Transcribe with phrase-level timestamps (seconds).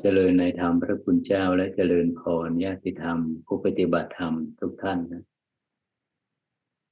[0.00, 5.24] เจริญในธรรมพระคุณเจ้าและเจริญพรญาติธรรม ผู้ปฏิบัติธรรมทุกท่านนะ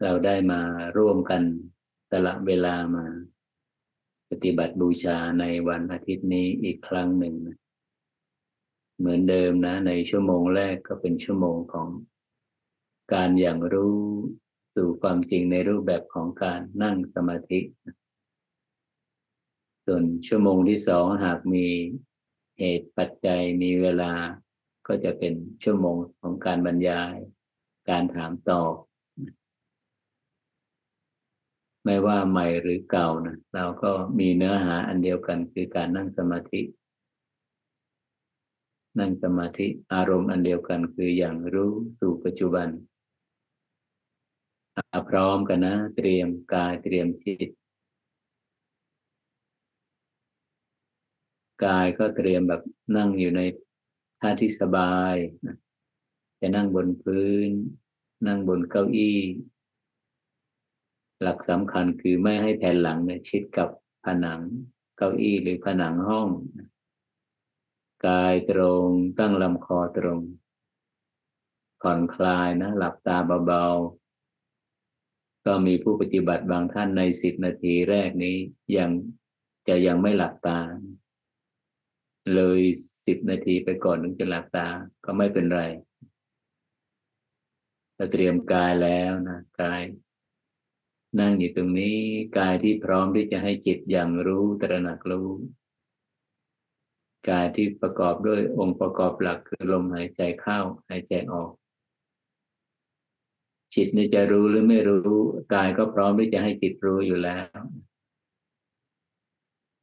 [0.02, 0.60] เราได้มา
[0.96, 1.42] ร่วมกัน
[2.10, 3.06] สละเวลามา
[4.30, 7.56] ปฏิบัติบูชาในวันอาทิตย์นี้อีกครั้งหนึ่งนะ
[8.98, 11.88] เหมือนเดิมนะ ในชั่วโมงแรกก็เป็นชั่วโมงของ
[13.12, 13.98] การอย่างรู้
[14.74, 17.60] สู่ความจริงในรูปแบบของการนั่งสมาธิ
[19.86, 21.66] ส่วนชั่วโมงที่สองหากมี
[22.58, 24.12] เหตุปัจจัยมีเวลา
[24.86, 27.14] ก็จะเป็นชั่วโมงของการบรรยาย
[27.88, 28.72] การถามตอบ
[31.84, 36.62] ไม่ว่าใหม่หรือเก่านะเราก็มีเนื้อหาอันเดียวกันคือการนั่งสมาธิ
[38.98, 42.68] นั่งสมาธิอารมณ์อันเดียวกันคืออย่างรู้สู่ปัจจุบัน
[45.08, 47.48] พร้อมกันนะ เตรียมกายเตรียมจิต
[51.64, 52.62] กายก็เตรียมแบบ
[52.96, 53.40] นั่งอยู่ใน
[54.20, 55.14] ท่าที่สบาย
[56.40, 57.50] จะนั่งบนพื้น
[58.26, 59.20] นั่งบนเก้าอี้
[61.22, 63.68] หลักสำคัญคือไม่ให้แผ่นหลังเนี่ยชิดกับ
[64.04, 64.40] ผนัง
[64.96, 66.28] เก้าอี้หรือผนังห้อง
[68.06, 70.20] กายตรงตั้งลำคอตรง
[71.80, 78.36] ผ่อนคลายนะ หลับตาเบาๆ ก็มีผู้ปฏิบัติบางท่านในสิบนาทีแรกนี้
[78.76, 78.90] ยัง
[79.68, 80.58] จะยังไม่หลับตา
[82.34, 82.60] เลย
[83.06, 84.68] สิบนาทีไปก่อนถึงจะหลับตา
[85.04, 85.62] ก็ไม่เป็นไร
[87.94, 89.80] เราเตรียมกายแล้วนะกาย
[91.20, 91.98] นั่งอยู่ตรงนี้
[92.38, 95.28] กายที่พร้อมที่จะให้จิตอย่างรู้ตระหนักรู้
[97.30, 101.50] กายที่ประกอบด้วยองค์ประกอบหลักคือลมหายใจเข้าหายใจออก
[103.74, 105.20] จิตนี่จะรู้หรือไม่รู้
[105.54, 107.60] กายก็พร้อมที่จะให้จิตรู้อยู่แล้ว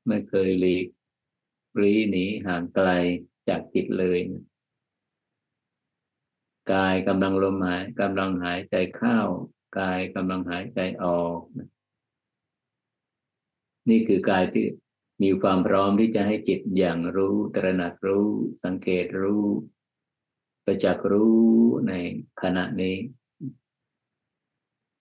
[0.08, 0.86] ไม่เคยหลีก
[1.82, 2.90] รีหนีห่างไกล
[3.48, 4.20] จากจิตเลย
[6.72, 9.20] กายกำลังลมหายกำลังหายใจเข้า
[9.80, 11.40] กายกำลังหายใจออก
[13.90, 14.66] นี่คือกายที่
[15.24, 18.28] มีความพร้อมที่จะให้จิตอย่างรู้ตระหนักรู้
[18.64, 19.46] สังเกตรู้
[20.66, 21.38] ประจักษ์รู้
[21.88, 21.94] ใน
[22.42, 22.96] ขณะนี้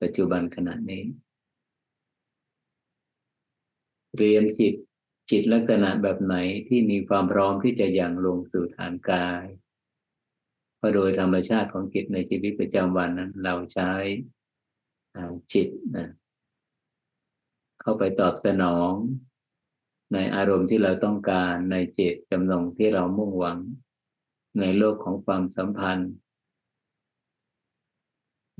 [0.02, 1.02] ปัจจุบันขณะนี้
[4.16, 4.74] เรียนจิต
[5.30, 6.36] จิตลักษณะแบบไหน
[6.68, 9.44] ที่มีความพร้อมที่จะยังลงสู่ฐานกาย
[10.76, 13.92] เพราะโดยธรรมชาติของจิตในชีวิตประจำวันนั้น เราใช้
[15.52, 16.08] จิตนะ
[17.80, 18.92] เข้าไปตอบสนอง
[20.12, 23.58] ในอารมณ์ที่เราต้องการในเจตจำนงที่เรามุ่งหวัง
[24.60, 26.12] ในโลกของความสัมพันธ์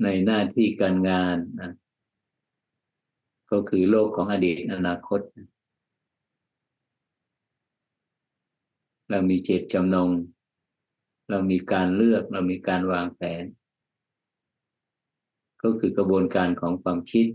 [0.03, 1.73] ในหน้าที่การงานนะ
[3.51, 5.47] ก็คือโลกของอดีตอนาคตนะ
[9.09, 10.09] เรามีเจตจำนง
[11.29, 13.43] เรามีการเลือกเรามีการวางแผน
[15.61, 17.27] ก็คือกระบวนการของความคิด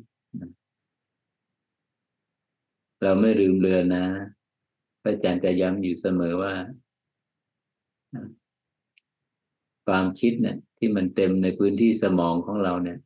[3.03, 4.04] เราไม่ลืมเลือนนะ
[5.03, 6.54] พระอาจารย์จะย้ำอยู่เสมอว่า
[9.86, 12.98] ความคิดเนี่ยที่มันเต็มในพื้นที่สมองของเราเนี่ย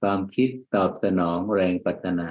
[0.00, 2.30] ความคิดตอบสนองแรงปัฒนา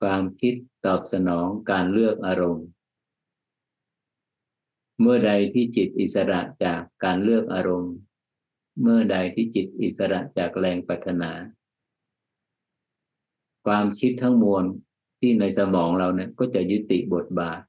[0.00, 0.54] ความคิด
[0.86, 2.66] ตอบสนองการเลือกอารมณ์
[5.00, 7.94] เมื่อใดที่จิตอิสระจากการเลือกอารมณ์
[8.82, 11.32] เมื่อใดที่จิตอิสระจากแรงปัฒนา
[13.66, 14.64] ความคิดทั้งมวล
[15.20, 17.60] ที่ในสมองเราเนี่ยก็จะยุติบทบาท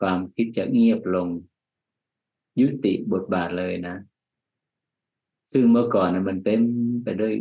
[0.00, 1.28] ความคิดจะเงียบลง
[2.60, 3.96] ยุติบทบาทเลยนะ
[5.52, 6.60] ซึ่งเมื่อก่อนนะมันเต็ม
[7.04, 7.34] ไปด้วย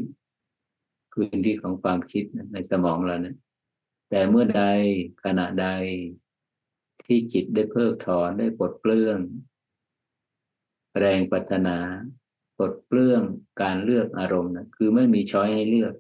[1.13, 2.24] พื้นที่ของความคิด
[2.54, 3.36] ในสมองเราเนะี่ย
[4.10, 4.63] แต่เมื่อใด
[5.24, 5.68] ขณะใด
[7.09, 9.19] ที่จิตได้เพิกถอนได้ปลดเปลื้อง
[11.00, 11.77] แรงปัฒนา
[12.57, 13.21] ปลดเปลื้อง
[13.61, 15.94] การเลือกอารมณ์นะคือไม่มีช้อยให้เลือก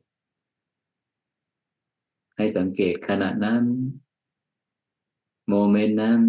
[2.37, 3.63] ให้สังเกตขณะนั้น
[5.49, 6.21] โมเมนต์นั้น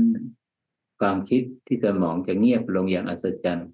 [1.00, 3.71] ความคิดที่สมองจะเงียบลงอย่างอัศจรรย์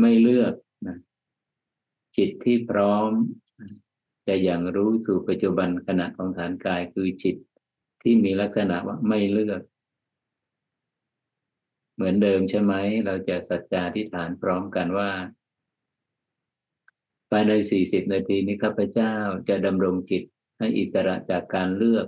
[0.00, 0.54] ไม่เลือก
[0.86, 0.96] นะ
[2.16, 3.10] จิตที่พร้อม
[4.26, 7.36] จะอย่างรู้สู่ปัจจุบันขณะของฐานกายคือจิต
[8.02, 9.62] ที่มีลักษณะว่าไม่เลือก
[11.94, 12.74] เหมือนเดิมใช่ไหม
[13.06, 15.10] เราจะสัจจาที่ฐานพร้อมกันว่า
[17.30, 19.14] ภายในสี่สิบนาทีนี้ข้าพเจ้า
[19.48, 20.22] จะดำรงจิต
[20.58, 22.06] ให้อิสระจากการเลือก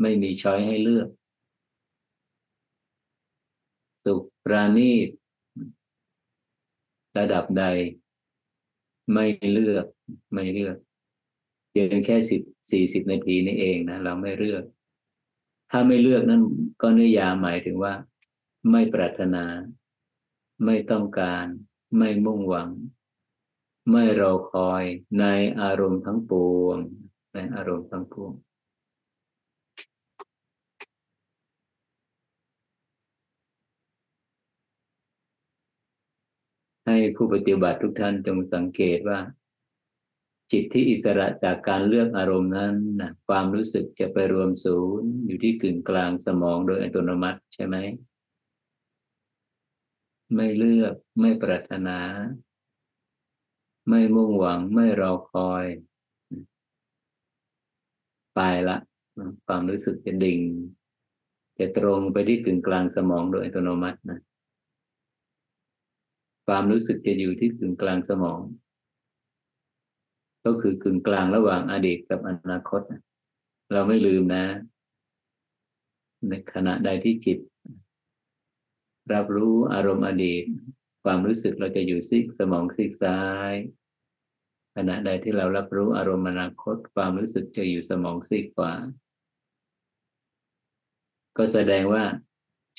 [0.00, 1.08] ไม่มีช้อยให้เลือก
[4.04, 5.08] สุขปราณีต
[7.18, 7.64] ระดับใด
[9.12, 9.86] ไม่เลือก
[10.32, 10.76] ไม่เลือก
[11.70, 14.64] เพียงแค่สิบสี่สิบนาทีนี่เองนะเราไม่เลือก
[15.70, 16.42] ถ้าไม่เลือกนั้น
[16.82, 17.94] ก็นิยามหมายถึงว่า
[18.70, 19.44] ไม่ปรารถนา
[20.64, 21.46] ไม่ต้องการ
[21.96, 22.70] ไม่มุ่งหวัง
[23.90, 24.84] ไม่รอคอย
[25.20, 25.24] ใน
[25.60, 26.32] อารมณ์ทั้งป
[26.62, 26.78] วง
[27.34, 28.32] ในอารมณ์ทั้งปวง
[36.86, 39.18] ให้ผู้ปฏิบัติทุกท่านจงสังเกตว่า
[40.52, 47.76] จิตที่อิสระจากการเลือกอารมณ์นั้นนะความรู้สึกจะไปรวมศูนย์อยู่ที่กึ่งกลางสมองโดยอัตโนมัติใช่ไหม
[50.34, 51.98] ไม่เลือกไม่ปรารถนา
[53.88, 55.64] ไม่มุ่งหวังไม่รอคอย
[58.34, 58.76] ไปละ
[59.46, 60.40] ความรู้สึกจะดิ่ง
[61.58, 64.18] จะตรงไปที่กึ่งกลางสมองโดยอัตโนมัตินะ
[66.46, 68.40] ความรู้สึกจะอยู่ที่กึ่งกลางสมอง
[70.44, 72.82] ก็คือกึ่งกลางระหว่างอดีตกับอนาคต
[73.72, 74.44] เราไม่ลืมนะ
[76.28, 77.38] ในขณะใดที่จิต
[79.12, 80.44] รับรู้อารมณ์อดีต
[81.04, 83.20] ความรู้สึกเราจะอยู่ซีกสมองซีกซ้า
[83.52, 83.54] ย
[84.76, 88.72] ขณะใดที่เรารับรู้อารมณ์อนาคต ความรู้สึกจะอยู่สมองซีกขวา
[91.36, 92.04] ก็แสดงว่า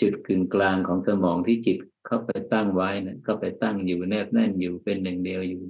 [0.02, 5.64] จุดกึ่งกลางของสมองที่จิตเข้าไปตั้งไว้นะเข้าไปตั้งอยู่แนบแน่นอยู่เป็นหนึ่งเดียวอยู่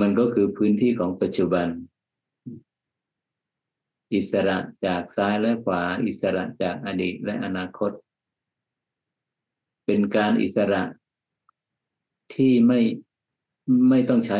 [0.00, 1.68] มันก็คือพื้นที่ของปัจจุบัน
[4.14, 7.92] อิสระจากซ้ายและขวา อิสระจากอดีตและอนาคต
[9.86, 10.82] เป็นการอิสระ
[12.34, 12.80] ที่ไม่
[13.88, 14.38] ไม่ต้องใช้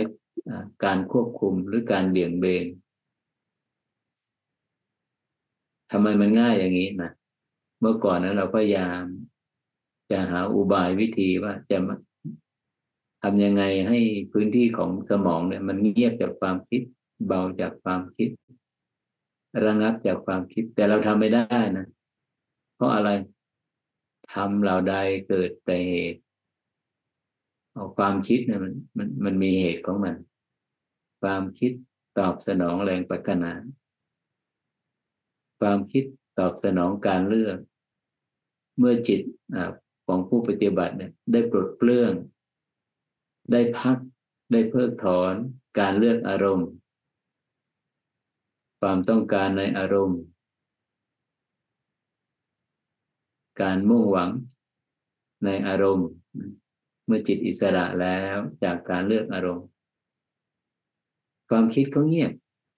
[0.85, 2.67] การควบคุมหรือการเบี่ยงเบน
[5.91, 7.11] ทำไมมันง่ายอย่างนี้นะ
[7.81, 9.03] เมื่อก่อนนั้นเราพยายาม
[10.11, 11.79] จะหาอุบายวิธีว่าจะ
[13.27, 13.99] ทำยังไงให้
[14.33, 16.83] พื้นที่ของสมองเนี่ย มันเงียบจากความคิด
[17.27, 18.29] เบาจากความคิด
[19.67, 21.87] ระงับจากความคิด แต่เราทำไม่ได้นะ
[22.75, 23.11] เพราะอะไร
[24.35, 24.95] ทำเหล่าใด
[25.29, 26.21] เกิดแต่เหตุ
[27.73, 30.17] เอาความคิดเนี่ยมันมันมันมีเหตุของมัน
[31.23, 31.73] ความคิด
[32.19, 33.53] ตอบสนองแรงปรารถนา
[35.61, 36.05] ความคิด
[36.39, 37.59] ตอบสนองการเลือก
[38.79, 39.21] เมื่อจิต
[40.07, 42.15] ของผู้ปฏิบัติเนี่ย ได้ปลดเปลื้อง
[43.51, 43.97] ได้พัก
[44.53, 45.35] ได้เพิกถอน
[45.79, 46.69] การเลือกอารมณ์
[48.81, 50.21] ความต้องการในอารมณ์
[53.61, 54.31] การมุ่งหวัง
[55.45, 56.09] ในอารมณ์
[57.07, 59.67] เมื่อจิตอิสระแล้วจากการเลือกอารมณ์
[61.49, 62.33] ความคิดก็เงียบ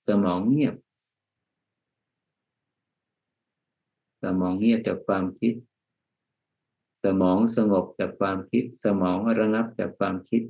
[0.07, 0.75] สมองเงียบ
[4.23, 5.55] สมองเงียบจากความคิด
[7.21, 10.43] มองสงบจากความคิด สมองระงับจากความคิด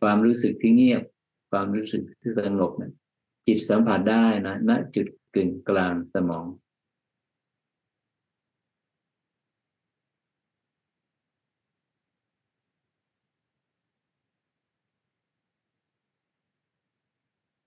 [0.00, 1.02] ความรู้สึกที่เงียบ
[1.50, 2.92] ความรู้สึกที่สงบนะ
[3.46, 6.46] จิตสัมผัสได้นะณจุดกึ่งกลางสมอง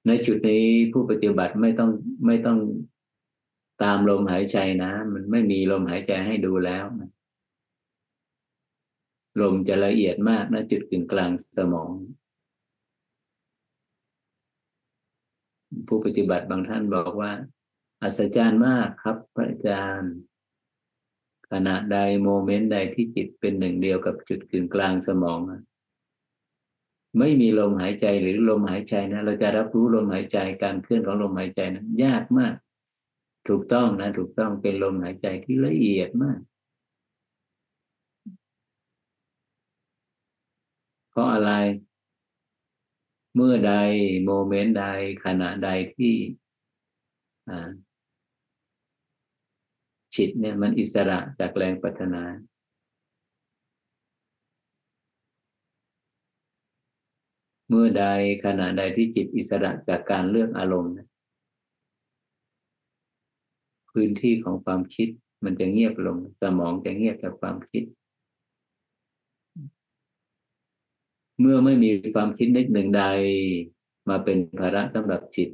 [0.08, 1.90] ในจุดนี้ผู้ปฏิบัติไม่ต้อง
[2.26, 2.58] ไม่ต้อง
[3.84, 6.86] ตามลมหายใจนะ มันไม่มีลมหายใจให้ดูแล้ว
[9.42, 11.92] ลมจะละเอียดมากนะจุดกึ่งกลางสมอง
[15.88, 17.32] ผู้ปฏิบัติบางท่านบอกว่า
[18.02, 20.14] อัศจรรย์มากครับพระอาจารย์
[21.52, 25.40] ขณะใด moment ใดที่จิตเป็นหนึ่งเดียวกับจุดกึ่งกลางสมอง
[27.20, 32.56] ไม่มีลมหายใจหรือลมหายใจนะ เราจะรับรู้ลมหายใจการเคลื่อนของลมหายใจนะั้นยากมาก
[33.48, 36.40] ถูกต้องนะ ถูกต้องเป็นลมหายใจที่ละเอียดมาก
[41.10, 41.52] เพราะอะไร
[43.36, 43.74] เมื่อใด
[44.26, 44.86] โมเมนต์ใด
[45.26, 46.16] ขณะใดที่
[50.16, 52.24] จิตเนี่ยมันอิสระจากแรงปัฒนา
[57.70, 58.06] เมื่อใด
[58.46, 60.94] ขณะใดที่จิตอิสระจากการเลือกอารมณ์
[63.96, 65.08] พื้นที่ของความคิด
[65.44, 67.84] มันจะเงียบลง สมองจะเงียบจากความคิด
[71.40, 73.04] เมื่อไม่มีความคิดนิดหนึ่งใด
[74.10, 75.50] มาเป็นภาระสำหรับจิต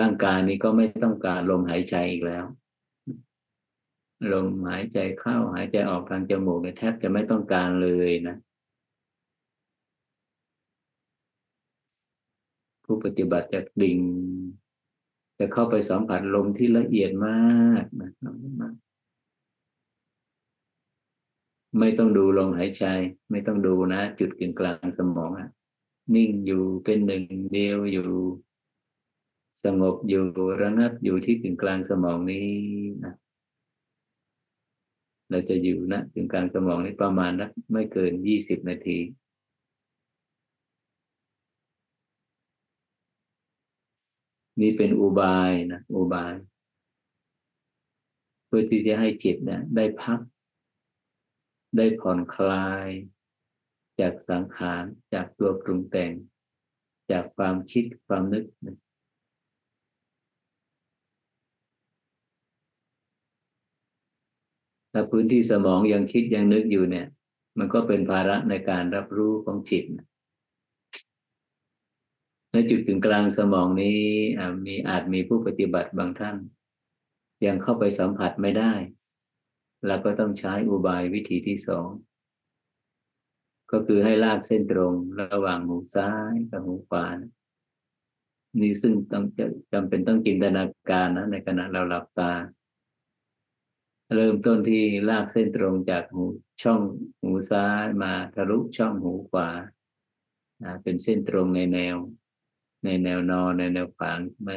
[0.00, 2.44] ร่างกายนี้ก็ไม่ต้องการลมหายใจอีกแล้ว
[4.32, 8.36] ลมหายใจเข้าหายใจออกทางจมูกแทบจะไม่ต้องการเลยนะ
[12.84, 13.98] ผู้ปฏิบัติจะดิ่ง
[15.38, 18.10] จะเข้าไปสัมผัสลมที่ละเอียดมากนะ
[21.78, 22.84] ไม่ต้องดูลมหายใจ
[23.30, 25.48] ไม่ต้องดูนะ จุดกึ่งกลางสมองอะ
[26.14, 28.08] นิ่งอยู่เป็นหนึ่งเดียวอยู่
[29.64, 30.24] สงบอยู่
[30.62, 32.48] ระงับอยู่ที่ถึงกลางสมองนี้
[33.04, 33.14] นะ
[35.30, 38.98] เราจะอยู่นะถึงกลางสมองนี้ประมาณนะไม่เกินยี่สิบนาที
[44.60, 46.34] นี่เป็นอุบายนะอุบาย
[48.46, 50.20] เพื่อที่จะให้จิตเนะได้พัก
[51.76, 52.88] ได้ผ่อนคลาย
[54.00, 56.12] จากสังขารจากตัวปรุงแต่ง
[57.10, 58.76] จากความคิดความนึกนะ
[64.92, 67.06] ถ้าพื้นที่สมองยังคิดยังนึกอยู่เนี่ย
[67.58, 70.00] มันก็เป็นภาระในการรับรู้ของจิตใน
[72.70, 74.00] จุดถึงกลางสมองนี้
[74.66, 76.36] มีอาจมีผู้ปฏิบัติบางท่าน
[77.46, 78.72] ยังเข้าไปสัมผัสไม่ได้
[79.86, 81.88] เราก็ต้องใช้อุบายวิธีที่สอง
[83.70, 87.06] ก็คือให้ลากเส้นตรงระหว่างหูซ้ายกับหูขวา
[88.60, 89.24] นี่ซึ่งต้อง
[89.72, 92.32] จำเป็นต้องจินตนาการนะในขณะเราหลับตา
[94.14, 96.24] เริ่มต้นที่ลากเส้นตรงจากหู
[96.62, 96.80] ช่อง
[97.22, 99.48] หูซ้ายมาทะลุช่องหูขวา
[100.82, 101.96] เป็นเส้นตรงในแนว
[102.84, 104.50] ในแนวนอนในแนวขวางไหม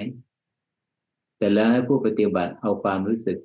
[1.38, 3.38] แต่แล้วให้ผู้ปฏิบัติเอาความรู้สึก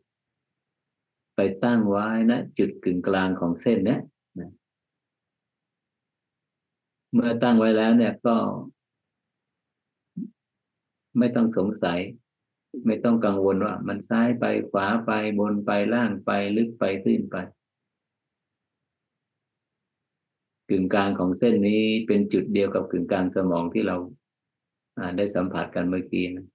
[1.37, 3.99] ไปตั้งไว้นะจุดกึ่งกลางของเส้นนี้
[4.39, 4.51] นะ
[7.13, 8.37] เมื่อตั้งไว้แล้วเนี่ยก็
[11.19, 11.99] ไม่ต้องสงสัย
[12.87, 17.37] ไม่ต้องกังวลว่า มันซ้ายไปขวาไปบนไปล่างไปลึกไปตื้นไป
[20.71, 23.97] กึ่งกลางของเส้นนี้เป็นจุดเดียวกับกึ่งกลางสมองที่เรา
[25.17, 26.47] ได้สัมผัสกันเมื่อกี้นะ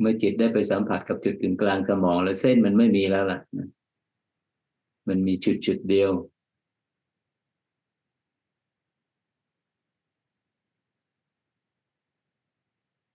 [0.00, 3.40] เมื่อจิตได้ไปสัมผัสกับจุดกึ่งกลางสมอง แล้วเส้นมันไม่มีแล้วล่ะ
[5.08, 6.10] มันมีจุดจุดเดียว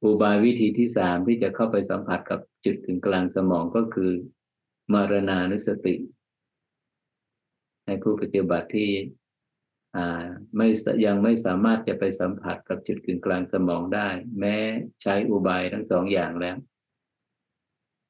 [0.03, 4.11] อุบายวิธีที่สามที่จะเข้าไปสัมผัสกับจุดถึงกลางสมองก็คือ
[4.93, 5.95] มารณานุสติ
[7.85, 8.91] ในผู้ปฏิบัติที่
[10.55, 10.67] ไม่
[11.05, 14.09] ยังไม่สามารถจะไปสัมผัสกับจุดกึ่งกลางสมองได้
[14.39, 14.55] แม้
[15.03, 16.57] ใช้อุบายทั้งสองอย่างแล้ว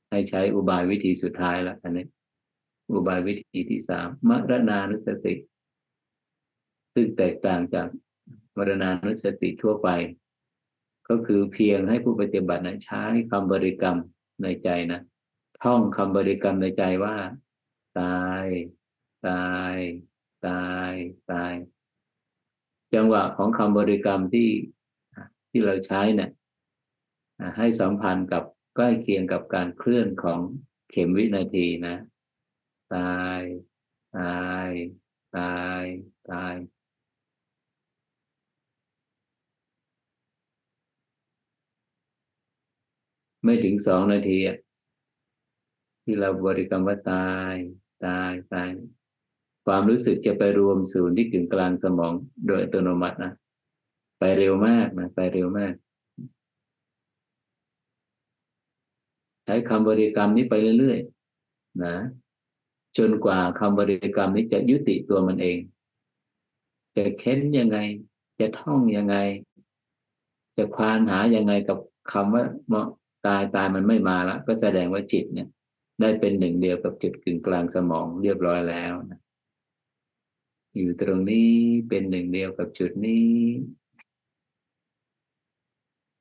[0.10, 2.06] ให้ใช้อุบายวิธีสุดท้ายแล้วอันนี้
[2.94, 5.34] อุบายวิธีที่สามมรณานุสติ
[6.94, 7.88] ซึ่งแตกต่างจาก
[8.58, 9.90] มรณานุสติทั่วไป
[11.10, 13.98] ก็คือเพียงให้ผู้ปฏิบัตินะใช้คำบริกรรม
[14.44, 15.02] ในใจนะ
[15.64, 17.16] ท่องคำบริกรรมในใจว่า
[18.00, 18.46] ตาย
[19.28, 19.78] ตาย
[20.48, 20.94] ตาย
[21.32, 21.54] ตาย
[22.94, 24.50] จังหวะของคำบริกรรมที่
[25.50, 26.30] ที่เราใช้เนี่ย
[27.58, 28.44] ให้สัมพันธ์กับ
[28.76, 30.40] ใกล้เคียงกับการเคลื่อนของ
[30.90, 31.96] เข็มวินาทีนะ
[32.96, 33.42] ตาย
[34.18, 34.70] ตาย
[35.38, 35.84] ตาย
[36.32, 36.56] ตาย
[43.44, 44.40] ไม่ถึงสองนาที
[46.04, 47.56] ที่เราบริกรรมว่าตาย
[48.06, 48.70] ตาย ตาย
[49.66, 52.14] ความรู้สึกจะไปรวมศูนย์ที่ถึงกลางสมอง
[52.48, 53.32] โดยอัตโนมัตินะ
[54.20, 55.74] ไปเร็วมากนะไปเร็วมาก
[59.46, 61.96] ใช้คำบริกรรมนี้ไปเรื่อยๆนะ
[62.98, 65.58] จนกว่าคำบริกรรมนี้จะยุติตัวมันเอง
[66.96, 67.78] จะเค้นยังไง
[68.40, 69.18] จะท่องยังไง
[70.58, 71.78] จะควานหายังไงกับ
[72.12, 72.44] คำว่า
[73.26, 75.48] ตายตายมันไม่มาแล้วก็แสดงว่าจิตเนี่ย
[76.02, 79.23] ได้เป็นหนึ่งเดียวกับจุดกึ่งกลางสมองเรียบร้อยแล้วนะ
[80.76, 81.52] อยู่ตรงนี้
[81.88, 83.30] เป็นหนึ่งเดียวกับจุดนี้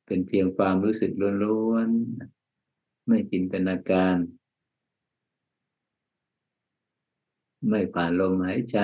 [0.07, 1.13] เป็นเพียงความรู้สึก
[1.45, 4.17] ล้วนๆ ไม่จินตนาการ
[7.69, 8.79] ไม่ผ่านลมหายใจ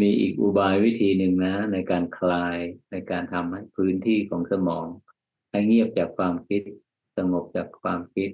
[0.00, 2.58] มีอีกอุบายวิธีหนึ่งนะ ในการคลาย
[2.90, 4.86] ในการทำให้พื้นที่ของสมอง
[5.50, 6.62] ให้เงียบจากความคิด
[7.16, 8.30] สงบจากความคิด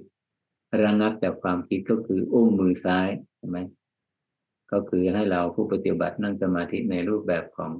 [0.85, 3.57] ระงับจากความคิดก็คืออุ้มมือซ้ายใช่ไหม
[4.71, 7.71] ก็คือให้เราผู้ปฏิบัตินั่งสมาธิในรูปแบบของ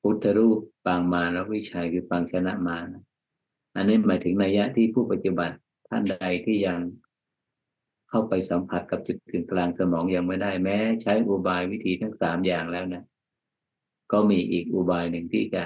[0.00, 3.02] พุทธรูปปางมาแล้ววิชัยคือปางชนะมานะ
[3.76, 5.56] อันนี้หมายถึงนัยยะที่ผู้ปฏิบัติ
[5.88, 6.78] ท่านใดที่ยัง
[8.08, 13.04] เข้าไปสัมผัสกับจุดกึ่งกลางสมองยังไม่ได้แม้ ใช้อุบายวิธีทั้งสามอย่างแล้วนะ
[14.12, 15.62] ก็มีอีกอุบายหนึ่งที่จะ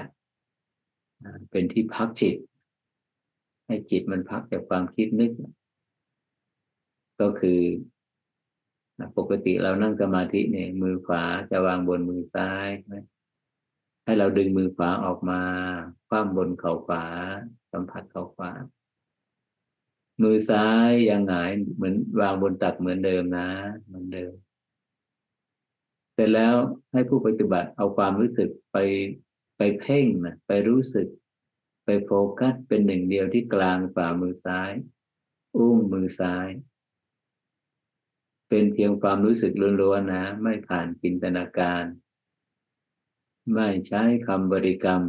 [1.51, 2.35] เป็นที่พักจิต
[3.71, 5.31] ให้จิตมันพักจากความคิดนึก
[7.21, 7.61] ก็คือ
[9.17, 12.67] ปกติเรานั่งสมาธิเนี่ย มือขวาจะวางบนมือซ้าย
[14.05, 15.41] ให้เราดึงมือขวาออกมา
[16.07, 17.03] คว่ำบนเข่าขวา
[17.71, 18.51] สัมผัสเข่าขวา
[20.21, 23.49] มือซ้ายยังหงายเหมือนวางบนตักเหมือนเดิมนะ
[23.85, 24.33] เหมือนเดิม
[26.13, 26.55] เสร็จแล้ว
[26.91, 28.77] ให้ผู้ปฏิบัติเอาความรู้สึกไป
[29.57, 31.07] ไปเพ่งนะไปรู้สึก
[31.83, 34.71] ไปโฟกัสเป็นหนึ่งเดียวที่กลางฝ่ามือซ้าย
[35.57, 36.47] อุ้งมือซ้าย
[38.49, 41.83] เป็นเพียงความรู้สึกล้วนๆนะ ไม่ผ่านจินตนาการ
[43.53, 45.01] ไม่ใช้คำบริกรรม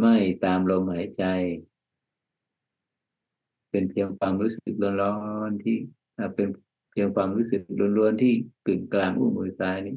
[0.00, 1.24] ไม่ตามลมหายใจ
[3.70, 5.16] เป็นเพียงความรู้สึกร้อ
[5.48, 5.76] นๆที่
[6.34, 6.48] เป็น
[6.90, 7.62] เพียงความรู้สึก
[7.98, 8.32] ล้วนๆที่
[8.66, 9.96] กึ่งกลางอุ้งมือซ้ายนี้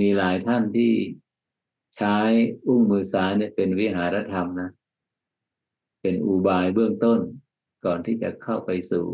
[0.00, 0.92] มีหลายท่านที่
[1.96, 2.16] ใช้
[2.66, 4.70] อุ้งมือซ้ายเนี่ยเป็นวิหารธรรมนะ
[6.02, 7.20] เป็นอุบายเบื้องต้น
[7.84, 9.06] ก่อนที่จะเข้าไปสู่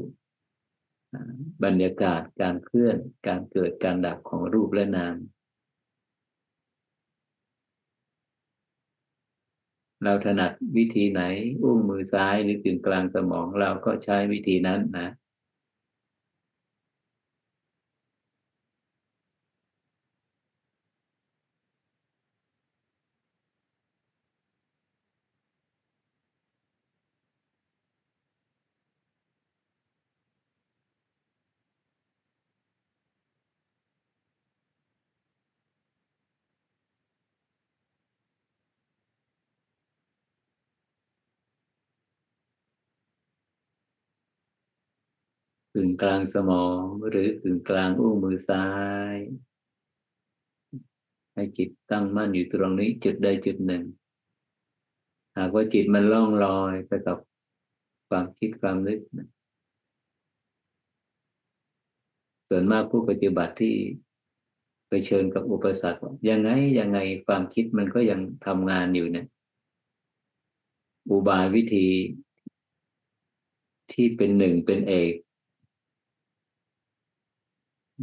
[1.64, 5.16] บรรยากาศการเคลื่อนการเกิดการดับของรูปและนาม
[10.04, 11.22] เราถนัดวิธีไหน
[11.62, 15.08] อุ้งมือซ้ายหรือกึ่งกลางสมองเราก็ใช้วิธีนั้นนะ
[45.74, 48.66] กึ่งกลางสมอง หรือกึ่งกลางอุ้งมือซ้า
[49.14, 49.16] ย
[51.34, 53.84] ให้จิตตั้งมั่นอยู่ตรงนี้จุดใดจุดหนึ่ง
[55.36, 57.18] หากว่าจิตมันล่องลอยไปกับ
[58.08, 59.00] ความคิดความนึก
[62.48, 63.74] ส่วนมากผู้ปฏิบัติที่
[64.88, 69.26] ไปเชิญกับอุปสรรคยังไงยังไงความคิดมันก็ยังทำงานอยู่เนี่ย
[71.10, 71.86] อุบายวิธี
[73.92, 75.12] ที่เป็นหนึ่งเป็นเอก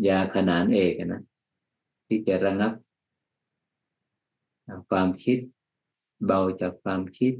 [0.07, 1.23] ยาขนานเอกนะ
[2.07, 2.73] ที่จะระงับ
[4.89, 5.39] ความคิด
[6.25, 7.33] เบาจากความคิด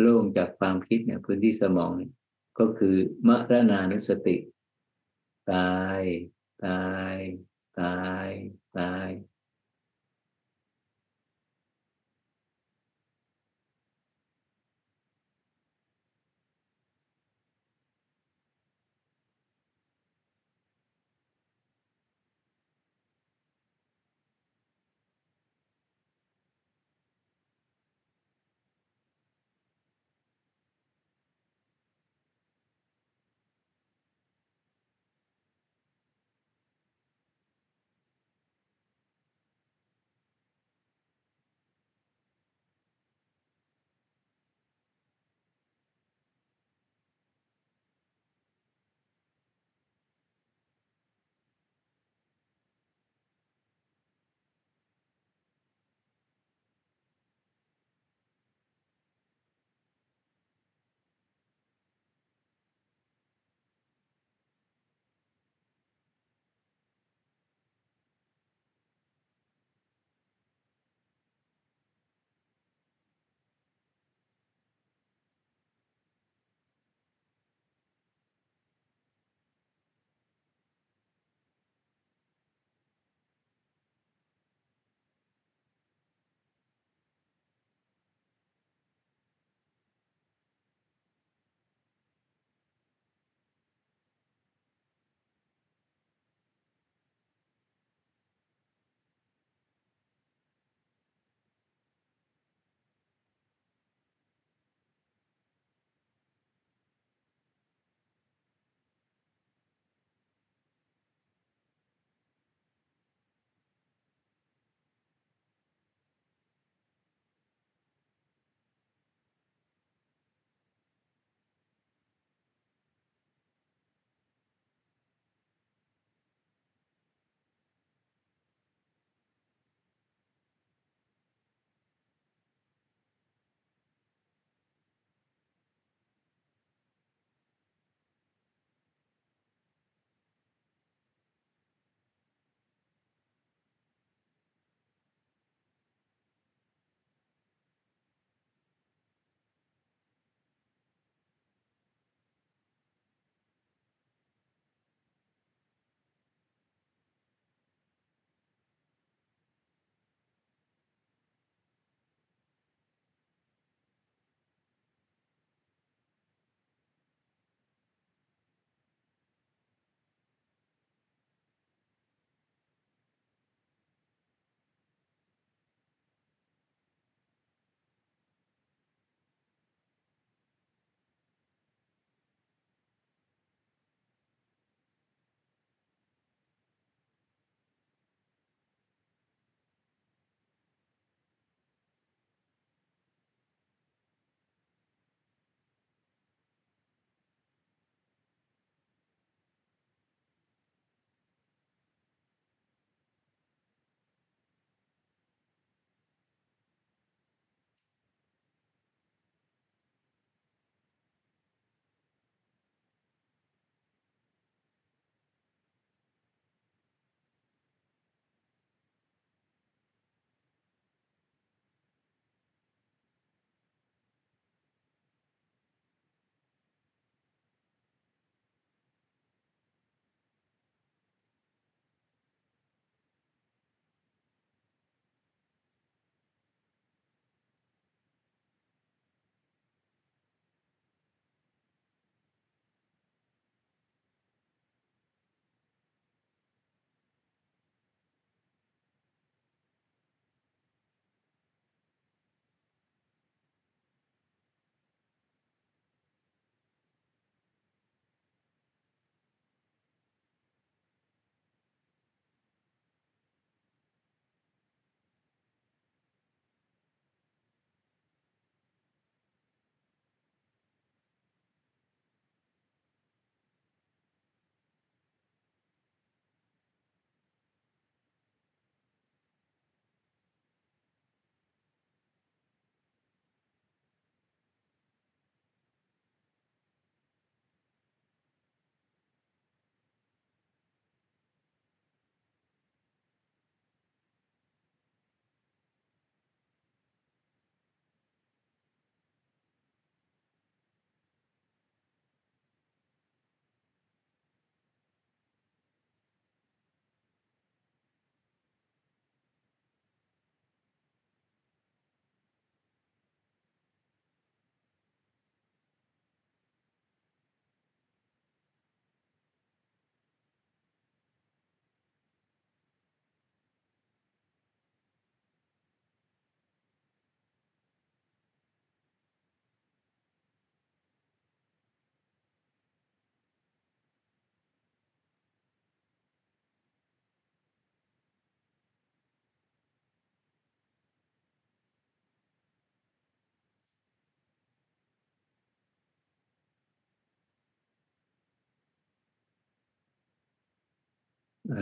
[0.00, 2.12] โล่งจากความคิดเนี่ยพื้นที่สมองเนี่ย
[2.58, 2.96] ก็คือ
[3.28, 4.36] มรณานุสติ
[5.52, 6.02] ตาย
[6.64, 7.16] ตาย
[7.80, 8.28] ตาย
[8.78, 9.08] ตาย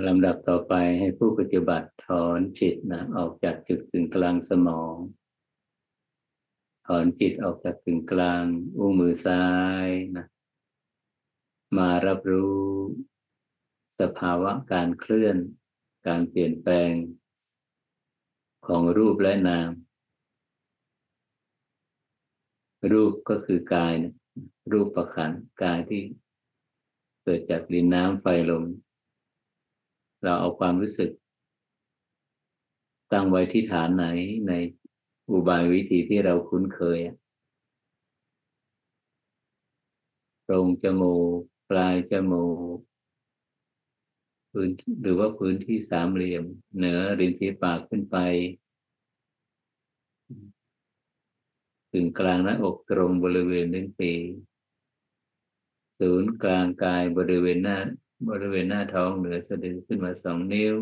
[0.06, 4.96] ลำดับต่อไปให้ผู้ปฏิบัติถอนจิตนะออกจากจุดกึ่งกลางสมอง
[6.86, 8.44] ถอนจิตออกจากกึ่งกลาง
[8.78, 9.44] อุ้งมือซ้า
[9.86, 10.26] ยนะ
[11.78, 12.64] มารับรู้
[14.00, 15.36] สภาวะการเคลื่อน
[16.06, 16.92] การเปลี่ยนแปลง
[18.66, 19.70] ของรูปและนาม
[22.92, 24.14] รูปก็คือกายนะ
[24.72, 26.00] รูปประขันกายที่
[27.22, 28.64] เกิดจากดินน้ำไฟลม
[30.24, 31.10] เราเอาความรู้สึก
[33.12, 34.06] ตั้งไว้ที่ฐานไหน
[34.48, 34.52] ใน
[35.30, 36.98] อุบายวิธีที่เราคุ้นเคย
[40.48, 41.38] ตรงจมูก
[41.70, 42.76] ปลายจมูก
[44.52, 44.70] พื้น
[45.02, 46.44] หรือว่าพื้นที่สามเหลี่ยม
[46.76, 48.16] เหนือริมฝีปากขึ้นไป
[51.92, 54.12] ถึงกลางหน้าอกตรงบริเวณลิ้นปี
[56.00, 57.78] ศูนย์กลางกายบริเวณหน้า
[58.28, 60.74] บริเวณหน้าท้องเหนือสะดือขึ้นมาสองนิ้ว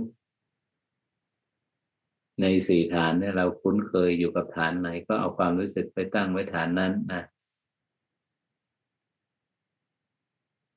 [2.40, 7.22] ในสี่ฐานเนี่ยเราคุ้นเคยอยู่กับฐานไหน ก็เอาความรู้สึกไปตั้งไว้ฐานนั้นนะ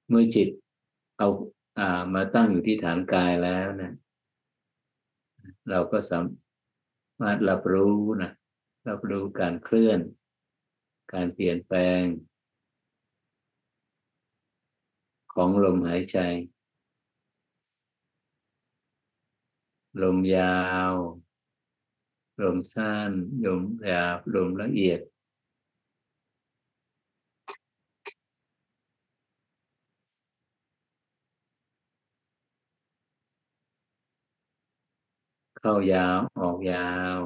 [0.10, 0.50] เมื่อจิต
[1.18, 1.28] เอา
[1.80, 3.92] อ่ามาตั้งอยู่ที่ฐานกายแล้วนะ
[5.70, 6.20] เราก็สา
[7.22, 8.32] มารถรับรู้นะ
[8.90, 10.00] รับรู้การเคลื่อน
[11.14, 12.02] การเปลี่ยนแปลง
[15.34, 16.20] ของลมหายใจ
[20.02, 20.58] ลมยา
[20.92, 20.96] ว
[22.42, 23.12] ลมสั้น
[23.46, 25.00] ลมหยาบลมละเอียด
[35.60, 37.20] เข้ายาวออกยาว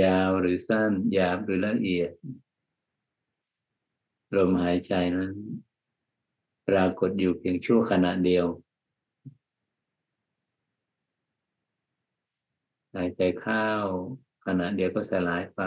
[0.00, 2.10] ยาวหรือสั้นหยาบหรือละเอียด
[4.36, 5.32] ลมหายใจนั้น
[6.68, 8.46] ปรากฏอยู่เพียงชั่วขณะเดียว
[12.94, 13.68] หายใจเข้า
[14.46, 15.62] ขณะเดียวก็สลายไป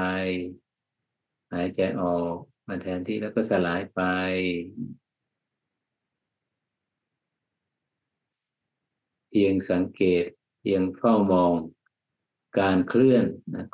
[1.54, 2.36] หายใจออก
[2.68, 4.02] มาแทนที่แล้วก็สลายไป
[9.30, 10.26] เพียงสังเกต
[10.60, 11.54] เพียงเฝ้ามอง
[12.60, 13.26] การเคลื่อน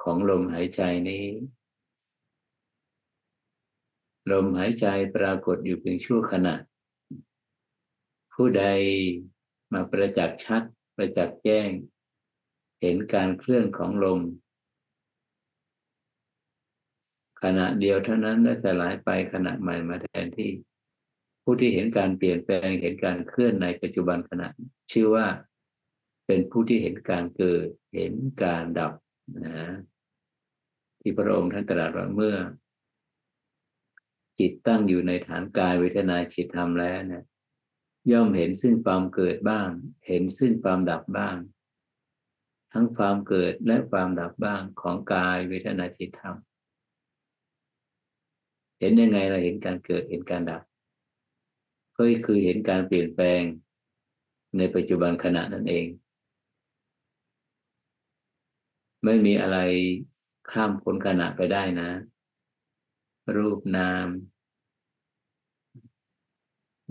[0.04, 1.26] ของลมหายใจนี้
[4.32, 6.56] ลมหายใจปรากฏอยู่เพียงชั่วขณะ
[8.34, 8.64] ผู้ใด
[9.74, 10.64] มาประจักษ์ชัด
[10.96, 11.70] ประจักษ์แจ้ง
[12.82, 14.22] เห็นการเคลื่อนของลม
[17.44, 20.52] ขณะเดียวเท่านั้นและสลายไปขณะใหม่มาแทนที่
[21.44, 24.48] ผู้ที่เห็นการเปลี่ยนแปลงเห็นการเคลื่อนในปัจจุบันขณะ
[24.92, 25.26] ชื่อว่า
[26.28, 28.94] เป็นผู้ที่เห็นการเกิด เห็นการดับ
[29.46, 29.74] นะ
[31.02, 32.36] ที่พระองค์ท่านตรัสว่าเมื่อ
[34.40, 37.24] จิตตั้งอยู่ในฐานกายเวทนาจิตธรรมแล้วนี่ย
[38.12, 39.70] ย่อมเห็นซึ่งความเกิดบ้าง
[40.08, 41.38] เห็นซึ่งความดับบ้าง
[42.72, 46.36] ทั้งความเกิดและความดับบ้างของกายเวทนาจิตธรรม
[48.80, 50.62] เห็นยังไงเราเห็นการเกิดเห็นการดับ
[51.96, 53.42] ก็คือเห็นการเปลี่ยนแปลง
[54.58, 55.86] ในปัจจุบันขณะนั่นเอง
[59.04, 59.58] ไม่มีอะไร
[60.52, 61.90] ข้ามผลขณะไปได้นะ
[63.36, 64.08] รูปนาม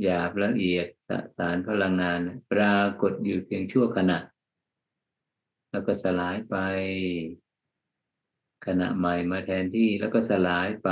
[0.03, 2.21] หยาบละเอียดสสารพลังงาน
[2.53, 4.18] ปรากฏอยู่เพียงชั่วขณะ
[5.71, 6.57] แล้วก็สลายไป
[8.66, 10.90] ขณะใหม่มาแทนที่แล้วก็สลายไป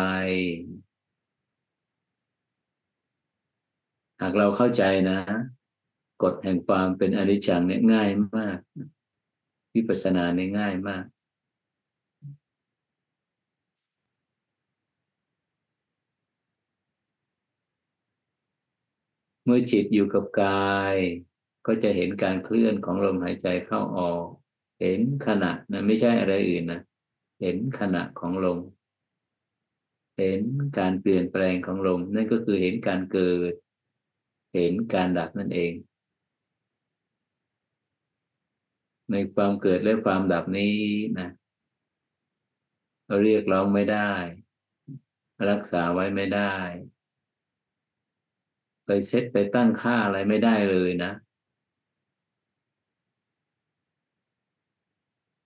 [4.21, 5.21] หากเราเข้าใจนะ
[6.23, 8.59] กฎแห่งความเป็นอนิจจังเนี่ยง่ายมาก
[9.75, 11.05] วิปัสสนาเนี่ยง่ายมาก
[19.45, 20.97] เมื่อจิตอยู่กับกาย
[21.67, 24.25] ก็จะเห็นการเคลื่อนของลมหายใจเข้าออก
[24.81, 26.81] เห็นขณะนะไม่ใช่อะไรอื่นนะ
[27.41, 28.59] เห็นขณะของลม
[30.19, 30.41] เห็น
[30.79, 33.53] การเปลี่ยนแปลงของลมนั่นก็คือเห็นการเกิด
[34.55, 35.73] เห็นการดับนั่นเอง
[39.11, 40.77] ในความเกิดและความดับนี้
[41.19, 41.29] นะ
[43.07, 44.13] เราเรียกร้องไม่ได้
[45.51, 46.55] รักษาไว้ไม่ได้
[48.93, 51.13] ไปเซตไปตั้งค่าอะไรไม่ได้เลยนะ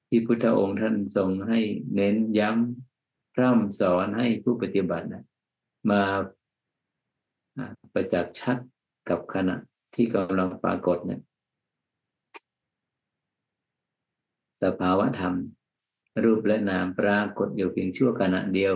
[0.09, 1.59] ที่พุทธองค์ท่านทรงให้
[1.95, 5.25] เน้นย้ำร่ำสอนให้ผู้ปฏิบัตินะ
[5.91, 6.03] มา
[7.93, 8.57] ประจักษ์ชัด
[9.09, 9.57] กับขณะ
[9.95, 11.21] ที่กำลังปรากฏเนี่ย
[14.63, 15.35] สภาวะธรรม
[16.25, 18.75] รูปและนามปรากฏอยู่เพียงชั่วขณะเดียว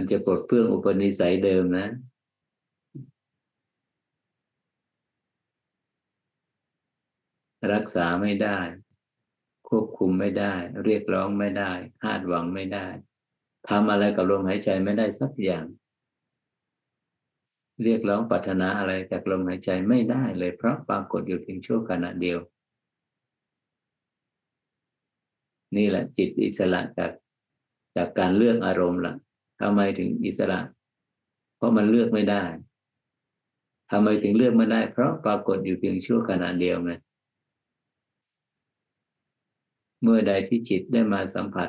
[0.00, 1.88] มันจะปลดเปลื้องอุปนิสัยเดิมนะ
[7.72, 8.58] รักษาไม่ได้
[9.68, 12.86] ควบคุมไม่ได้ เรียกร้องไม่ได้คาดหวังไม่ได้
[13.68, 15.66] ทำอะไรกับลมหายใจไม่ได้สักอย่าง
[17.82, 22.38] เรียกร้องปรารถนาอะไรจากลมหายใจไม่ได้เลยเพราะปรากฏอยู่เพียงชั่วขณะเดียว
[25.76, 27.12] นี่แหละจิตอิสระจาก
[27.96, 29.16] จากการเลือกอารมณ์ละ่ะ
[29.60, 30.60] ทำไมถึงอิสระ
[31.56, 32.42] เพราะมันเลือกไม่ได้
[33.90, 36.92] ทำไมถึงเลือกไม่ได้ เพราะปรากฏอยู่เพียงชั่วขณะเดียวไง
[40.02, 41.68] เมื่อใดที่จิตได้มาสัมผัส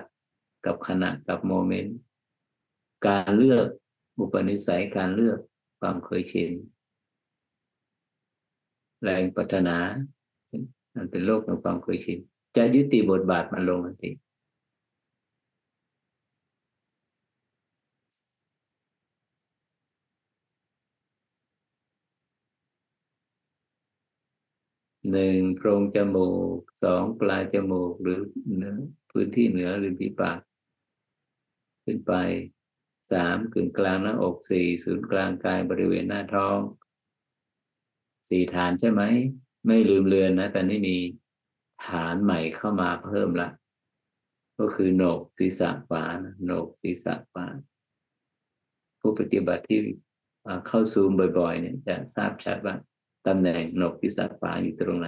[0.66, 1.98] กับขณะกับโมเมนต์
[3.08, 3.66] การเลือก
[4.18, 5.40] บุปนิสัยการเลือก
[5.80, 6.52] ความเคยชิน
[9.04, 9.78] แรงปัฒนา
[10.96, 12.20] มันเป็นโลกของความเคยชิน
[12.56, 14.12] จะยุติบทบาทมันลงทันที
[25.12, 28.22] หนึ่งโพรงจมูกสองปลายจมูกหรือ
[28.58, 28.78] เนื้อ
[29.12, 30.40] พื้นที่เหนือหรือที่ปาก
[31.86, 32.14] ขึ้นไป
[33.12, 36.60] สามกึ่งกลางหน้าอกสี่ศูนย์กลางกายบริเวณหน้าท้อง
[38.30, 39.04] สี่ฐานใช่ไหม
[39.66, 40.98] ไม่ลืมเลือนนะ แต่นี่มี
[41.88, 43.50] ฐานใหม่เข้ามาเพิ่มละ
[44.60, 46.06] ก็คือโหนกศีรษะขวา
[46.44, 47.48] โหนกศีรษะขวา
[49.00, 49.80] ผู้ปฏิบัติที่
[50.68, 52.76] เข้าซูมบ่อยๆ เนี่ยจะทราบชัดว่า
[53.30, 55.08] ตำแหน่งหนกศีรษะขวาอยู่ตรงไหน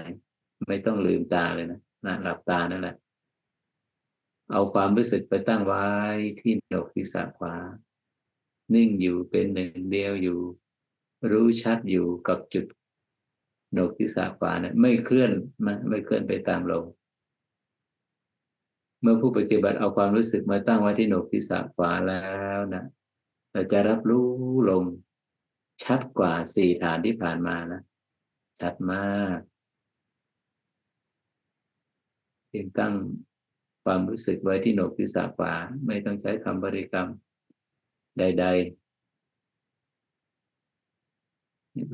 [0.67, 2.95] ไม่ต้องลืมตาเลยนะนะหลับตานั่นแหละ
[4.51, 5.85] เอาความรู้สึกไปตั้งไว้
[6.39, 7.55] ที่หนกศีรษะขวา
[8.73, 10.39] นิ่งอยู่เป็นหนึ่งเดียวอยู่
[11.31, 12.65] รู้ชัดอยู่กับจุด
[13.73, 15.31] หนกศีรษะขวานะไม่เคลื่อน
[15.65, 16.85] มันไม่เคลื่อนไปตามลม
[19.01, 22.25] เมื่อผู้ปฏิบัติเอาความรู้สึกมาตั้งไว้ที่หนกศีรษะขวาแล้
[22.57, 22.83] วนะ
[23.51, 24.27] เราจะรับรู้
[24.69, 24.85] ลม
[25.83, 27.81] ชัดกว่าสี่ฐานที่ผ่านมานะ
[28.61, 29.39] ชัดมาก
[32.47, 32.93] เพียงตั้ง
[33.83, 35.53] ความรู้สึกไว้ที่โหนกศีรษะขวา
[35.85, 37.07] ไม่ต้องใช้คำบริกรรม
[38.17, 38.81] ใด ๆ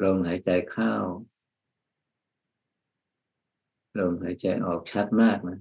[0.04, 0.94] ลมหายใจเข้า
[4.00, 5.60] ลมหายใจออกชัดมากนะ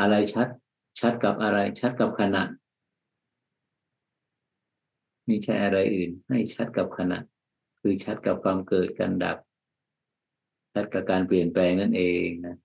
[0.00, 0.48] อะไรชัด
[1.00, 2.42] ชัดกับอะไร ชัดกับขณะ
[5.26, 7.18] ไม่ใช่อะไรอื่น ให้ชัดกับขณะ
[7.80, 9.38] คือชัดกับความเกิดการดับ
[10.72, 12.56] ชัดกับการเปลี่ยนแปลงนั่นเองนะ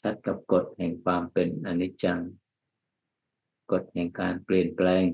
[0.00, 2.20] ชัดกับกฎแห่งความเป็นอนิจจัง
[3.72, 5.04] กฎแห่งการเปลี่ยนแปลง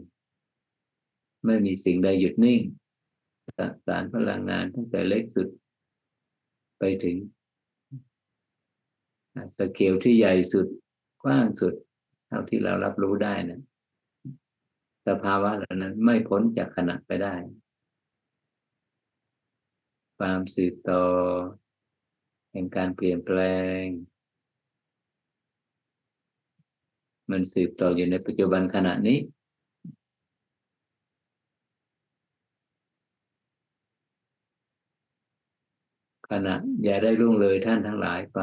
[1.45, 2.61] ไม่มีสิ่งใดหยุดนิ่ง
[3.87, 5.49] สารพลังงานตั้งแต่เล็กสุด
[6.79, 7.17] ไปถึง
[9.59, 10.67] สเกลที่ใหญ่สุด
[11.23, 11.75] กว้างสุด
[12.27, 13.61] เท่าที่เรารับรู้ได้นะ
[15.07, 17.35] สภาวะเหล่านั้นไม่พ้นจากขณะไปได้
[20.19, 21.03] ความสืบต่อ
[22.57, 23.39] แห่งการเปลี่ยนแปล
[23.83, 23.85] ง
[27.31, 29.19] มันสืบต่ออยู่ในปัจจุบันขณะนี้
[36.31, 38.41] ขณะอย่าได้ล่วงเลยท่านทั้งหลายไป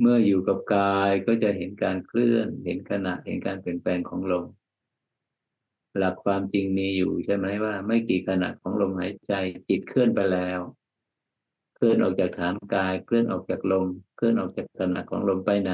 [0.00, 4.46] เมื่ออยู่กับกายก็จะเห็นการเคลื่อน เห็นขณะเห็นการเปลี่ยนแปลงของลม
[5.98, 9.32] หลักความจริงมีอยู่ใช่ไหมว่า ไม่กี่ขณะของลมหายใจ
[9.68, 10.60] จิตเคลื่อนไปแล้ว
[11.76, 15.72] เคลื่อนออกจากฐานกาย เคลื่อนออกจากลม เคลื่อนออกจากขณะของลมไปไหน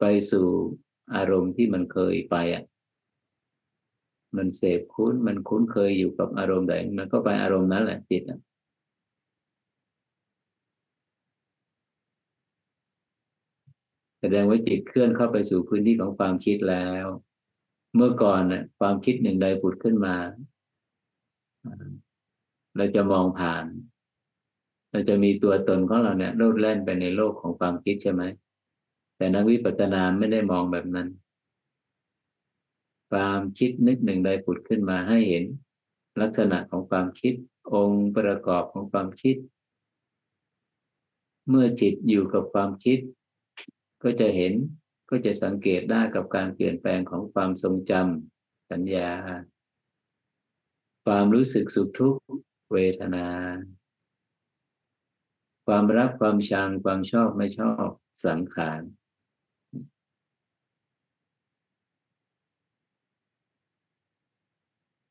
[0.00, 0.46] ไปสู่
[1.14, 2.64] อารมณ์ที่มันเคยไปอะ
[4.36, 8.40] มันเสพคุ้นมันคุ้นเคยอยู่กับอารมณ์ใดมันก็ไปอารมณ์นั้นแหละจิตอะ
[14.20, 17.06] แสดงว่าจิตเคลื่อนเข้าไปสู่พื้นที่ของความคิดแล้ว
[17.94, 20.16] เมื่อก่อนน่ะความคิดหนึ่งใดผุดขึ้นมา
[22.76, 23.64] เราจะมองผ่าน
[24.90, 28.22] เราจะมีตัวตนของเราเนี่ยโลดแล่นไปในโลกของความคิดใช่ไหม
[29.16, 31.08] แต่นักวิปัสสนาไม่ได้มองแบบนั้น
[33.10, 35.44] ความคิดนึกหนึ่งใดผุดขึ้นมาให้เห็น
[36.20, 37.34] ลักษณะของความคิด
[37.74, 39.36] องค์ประกอบของความคิด
[41.48, 42.98] เมื่อจิตอยู่กับความคิด
[44.02, 44.52] ก็จะเห็น
[45.10, 49.10] ก็จะสังเกตได้กับการเปลี่ยนแปลงของความทรงจำสัญญา
[51.04, 52.22] ความรู้สึกสุขทุกข์
[52.72, 53.28] เวทนา
[55.66, 57.86] ความรักความชังความชอบไม่ชอบ
[58.24, 58.80] สังขาร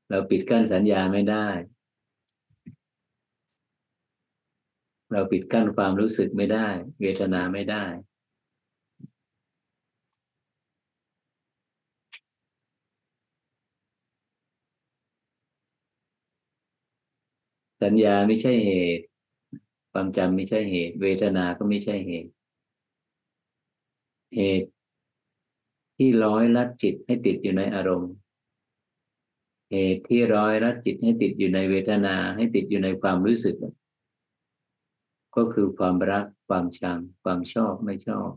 [0.10, 1.48] เราปิดกั้นสัญญาไม่ได้
[5.12, 6.68] เราปิดกั้นความรู้สึกไม่ได้
[7.02, 7.86] เวทนาไม่ได้
[17.82, 19.06] สัญญาไม่ใช่เหตุ
[19.92, 22.30] ความจำไม่ใช่เหตุ เวทนาก็ไม่ใช่เหตุ
[24.36, 24.70] เหตุ
[25.96, 28.12] ที่ร้อยลัดจิตให้ติดอยู่ในอารมณ์
[29.72, 33.56] เหตุที่ร้อยลัดจิตให้ติดอยู่ในเวทนาให้ติดอยู่ในความรู้สึก
[35.36, 38.30] ก็คือความรักความชังความชอบไม่ชอบ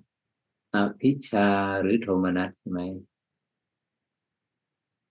[0.74, 1.48] อภิชา
[1.80, 2.80] หรือโทมนัสใช่ไหม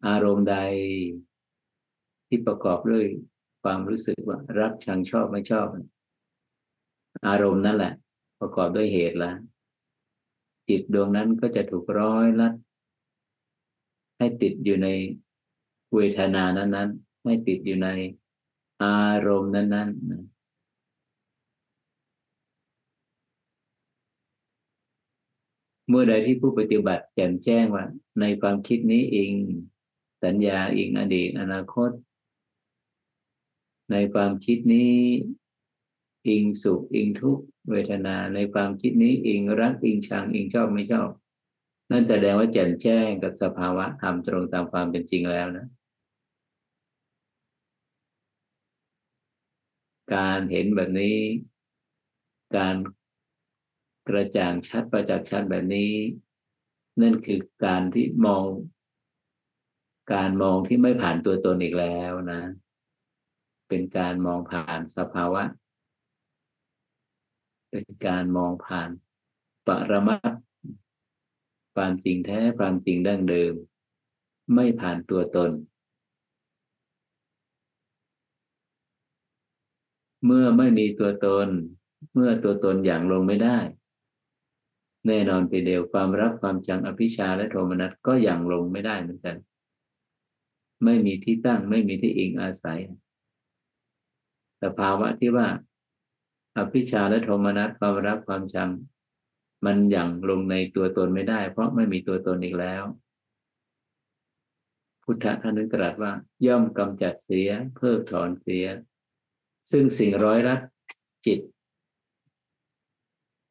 [0.07, 0.55] อารมณ์ใด
[2.27, 3.05] ที่ประกอบด้วย
[3.61, 5.67] ความรู้สึกว่า รักชังชอบไม่ชอบ
[7.27, 7.93] อารมณ์นั่นแหละ
[8.39, 9.35] ประกอบด้วยเหตุล้ว
[10.69, 12.53] จิตดวงนั้นก็จะถูกร้อยลัด
[14.17, 14.87] ให้ติดอยู่ใน
[15.95, 17.89] เวทนานั้นๆให้ติดอยู่ใน
[18.83, 20.41] อารมณ์นั้นๆ
[25.89, 27.85] เมื่อใดที่ผู้ปฏิบัติแจ่มแจ้งว่า
[28.19, 29.31] ในความคิดนี้เอง
[30.23, 31.91] สัญญาเองอดีตอนาคต
[33.91, 34.93] ในความคิดนี้
[36.27, 41.09] อิงสุขอิงทุกขเวทนาในความคิดนี้อิงรักอิงชังอิงชอบไม่ชอบ
[41.89, 45.67] นั่นแสดงว่าแจ่มแจ้งกับสภาวะธรรมตรงตามความเป็นจริงแล้วนะ
[50.13, 51.17] การเห็นแบบนี้
[52.57, 52.75] การ
[54.07, 55.93] กระจ่างชัดประจักษ์ชัดแบบนี้
[57.01, 58.45] นั่นคือการที่มอง
[60.13, 62.41] การมองที่ไม่ผ่านตัวตนอีกแล้วนะ
[63.73, 65.43] เป็นการมองผ่านสภาวะ
[67.69, 68.89] เป็นการมองผ่าน
[69.67, 70.31] ปรมัต
[71.75, 73.53] ความจริงแท้ความจริงดั้งเดิม
[74.55, 75.51] ไม่ผ่านตัวตน
[80.25, 81.47] เมื่อไม่มีตัวตน
[82.13, 83.57] เมื่อตัวตนอย่างลงไม่ได้
[85.07, 89.37] แน่นอนไปเดียวความรักความจังอภิชาและโทมนัสก็อย่างลงไม่ได้เหมือนกัน
[90.83, 92.81] ไม่มีที่ตั้งไม่มีที่อิงอาศัย
[94.63, 95.47] สภาวะที่ว่า
[96.57, 98.71] อภิชาและโทมนัสความรักความชัง
[99.65, 102.83] มันอย่างลงในตัวตนไม่ได้ เพราะไม่มีตัวตนอีกแล้ว
[105.03, 106.11] พุทธะท่านนึกตรัสว่า
[106.45, 108.65] ย่อมกำจัดเสีย เพิกถอนเสีย
[109.71, 110.59] ซึ่งสิ่งร้อยรัด
[111.25, 111.39] จิต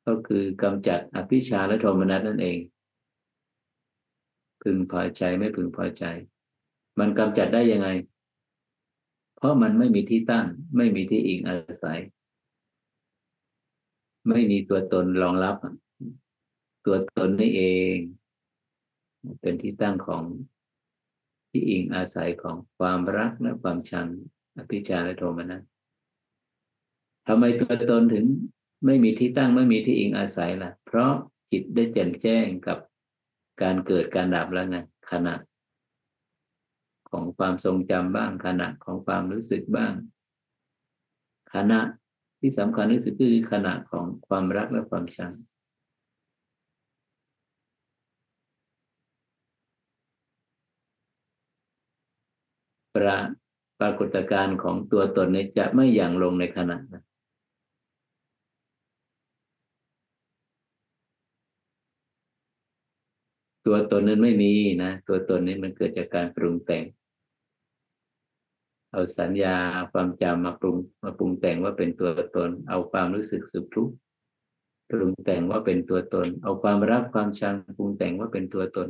[0.06, 2.58] ก็คือกำจัดอภิชาและโทมนัสนั่นเอง
[4.62, 6.04] พึงพอใจไม่พึงพอใจ
[6.98, 7.88] มันกำจัดได้ยังไง
[9.40, 12.00] เพราะมันไม่มีที่ตั้ง ไม่มีที่อิงอาศัย
[14.28, 15.56] ไม่มีตัวตนรองรับ
[16.86, 17.62] ตัวตนนี่เอ
[17.94, 17.96] ง
[19.40, 20.22] เป็นที่ตั้งของ
[21.50, 24.06] ที่อิงอาศัยของความรักและความชัง
[24.56, 25.62] อภิชาและโทมนัส
[27.26, 28.24] ทำไมตัวตนถึง
[28.86, 31.12] ไม่มีที่ตั้งไม่มีที่อิงอาศัยล่ะ เพราะ
[31.50, 32.78] จิตได้แจ่มแจ้งกับ
[33.62, 34.78] การเกิดการดับแล้วไง
[35.10, 35.34] ขณะ
[37.10, 39.92] ของความทรงจำบ้างขณะของความรู้สึกบ้าง
[41.54, 41.80] ขณะ
[42.40, 45.32] ที่สำคัญที่สุดคือขณะของความรักและความชัง
[52.94, 53.06] ปร
[53.80, 57.02] ปรากฏการณ์ของตัวตนนี้จะไม่อย่างลงในขณะนะ
[63.66, 64.52] ตัวตนนั้นไม่มี
[64.82, 66.84] นะ ตัวตนนี้มันเกิดจากการปรุงแต่ง
[68.92, 69.56] เอาสัญญา
[69.92, 73.94] ความจำมาปรุงมาปรุงแต่งว่าเป็นตัวตน เอาความรู้สึกสุขทุกข์
[74.90, 78.88] ปรุงแต่งว่าเป็นตัวตน เอาความรักความชังปรุงแต่งว่าเป็นตัวตน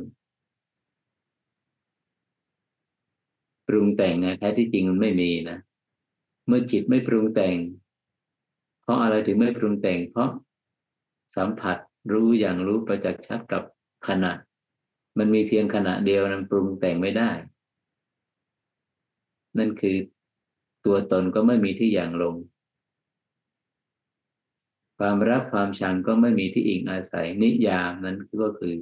[3.67, 5.57] ปรุงแต่งไงแท้ที่จริงมันไม่มีนะ
[6.47, 7.57] เมื่อจิตไม่ปรุงแต่ง
[8.81, 10.29] เพราะอะไรถึงไม่ปรุงแต่ง เพราะ
[11.35, 11.77] สัมผัส
[12.11, 13.63] รู้อย่างรู้ประจักษ์ชัดกับ
[14.07, 14.31] ขณะ
[15.17, 17.31] มันมีเพียงขณะเดียวนั้นปรุงแต่งไม่ได้
[19.57, 19.97] นั่นคือ
[20.85, 22.35] ตัวตนก็ไม่มีที่อย่างลง
[24.97, 28.75] ความรักความชังก็ไม่มีที่อิงอาศัยนิยามนั้นก็คือ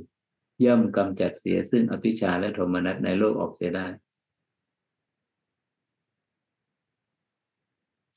[0.65, 3.87] ย่อมกำจัดเสียซึ่งอภิชาและโทมนัสในโลกออกเสียได้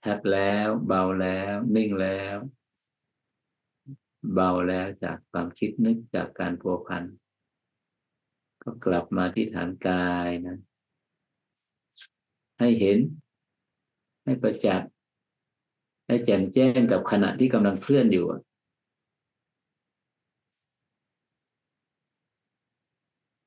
[0.05, 2.36] ชัดแล้วเบาแล้วนิ่งแล้ว
[4.34, 7.05] เบาแล้วจากความคิดนึกจากการพัวพัน
[8.62, 10.59] ก็กลับมาที่ฐานกายนะ
[12.62, 12.98] ให้เห็น
[14.24, 14.90] ให้ประจักษ์
[16.06, 18.26] ให้แจ่มแจ้งกับขณะที่กำลังเคลื่อนอยู่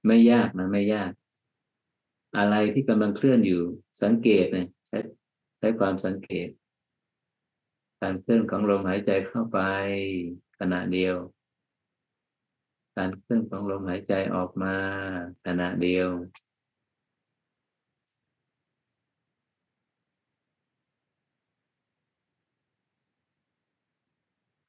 [0.08, 1.12] ไม่ยากนะไม่ยาก
[2.38, 3.62] อะไรที่กำลังเคลื่อนอยู่
[4.04, 4.98] สังเกตนะใช้
[5.58, 6.48] ใช้ความสังเกต
[8.02, 9.60] การเคลื่อนของลมหายใจเข้าไป
[10.60, 11.16] ขณะเดียว
[12.98, 14.76] การเคลื่อนของลมหายใจออกมา
[15.46, 16.10] ขณะเดียว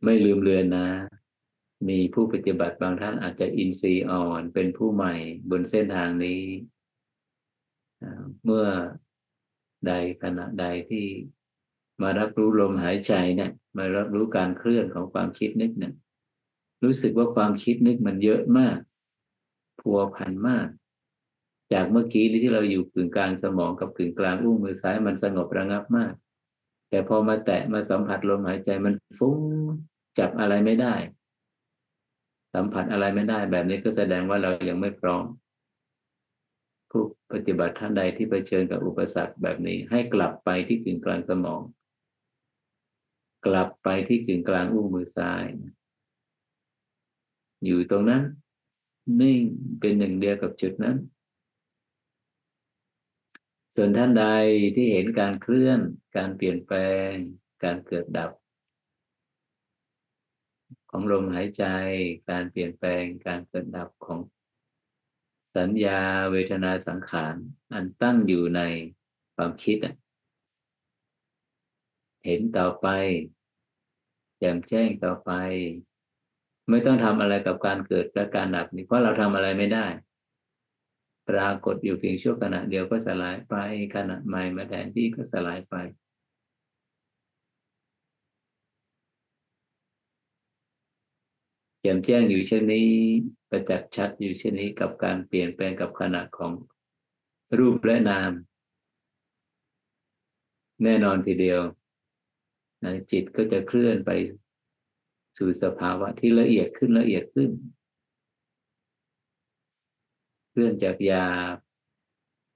[0.07, 0.88] ไม่ลืมเลือนนะ
[1.88, 5.14] มีผู้ปฏิบัติบางท่านอาจจะอินทรีย์อ่อนเป็นผู้ใหม่
[5.50, 6.42] บนเส้นทางนี้
[8.44, 8.66] เมื่อ
[9.86, 9.92] ใด
[10.22, 11.07] ขณะใดที่
[12.02, 15.94] มารับรู้ลมหายใจเนี่ยมารับรู้การเคลื่อนของความคิดนึกเนี่ย
[16.84, 18.78] รู้สึกว่าความคิดนึกมันเยอะมาก
[19.80, 20.68] พัวพันมาก
[21.72, 26.12] จากเมื่อกี้ที่เราอยู่กึ่งกลางสมองกับกึ่งกลางอุ้งมือซ้ายมันสงบระงับมาก
[26.90, 29.38] แต่พอมาแตะมาสัมผัสลมหายใจมันฟุ้ง
[30.18, 30.94] จับอะไรไม่ได้
[32.54, 35.24] สัมผัสอะไรไม่ได้ แบบนี้ก็แสดงว่าเรายังไม่พร้อม
[36.90, 37.02] ผู้
[37.32, 41.62] ปฏิบัติท่านใดที่เผชิญกับอุปสรรคแบบนี้ ให้กลับไปที่กึ่งกลางสมอง
[43.46, 45.44] กลับไปที่กึ่งกลางอุ้งมือซ้าย
[47.64, 48.22] อยู่ตรงนั้น
[49.20, 49.42] นิ่ง
[49.80, 50.96] เป็นหนึ่งเดียวกับจุดนั้น
[53.74, 54.26] ส่วนท่านใด
[54.74, 55.80] ที่เห็นการเคลื่อน
[56.16, 56.76] การเปลี่ยนแปล
[57.10, 57.12] ง
[57.64, 58.30] การเกิดดับ
[60.99, 61.64] ของลมหายใจ
[62.30, 64.20] การเปลี่ยนแปลงการเกิดดับของ
[65.57, 67.34] สัญญาเวทนาสังขาร
[67.72, 68.61] อันตั้งอยู่ใน
[69.36, 69.76] ความคิด
[72.24, 72.86] เห็นต่อไป
[74.38, 75.30] แจ่มแจ้งต่อไป
[76.70, 79.86] ไม่ต้องทำอะไรกับการเกิดและการดับนี่เพราะเราทำอะไรไม่ได้
[81.28, 83.55] ปรากฏอยู่เพียงชั่วขณะเดียวก็สลายไป
[83.94, 85.76] ขณะใหม่มาแทนที่ก็สลายไป
[91.87, 92.89] จ่มแจ้งอยู่เช่นนี้
[93.51, 96.53] ประจักษ์ชัดอยู่เช่นนี้กับการเปลี่ยนแปลงกับขณะของ
[97.59, 98.32] รูปและนาม
[100.82, 101.61] แน่นอนทีเดียว
[103.11, 104.11] จิตก็จะเคลื่อนไป
[105.37, 107.51] สู่สภาวะที่ละเอียดขึ้นละเอียดขึ้น
[110.51, 111.24] เคลื่อนจากยา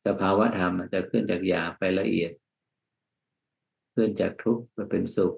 [0.07, 2.33] สภาวะธรรมจะเคลื่อนจากยาไปละเอียด
[3.91, 5.35] เคลื่อนจากทุกข์ไปเป็นสุข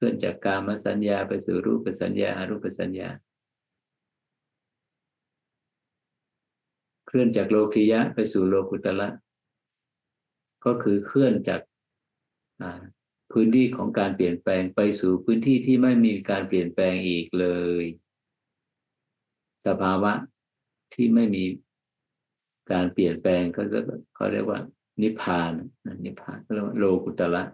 [0.00, 3.08] เคลื่อนจากกามสัญญาไปสู่รูปสัญญาอารูปสัญญา
[7.06, 9.08] เคลื่อนจากโลคิยะไปสู่โลกุตละ
[10.64, 11.60] ก็คือเคลื่อนจาก
[13.32, 17.46] พื้นที่ของการเปลี่ยนแปลงไปสู่พื้นที่ที่ไม่มีการเปลี่ยนแปลงอีกเล
[17.82, 17.84] ย
[19.66, 20.12] สภาวะ
[20.94, 21.44] ที่ไม่มี
[22.72, 23.64] การเปลี่ยนแปลงเขา
[24.14, 24.60] เขาเรียกว่า
[25.02, 25.52] นิพพาน
[26.04, 27.44] นิพพานเรียกว่าโลกุตละ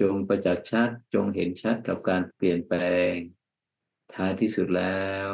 [0.00, 2.80] จงประจักษ์ชัดจงเห็นชัดกับการเปลี่ยนแปล
[3.12, 3.14] ง
[4.14, 5.28] ท้ายที่สุดแล้ว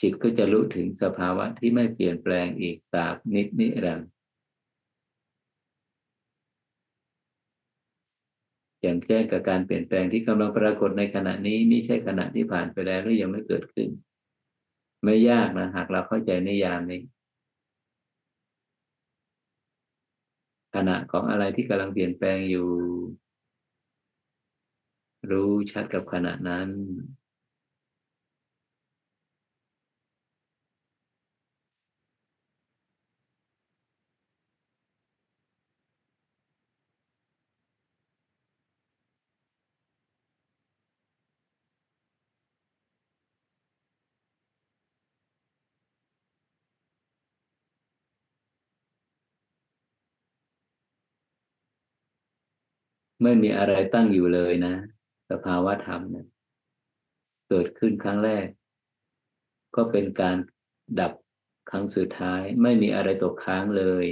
[0.00, 4.10] จิตก็จะรู้ถึงสภาวะที่ไม่เปลี่ยนแปลงอีกตราบนิดนิรันดร์
[8.82, 13.88] อย่างแก้กับการเปลี่ยนแปลงที่กำลังปรากฏในขณะนี้ไม่ใช่ขณะที่ผ่านไปแล้วหรือยังไม่เกิดขึ้น
[15.04, 17.00] ไม่ยากนะหากเราเข้าใจในยามนี้
[20.74, 22.68] ขณะของอะไรที่กำลังเปลี่ยนแปลงอยู่
[25.30, 26.68] รู้ชัดกับขณะนั้น
[53.22, 54.74] ไม่มีอะไรตั้งอยู่เลยนะ
[55.30, 56.26] สภาวะธรรมเนี่ย
[57.48, 58.46] เกิดขึ้นครั้งแรก
[59.76, 60.36] ก็เป็นการ
[61.00, 61.12] ดับ
[61.70, 64.06] ครั้งสุดท้าย ไม่มีอะไรตกค้างเลย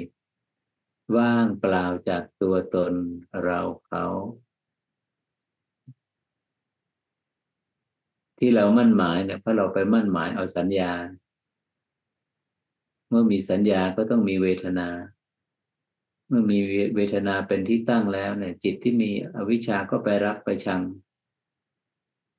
[1.16, 2.92] ว่างเปล่าจากตัวตน
[3.44, 4.06] เราเขา
[8.38, 10.92] ที่เรามั่นหมายเนี่ยเพราะเราไปมั่นหมายเอาสัญญา
[13.08, 14.88] เมื่อมีสัญญาก็ต้องมีเวทนา
[16.28, 16.58] เมื่อมี
[16.96, 20.82] เวทนาเป็นที่ตั้งแล้วเนี่ย จิตที่มีอวิชชาก็ไปรักไปชัง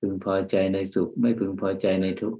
[0.06, 2.40] พึงพอใจในสุข ไม่พึงพอใจในทุกข์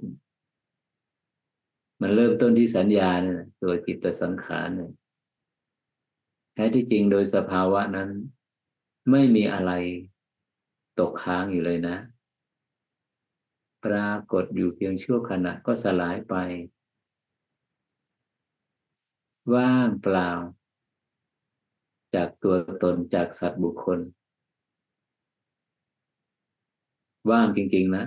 [2.00, 4.92] มันเริ่มต้นที่สัญญาเนี่ยตัวจิตสังขารเนี่ย
[6.54, 8.10] แท้ที่จริงโดยสภาวะนั้น
[9.10, 9.72] ไม่มีอะไร
[10.98, 11.96] ตกค้างอยู่เลยนะ
[13.84, 16.34] ปรากฏอยู่เพียงชั่วขณะก็สลายไป
[19.54, 20.30] ว่างเปล่า
[22.14, 24.00] จากตัวตนจากสัตว์บุคคล
[27.30, 28.04] ว่างจริง ๆ นะ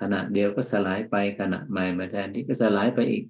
[0.00, 3.24] ขณะเดียวก็สลายไปขณะใหม่มาแทนที่ก็สลายไปอีก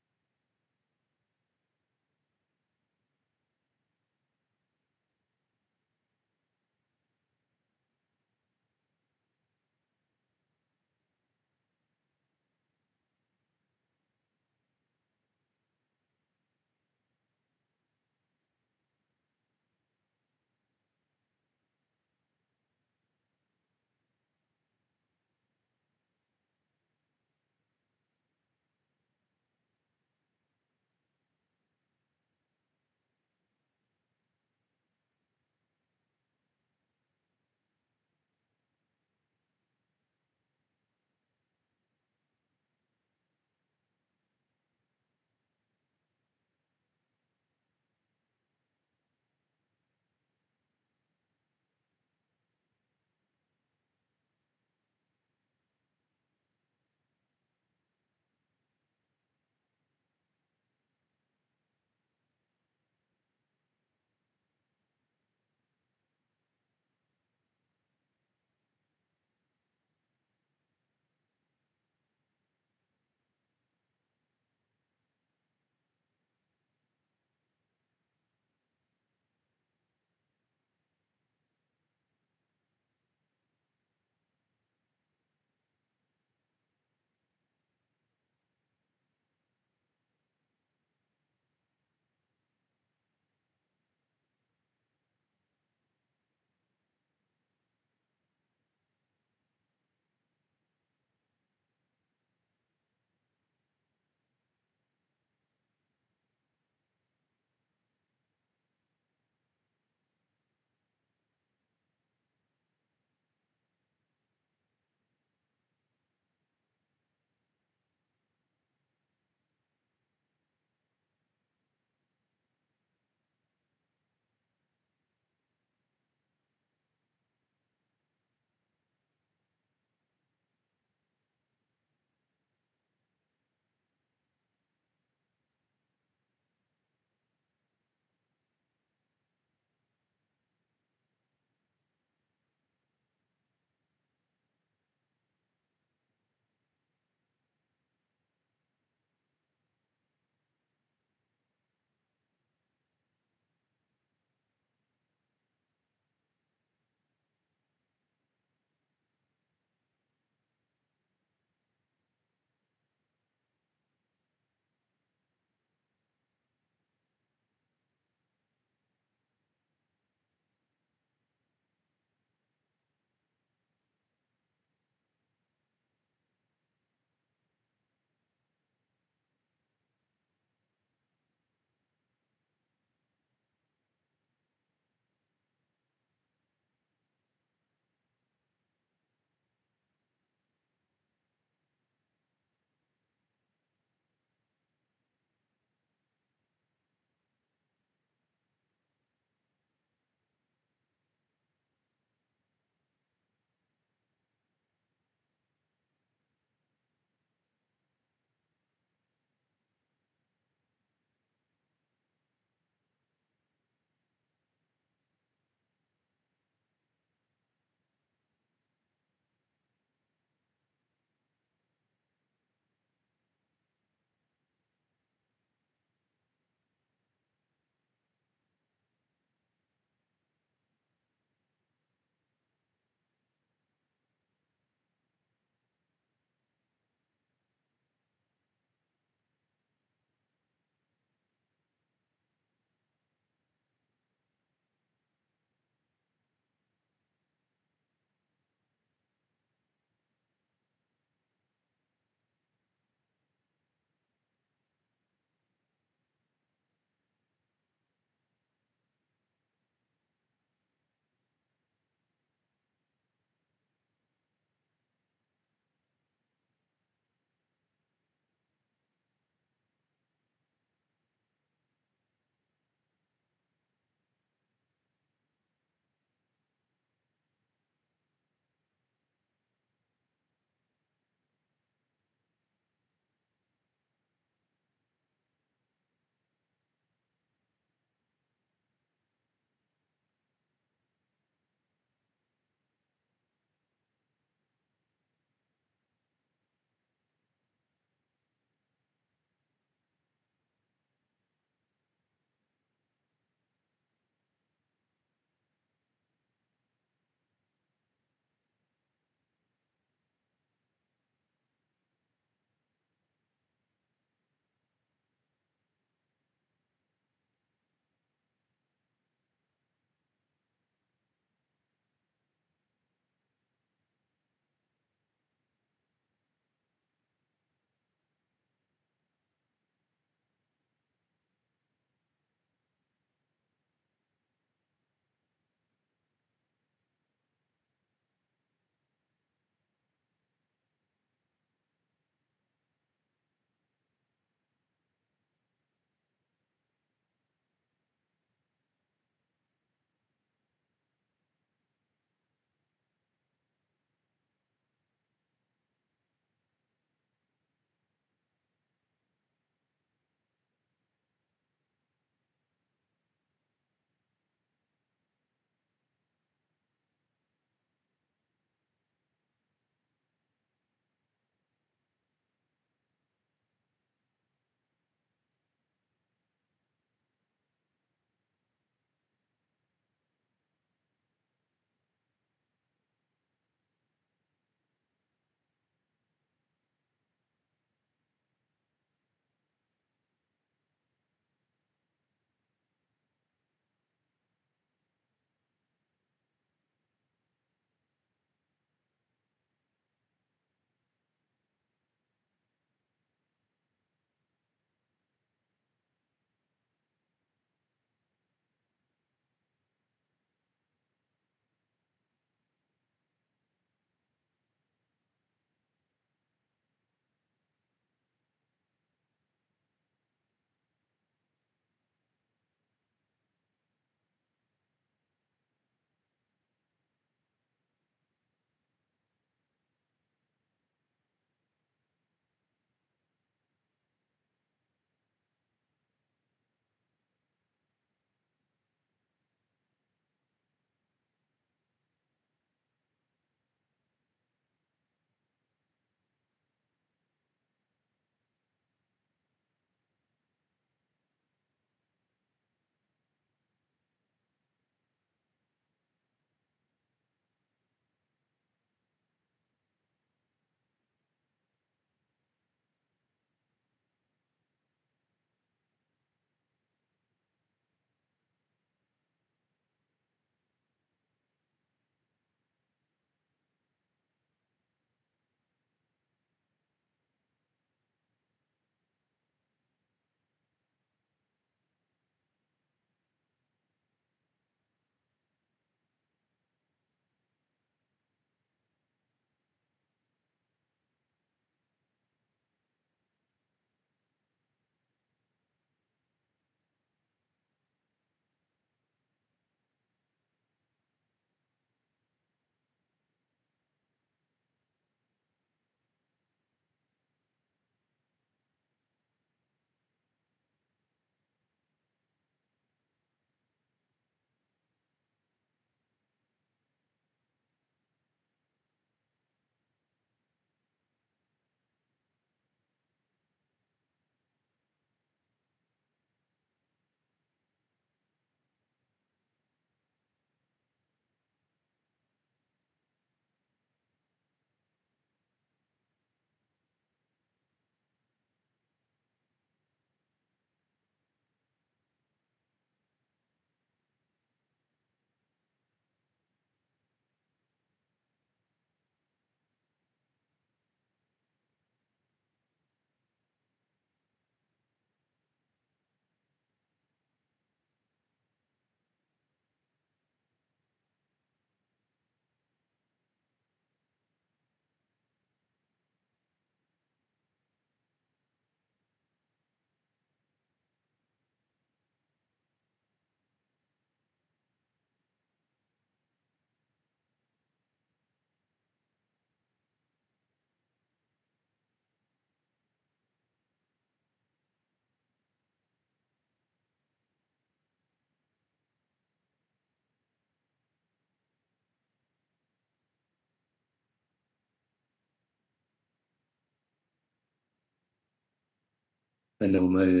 [599.42, 600.00] พนมมือ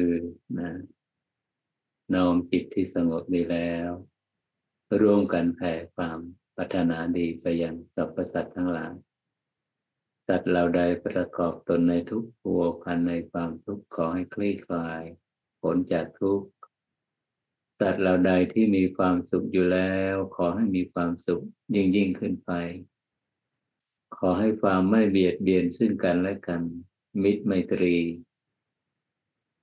[0.58, 0.70] นะ
[2.14, 3.90] น้อมจิตที่สงบดีแล้ว
[5.00, 6.18] ร่วมกันแผ่ความ
[6.56, 8.94] พัฒนาดีไปยังสรรพสัตว์ทั้งหลาย
[10.26, 15.02] สัตว์เราใดประกอบตนในทุกพัวพันในความทุกข์ขอให้คลี่คลาย
[15.62, 16.48] ผลจากทุกข์
[17.80, 22.52] สัตว์เราใดที่มีความสุขอยู่แล้ว ขอให้มีความสุขยิ่งยิ่งขึ้นไป
[24.16, 26.62] ขอให้ความไม่เบียดเบียนซึ่งกันและกัน
[27.22, 27.96] มิตรไมตรี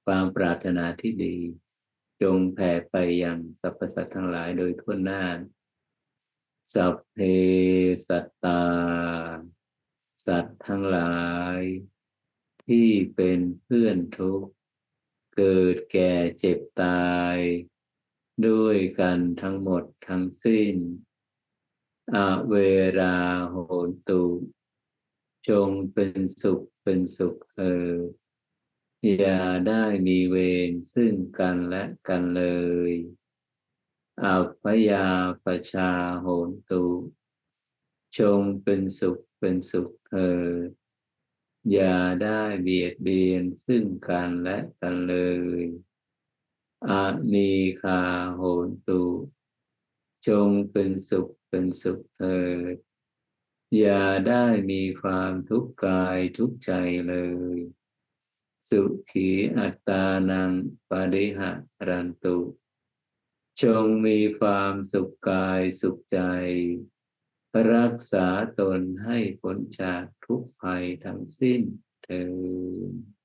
[0.08, 1.38] ความปรารถนาที่ดี
[2.22, 5.24] จงแผ่ไปยังสรรพสัตว์ทั้งหลายโดยทั่วหน้า
[6.74, 7.18] สัพเพ
[8.08, 8.64] สัตตา
[10.26, 11.18] สัตว์ทั้งหลา
[11.58, 11.60] ย
[12.66, 14.52] ที่เป็นเพื่อนทุกข์
[15.36, 17.38] เกิดแก่เจ็บตาย
[18.48, 20.76] ด้วยกันทั้งหมดทั้งสิ้น
[22.16, 22.56] อเว
[23.00, 23.18] รา
[23.50, 23.56] โห
[23.88, 24.24] นตุ
[25.50, 27.92] จงเป็นสุขเป็นสุขเออ
[29.06, 30.36] อย่าได้มีเว
[30.70, 32.44] รซึ่งกันและกันเล
[32.92, 32.94] ย
[34.24, 35.08] อาพยา
[35.44, 35.92] ประชา
[36.22, 36.86] โหนตุ
[38.18, 40.44] จงเป็นสุขเป็นสุขเธอ
[41.72, 45.16] อย่าได้เบียดเบียนซึ่งกันและกันเล
[45.62, 45.64] ย
[46.90, 48.02] อานีคา
[48.36, 49.04] โหนตุ
[50.28, 52.52] จงเป็นสุขเป็นสุขเธอ
[53.78, 56.72] อย่าได้มีความทุกข์กายทุกข์ใจ
[57.10, 57.16] เล
[57.56, 57.58] ย
[58.70, 60.52] สุขีอัตตานัง
[60.90, 61.52] ปริหะ
[61.88, 62.38] รันตุ
[63.62, 66.20] จงมีความสุขกายสุขใจ
[67.74, 68.28] รักษา
[68.60, 71.62] ตนให้พ้นจากทุกภัยทั้งสิ้น
[72.04, 72.24] เถิ
[72.90, 73.17] ด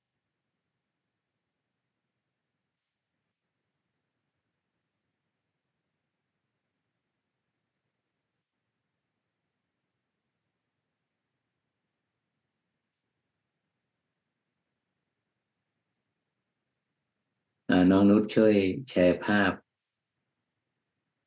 [17.91, 18.55] น้องนุชช่วย
[18.89, 19.51] แชร์ภาพ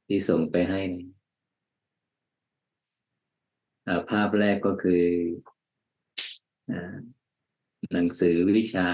[0.07, 0.83] ที่ส่งไปให้
[4.11, 5.05] ภาพแรกก็คือ
[7.93, 8.89] หนังสือวิชา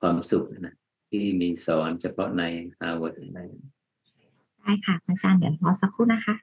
[0.00, 0.76] ความสุขนะ
[1.10, 2.42] ที่มีสอนเฉพาะใน
[2.78, 6.34] ฮาร์วาร์ดได้ค่ะอาจารย์เดี๋ยวรอสักครู่นะคะ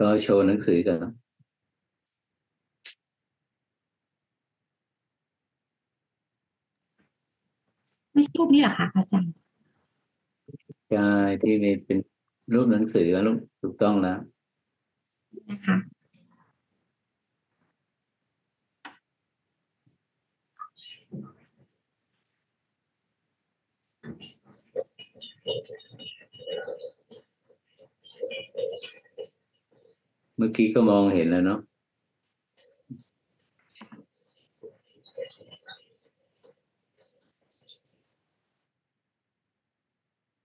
[0.00, 1.12] ก็โชว์หนังสือกันนะ
[8.12, 9.32] ไม่ใช่รูปนี้หรอคะอาจารย์
[10.90, 11.08] ใช่
[11.42, 11.98] ที่มีเป็น
[12.54, 14.18] รูปหนังสือรูปถูกต้องแล้ว
[15.50, 15.76] นะคะ
[28.96, 31.60] เมื่อกี้ก็มองเห็นแล้วเนาะ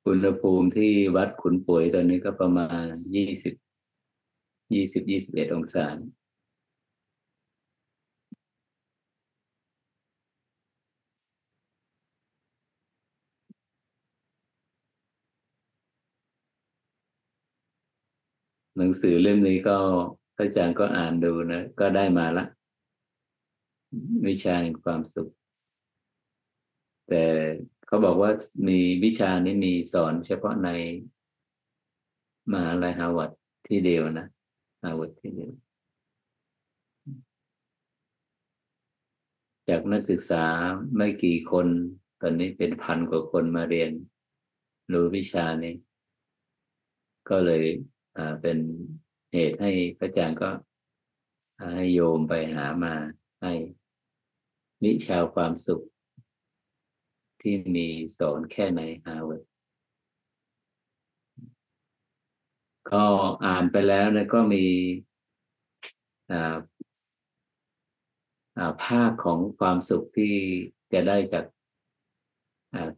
[0.07, 2.85] อุณหภูมิที่วัดขุนป่วยตอนนี้ก็ประมาณ
[3.15, 3.53] ยี่สิบ
[4.73, 5.87] ยี่สิบยี่สิบเอ็ดองศา
[18.77, 19.77] หนังสือเล่มนี้ก็
[20.35, 22.45] พระอาจารย์ก็อ่านดูนะ ก็ได้มาละ
[24.27, 25.29] วิชาแห่งความสุข
[27.09, 27.23] แต่
[27.87, 28.31] เขาบอกว่า
[28.67, 30.69] มีวิชานี้มีสอนเฉพาะใน
[32.51, 33.31] มหาลัยฮาวาด
[33.67, 34.27] ที่เดียวนะ
[34.83, 35.51] ฮาวาดที่เดียว
[39.69, 40.43] จากนักศึกษา
[40.95, 41.67] ไม่กี่คน
[42.21, 43.91] ตอนนี้เป็นพันกว่าคนมาเรียน
[44.91, 45.75] รู้วิชานี้
[47.29, 47.65] ก็เลย
[48.41, 48.57] เป็น
[49.33, 50.49] เหตุให้พระอาจารย์ก็
[51.75, 52.93] ให้โยมไปหามา
[53.41, 53.53] ให้
[54.83, 55.81] วิชาวความสุข
[57.41, 57.87] ที่มี
[58.17, 59.55] สอนแค่ในฮาร์วาร์ด
[62.91, 63.05] ก็
[63.45, 64.65] อ่านไปแล้วนะก็มี
[66.31, 66.55] อ่า
[68.57, 70.33] อ่าภาคของความสุขที่
[70.93, 71.45] จะได้จาก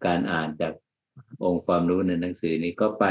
[0.05, 0.73] การอ่านจาก
[1.43, 3.05] องค์ความรู้ในหนังสือนี้ก็ไป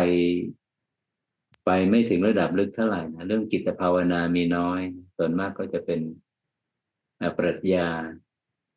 [1.67, 4.81] ไปไม่ถึงระดับลึกเท่าไหร่นะเรื่องจิตภาวนามีน้อย
[5.17, 6.01] ส่วนมากก็จะเป็น
[7.37, 7.89] ปรัชญา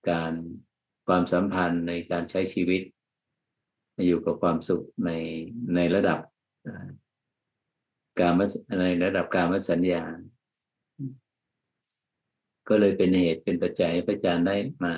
[0.10, 0.34] การ
[1.08, 2.82] ความสัมพันธ์ในการใช้ชีวิต
[4.08, 5.12] อยู่กับความสุขใน
[5.76, 6.20] ในระดับ
[8.20, 8.34] การ
[8.82, 10.04] ในระดับการมสัญญา
[12.68, 14.94] ก็เลยเป็นเหตุเป็นปัจจัยให้พระอาจารย์ได้มา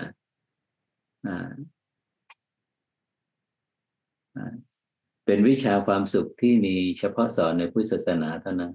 [5.25, 8.73] เป็นวิชาความสุขที่มีเฉพาะสอนในพุทธศาสนาเท่านั้น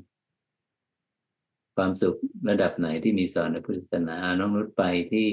[1.77, 2.17] ความสุข
[2.51, 4.83] ระดับไหนที่มีสอนในพุทธศาสนาอ่าน้องนุชไป
[5.13, 5.27] ที่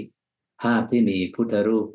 [0.61, 1.87] ภาพที่มีพุทธรูป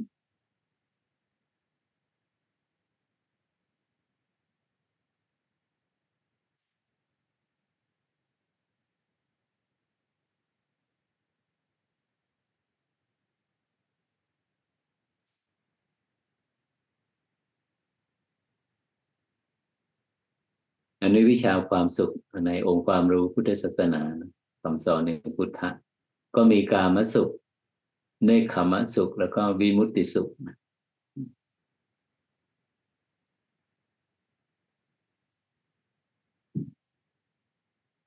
[21.01, 22.13] อันนี้วิชาความสุข
[22.47, 24.03] ในองค์ความรู้พุทธศาสนา
[24.63, 25.69] คำสอนในพุทธะ
[26.35, 27.31] ก็มีกามสุข
[28.25, 30.29] เนคขมสุข แล้วก็วิมุตติสุข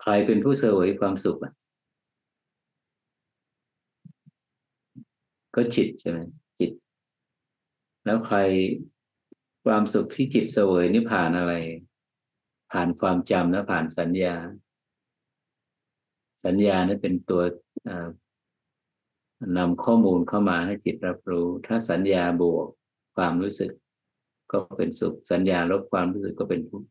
[0.02, 1.54] ใครเป็นผู้เสวยความสุขอะ
[5.56, 6.20] ก็จิตใช่ไหม
[6.60, 6.72] จิต
[8.06, 8.38] แล้วใคร
[9.66, 11.54] ความสุขที่จิตเสวยนี่ผ่านอะไร
[12.72, 14.36] ผ่านความจำและผ่านสัญญา
[16.46, 17.42] สัญญานี่เป็นตัว
[19.58, 22.68] นำข้อมูลเข้ามาให้จิตรับรู้ ถ้าสัญญาบวก
[23.16, 23.72] ความรู้สึก
[24.52, 26.90] ก็เป็นสุข สัญญาลบความรู้สึกก็เป็นทุกข์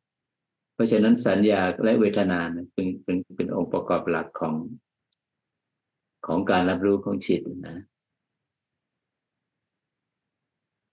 [0.75, 4.55] เพราะฉะนั้นสัญญาและเวทนาเนี่ยเป็นเป็นเป็นองค์ประกอบหลักของ
[6.27, 7.79] ของการรับรู้ของจิตนะ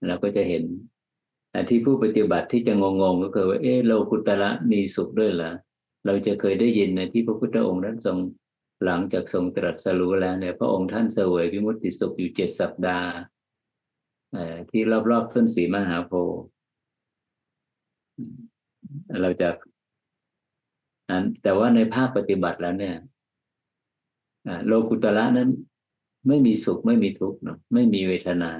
[0.06, 0.64] เราก็จะเห็น
[1.68, 5.52] ที่ผู้ปฏิบัติที่จะงงๆก็คือว่าเออโลกุตระมีสุขด้วยเหรอ
[6.06, 8.16] เราจะเคยได้ยินในที่พระพุทธองค์นั้นทรง
[8.84, 13.10] หลังจากทรงตรัสรู้แล้วเนี่ยพระองค์ท่านเสวยวิมุตติสุขอยู่เจ็ดสัปดาห์
[14.70, 16.40] ที่รอบๆส้นสีมหาโพธิ์
[19.20, 19.48] เราจะ
[21.10, 22.96] นั้นแต่ว่าในภาคปฏิบัติแล้วเนี่ย
[24.66, 25.50] โลกุตระนั้น
[26.28, 28.50] ไม่มีสุขไม่มีทุกข์เนาะไม่มีเวทนา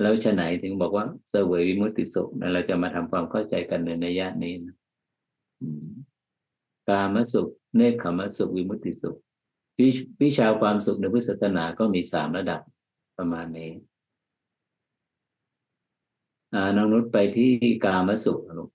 [0.00, 4.76] แล้วฉะไหนถึงบอกว่าเสวยวิมุตติสุขเราจะมาทำความเข้าใจกันในในยะนี้นะ
[6.88, 9.16] กามสุข เนคขมสุขวิมุตติสุข
[10.22, 12.60] วิชาความสุขในพุทธศาสนาก็มีสามระดับ
[13.18, 13.70] ประมาณนี้
[16.54, 17.50] อ่าน้องนุชไปที่
[17.84, 18.70] กามสุขลูก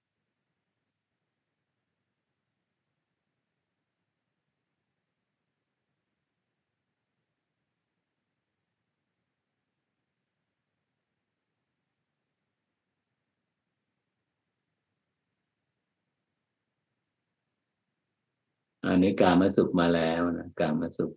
[18.89, 21.11] อันนี้การมาสุขมาแล้วนะการมาสุข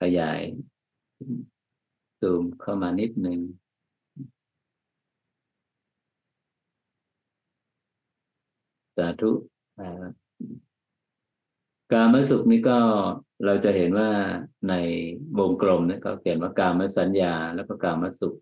[0.00, 0.40] ขยาย
[2.20, 3.40] ซูมเข้ามานิดหนึ่ง
[8.96, 9.30] สาธุ
[11.92, 12.78] การมสุขนี้ก็
[13.44, 14.10] เราจะเห็นว่า
[14.68, 14.74] ใน
[15.38, 18.34] วงกลมเนี่ยเขาเขียนว่าการมสัญญาแล้วก็การมสุข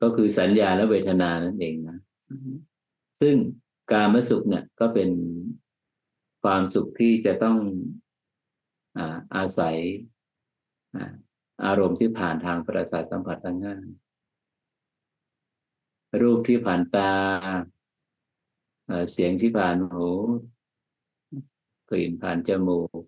[0.00, 1.98] ก็คือสัญญาและเวทนานั่นเองนะ
[3.20, 3.34] ซึ่ง
[3.92, 5.10] การมสุขเนี่ย ก็เป็น
[6.46, 7.58] ความสุขที่จะต้อง
[9.36, 9.76] อาศัย
[11.64, 13.76] อารมณ์ที่ผ่านทางประสาทสัมผัสทั้งห้า
[16.20, 17.12] รูปที่ผ่านตา
[19.12, 20.08] เสียงที่ผ่านหู
[21.88, 23.00] กลิ่นผ่านจมูก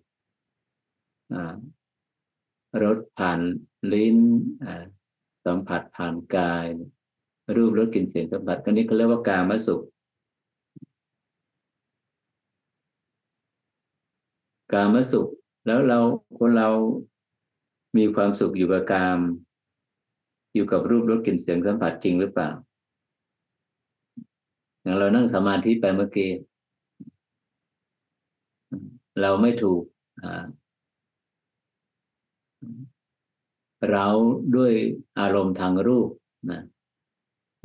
[2.83, 3.39] รสผ่าน
[3.93, 4.17] ลิ้น
[5.45, 6.67] สัมผัสผ่านกาย
[7.55, 9.83] รูปรสกลิ่นเสียงสัมผัสกันนี้เขาเรียกว่ากามสุข
[14.71, 15.27] กามสุข
[15.65, 15.99] แล้วเรา
[16.37, 16.69] คนเรา
[17.97, 19.19] มีความสุขอยู่กับกาม
[20.53, 22.49] อยู่กับรูปรสกลิ่นเสียงสัมผัสจริงหรือเปล่า
[24.81, 26.31] อย่างเรานั่งสมาธิไปเมื่อกี้
[29.21, 29.81] เราไม่ถูก
[33.91, 34.07] เรา
[34.55, 34.73] ด้วย
[35.19, 36.09] อารมณ์ทางรูป
[36.51, 36.61] นะ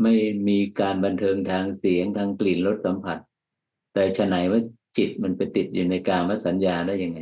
[0.02, 0.14] ไม่
[0.48, 3.18] มีการบันเทิงทางเสียงทางกลิ่นรสสัมผัส
[3.94, 4.60] แต่ฉะไหนว่า
[4.98, 7.20] จิตมันไปติดอยู่ในกามสัญญาได้ยังไง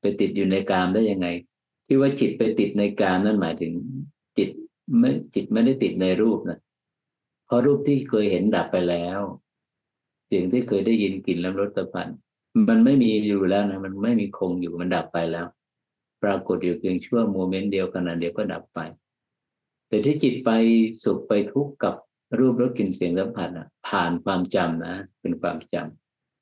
[0.00, 1.28] ไปติดอยู่ในกามได้ยังไง
[1.86, 3.72] ที่ว่าจิตไปติดในกามนั่นหมายถึง
[4.38, 4.50] จิต
[4.98, 6.58] ไม่จิตไม่ได้ติดในรูปนะ
[7.46, 9.20] เพราะรูปที่เคยเห็นดับไปแล้ว
[10.26, 12.06] เสียงที่เคยได้ยินกลิ่นแล้วรสสัมผัส
[12.68, 15.46] มันไม่มีอยู่แล้วนะมันไม่มีคงอยู่มันดับไปแล้ว
[16.22, 18.78] ปรากฏอยู่เพียงชั่วโมเมนต์เดียวขณะเดียวก็ดับไป
[19.88, 20.50] แต่ที่จิตไป
[21.02, 21.94] สุขไปทุกข์กับ
[22.38, 25.76] รูปรสกลิ่นเสียงสัมผัสอะ ผ่านความจำนะ เป็นความจ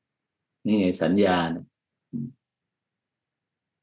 [0.00, 1.64] ำนี่ไงสัญญานะ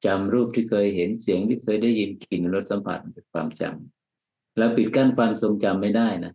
[0.06, 6.34] จำรูปที่เคยเห็นเสียงที่เคยได้ยินกลิ่นรสสัมผัสเป็นความจำแล้วปิดกั้นความทรงจำไม่ได้นะ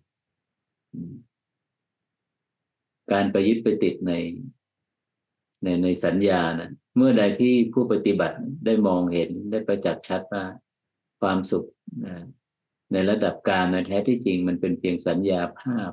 [3.13, 4.13] การไปยึดไปติดใน
[5.63, 10.45] ในในสัญญานะเมื่อใดที่ผู้ปฏิบัติได้มองเห็นได้ประจักษ์ชัดว่า
[11.21, 11.65] ความสุข
[12.07, 12.17] นะ
[12.93, 15.91] ในระดับการนะแท้ที่จริงมันเป็นเพียงสัญญาภาพ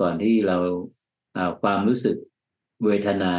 [0.00, 0.56] ก่อนที่เรา
[1.36, 2.16] อ่าความรู้สึก
[2.84, 3.34] เวทนา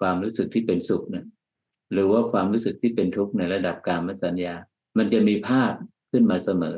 [0.00, 1.26] ความรู้สึกที่เป็นสุขเนี่ย
[1.92, 4.54] หรือว่าความรู้สึกที่เป็นทุกข์ในระดับการมสัญญา
[4.98, 5.72] มันจะมีภาพ
[6.10, 6.76] ขึ้นมาเสมอ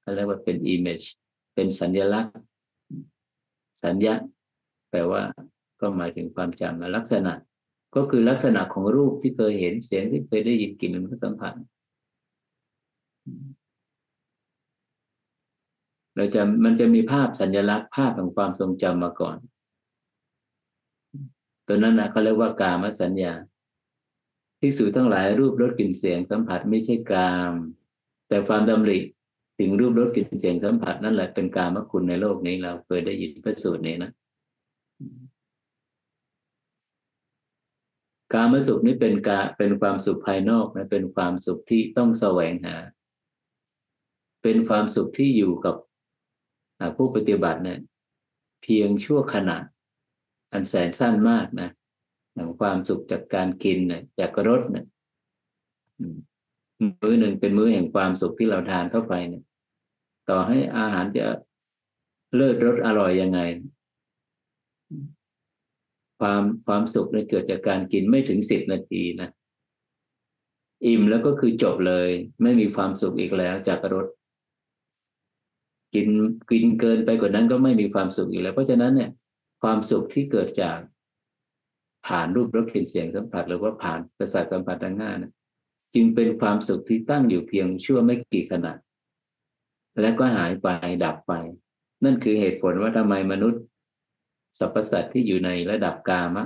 [0.00, 1.06] เขาเรียกว่าเป็น image
[1.54, 2.34] เป็นสัญลักษณ์
[3.84, 4.14] สัญญา
[4.90, 5.22] แปลว่า
[5.80, 7.32] ก็หมายถึงความจำละลักษณะ
[7.96, 11.54] ก็คือลักษณะของรูปที่เคยเห็นเสียงที่เคยได้ยินกลิ่นรสสัมผัส
[16.16, 19.36] เราจะมันจะมีภาพสัญลักษณ์ภาพของความทรงจำมาก่อน
[21.66, 23.32] ตัวนั้นนะเขาเรียกว่ากามสัญญา
[24.60, 27.52] ที่สูทั้งหลายรูปรสกลิ่นเสียงสัมผัสไม่ใช่กาม
[28.28, 28.98] แต่ความดำริ
[29.58, 34.10] ถึงรูปรสกลิ่นเสียงสัมผัสนั่นแหละเป็นกามคุณในโลกนี้เราเคยได้ยินพระสูตรนี้นะ
[38.32, 42.76] กามสุขนี้เป็นกาเป็นความสุขภายนอกนะเป็นความสุขที่ต้องแสวงหา
[44.42, 45.76] เป็นความสุขที่อยู่กับ
[46.96, 47.78] ผู้ปฏิบัติเนี่ย
[48.62, 49.56] เพียงชั่วขณะ
[50.52, 51.70] อันแสนสั้นมากนะ
[52.34, 54.86] อย่งความสุขจากการกินเนี่ยจากรสเนี่ย
[57.02, 59.42] มื้อหนึ่งเป็นมื้อแห่งความสุขที่เราทานเข้าไปเนี่ย
[60.28, 61.26] ต่อให้อาหารจะ
[62.34, 63.40] เลิศรสอร่อยยังไง
[66.20, 69.28] ความความสุขเนี่ยเกิดจากการกินไม่ถึงสิบนาทีนะ
[70.86, 72.08] อิ่มแล้วก็คือจบเลย
[72.42, 74.06] ไม่มีความสุขอีกแล้วจากรส
[75.94, 76.08] กิน
[76.50, 79.10] กินเกินไปกว่านั้นก็ไม่มีความสุขอีกแล้ว เพราะฉะนั้นเนี่ย
[79.62, 80.78] ความสุขที่เกิดจาก
[82.06, 85.32] ผ่านรูปรสกลิ่นเสียงสัมผัสหรือว่าผ่านประสาทสัมผัสทางหน้านะ
[85.94, 88.72] จึงเป็นความสุขที่ตั้งอยู่เพียงชั่วไม่กี่ขณะ
[90.00, 90.68] และก็หายไป
[91.04, 91.32] ดับไป
[92.04, 93.62] นั่นคือเหตุผลว่าทำไมมนุษย์
[94.58, 96.44] สรรพสัตว์ที่อยู่ในระดับกามะ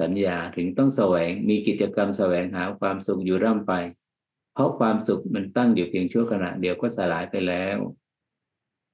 [0.00, 3.72] สัญญาถึงต้องแสวงมีกิจกรรมแสวงหาความสุขอยู่ร่ำไป
[4.54, 7.78] เพราะความสุขมันตั้งอยู่เพียงชั่วขณะเดียวก็สลายไปแล้ว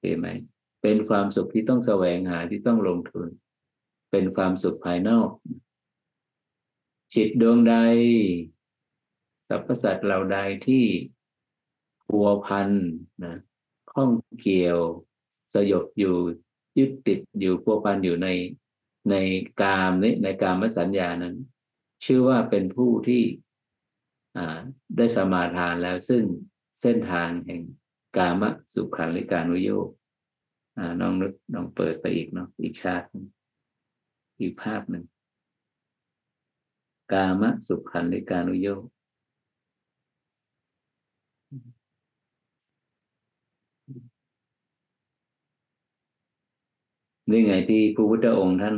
[0.03, 0.29] เห็นไหม
[0.83, 3.29] เป็นความสุขที่ต้องแสวงหาที่ต้องลงทุน
[4.11, 5.31] เป็นความสุขภายนอก
[7.15, 7.75] จิตดวงใด
[9.49, 10.85] สรรพสัตว์เหล่าใดที่
[12.07, 12.71] พัวพัน
[13.25, 13.37] นะ
[13.93, 14.11] ข้อง
[14.41, 14.79] เกี่ยว
[15.55, 16.17] สยบอยู่
[16.79, 18.29] ยึดติดอยู่พัวพันอยู่ใน
[19.11, 19.15] ใน
[19.63, 21.37] กามนี้ในกามสัญญานั้น
[22.05, 23.23] ชื่อว่าเป็นผู้ที่
[24.97, 26.23] ได้สมาทานแล้วซึ่ง
[26.81, 27.63] เส้นทางแห่ง
[28.17, 28.43] กาม
[28.75, 29.89] สุขันลิการุโยก
[31.01, 33.07] น้องนึกน้องเปิดไปอีกเนาะอีกชาติ
[34.41, 35.05] อีกภาพหนึ่ง
[37.13, 38.83] กามสุขันลิการุโยก
[47.31, 48.77] นี่ไงที่พระพุทธองค์ท่าน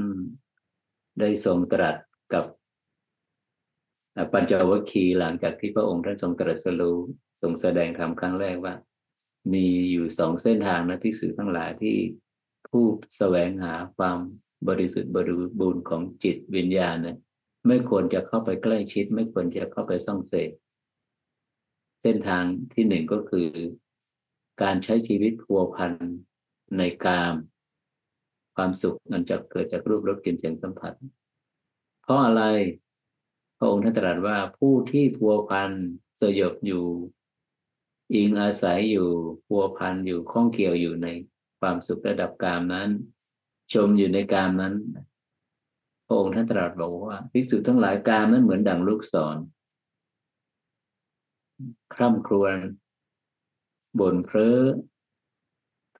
[1.20, 1.96] ได้ทรงตรัส
[2.32, 2.44] กับ
[4.32, 6.96] ปัญจวัคคีย์หลังจากที่พระองค์ท่านทรงตรัสรู้
[7.42, 8.74] ทรงแสดงธรรมครั้งแรกว่า
[9.52, 11.96] มีอยู่สองเส้นทางนะที่สื่อทั้งหลายที่
[12.68, 12.84] ผู้
[13.16, 14.18] แสวงหาความ
[14.68, 17.16] บริสุทธิ์บริบูรณ์ของจิตวิญญาณเนี่ย
[17.66, 20.50] ไม่ควรจะเข้าไปใกล้ชิด ไม่ควรจะเข้าไปส่องเสพ
[22.02, 22.44] เส้นทาง
[22.74, 23.48] ที่หนึ่งก็คือ
[24.62, 25.92] การใช้ชีวิตพัวพัน
[26.78, 27.34] ในกาม
[28.56, 30.94] ความสุขมันจะเกิดจากรูปรสกลิ่นเสียงสัมผัส
[32.02, 32.42] เพราะอะไร
[33.58, 35.70] พระองค์ท่านตรัสว่าผู้ที่พัวพัน
[36.20, 36.84] สยบอยู่
[38.14, 39.08] อิงอาศัยอยู่
[39.46, 41.08] พัวพันอยู่ข้องเกี่ยวอยู่ใน
[41.60, 42.88] ความสุขระดับกามนั้น
[43.72, 44.74] ชมอยู่ในกามนั้น
[46.06, 49.36] พระองค์ท่านตรัสบอกว่าภิกษุทั้งหลายกามนั้นเหมือนดังลูกศร
[51.94, 52.56] คร่ำครวญ
[54.00, 54.58] บ่นเพ้อ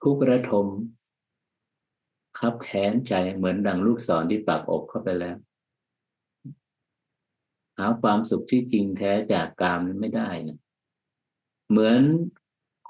[0.03, 0.67] ทุกระทม
[2.39, 5.37] คับแค้นใจเหมือนดังลูกศรที่ปักอกเข้าไปแล้ว
[7.79, 10.59] หาความสุขที่จริงแท้จากกามนั้นไม่ได้นะ
[11.75, 12.03] เหมือน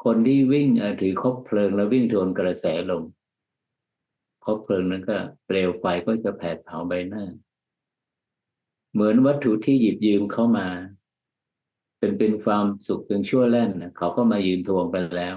[0.04, 0.68] คนที่วิ่ง
[1.00, 3.04] ถือคบเพลิงแล้ววิ่งทวนกระแสลม
[4.44, 5.16] พบเพลิงนั้นก็
[5.46, 7.24] เปลวไฟก็จะแผดเผาใบหน้า
[8.92, 10.66] เหมือนวัตถุที่หยิบยืมเข้ามา
[11.98, 15.36] เป็นเป็นความสุขเป็นชั่วแล่นเขาก็มายืมทวงไปแล้ว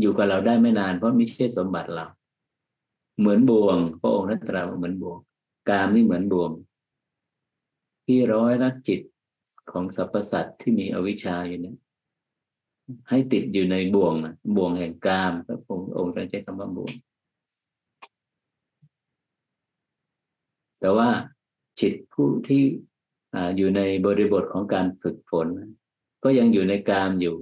[0.00, 2.06] อยู่กับเราได้ไม่นานเพราะไม่ใช่สมบัติเรา
[3.18, 5.18] เหมือนบ่วงพระองค์ท่านตรัสว่าเหมือนบ่วง
[5.68, 6.50] กามนี่เหมือนบ่วง
[8.04, 9.00] ที่ร้อยรัดจิต
[9.70, 11.76] ของสรรพสัตว์ที่มีอวิชชาอยู่เนี่ย
[13.08, 16.92] ให้ติดอยู่ในบ่วงนะบ่วงแห่งกามพระองค์องค์ใช้คำว่าบ่วง
[20.80, 21.10] แต่ว่า
[21.80, 22.62] จิตผู้ที่
[23.34, 25.48] ออยู่ในบริบทของการฝึกฝน
[26.24, 27.36] ก็ยังอยู่ในกามอยู่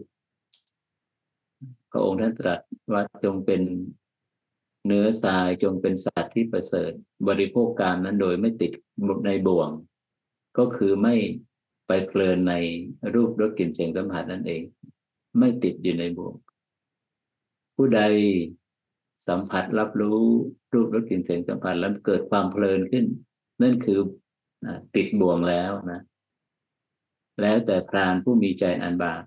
[1.90, 2.60] พระองค์ท่านตรัส
[2.92, 3.62] ว่าจงเป็น
[4.86, 6.92] เนื้อทรายจงเป็นสัตว์ที่ประเสริฐ
[7.28, 8.72] บริโภคกามนั้นโดยไม่ติด
[9.26, 9.70] ในบ่วง
[10.58, 11.14] ก็คือไม่
[11.86, 12.54] ไปเพลินใน
[13.14, 14.62] รูปรสกลิ่นเสียงสัมผัสนั่นเอง
[15.38, 16.34] ไม่ติดอยู่ในบ่วง
[17.74, 18.00] ผู้ใด
[19.28, 20.20] สัมผัสรับรู้
[20.72, 23.04] รูปรสกลิ่นเสียงสัมผัสแล้วเกิดความเพลินขึ้น
[23.62, 24.00] นั่นคือ
[24.94, 26.00] ติดบ่วงแล้วนะ
[27.40, 29.22] แล้วแต่พรานผู้มีใจอันบาป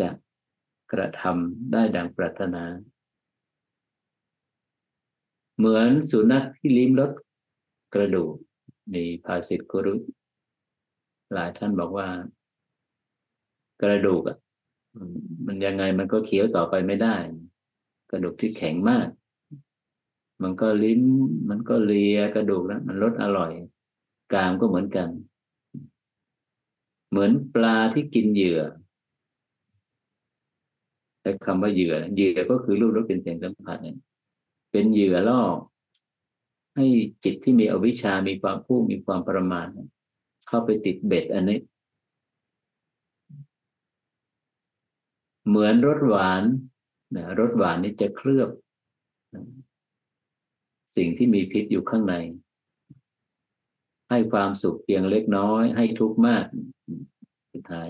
[0.00, 0.08] จะ
[0.92, 2.64] กระทำได้ดังปรารถนา
[5.56, 7.12] เหมือนสุนัขที่ลิ้มรส
[7.94, 8.34] กระดูก
[8.94, 9.94] มีภาษิตกุรุ
[11.32, 12.08] หลายท่านบอกว่า
[13.82, 14.36] กระดูกอะ
[15.46, 17.16] มันยังไงมันก็เคี้ยวต่อไปไม่ได้
[18.10, 19.08] กระดูกที่แข็งมาก
[20.42, 21.02] มันก็ลิ้ม
[21.50, 23.52] มันก็เลียกระดูกแล้วมันรสอร่อย
[24.32, 25.08] กามก็เหมือนกัน
[27.10, 28.62] เหมือนปลาที่กินเหยื่อ
[31.20, 33.96] ใช้คำว่าเหยื่อเหยื่อก็คือรูปรสเป็นเสียงสัมผัสเนี่ย
[34.70, 35.42] เป็นเหยื่อล่อ
[36.74, 36.84] ให้
[37.24, 39.66] จิตที่มีอวิชามีความผู้มีความประมาท
[40.48, 41.58] เข้าไปติดเบ็ดอันนี้
[45.46, 46.42] เหมือนรสหวาน
[47.16, 48.50] นะรสหวานนี่จะเคลือบ
[49.34, 49.42] นะ
[50.96, 52.14] สิ่งที่มีพิษอยู่ข้างใน
[54.10, 56.44] ให้ความสุขเพียงเล็กน้อย ให้ทุกข์มาก
[57.52, 57.88] สุดท้าย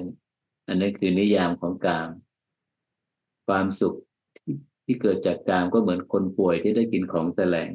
[0.69, 2.11] อันนี้คือนิยามของกาม
[3.47, 3.95] ความสุข
[4.37, 4.55] ที่
[4.85, 7.71] ที่เกิดจากกามก็เหมือนคนป่วยที่ได้กินของแสลง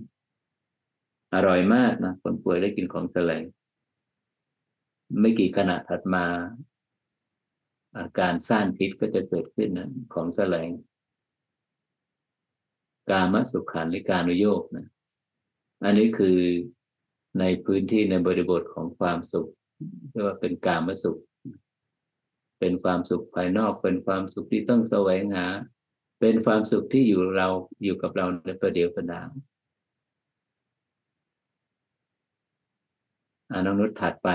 [1.33, 3.43] อร่อยมากนะคนป่วยได้กินของแสลง
[5.19, 6.25] ไม่กี่ขณะถัดมา
[7.97, 10.69] อาการซ่านพิษก็จะเกิดขึ้นนะของแสลง
[13.09, 14.87] กามสุขานิการุโยกนะ
[15.83, 16.37] อันนี้คือ
[17.39, 19.49] ในพื้นที่ในบริบทของความสุข
[20.09, 21.19] เรียกว่าเป็นกามสุข
[22.59, 25.45] เป็นความสุขภายนอก เป็นความสุขที่ต้องแสวงหา
[26.19, 27.47] เป็นความสุขที่อยู่เรา
[27.83, 29.29] อยู่กับเราในประเดี๋ยวประดาว
[33.51, 34.29] อน้องนุชถัดไป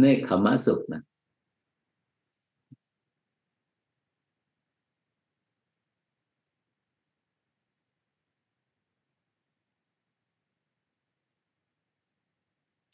[0.00, 1.02] เนคขมะสุขนะ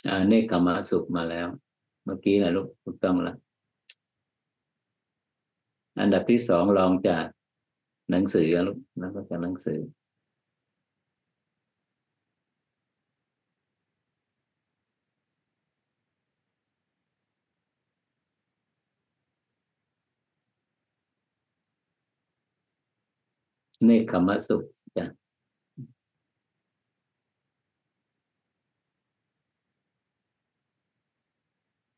[0.07, 1.47] อ่าเนคขมะสุขมาแล้ว
[2.05, 3.37] เมื่อกี้นะลูกถูกต้องแล้ว
[6.01, 7.27] อันดับที่สองลองจาก
[8.11, 9.81] หนังสือลูกแล้วก็จากหนังสือ
[23.87, 24.63] เนคขมะสุข
[24.97, 25.07] จ้ะ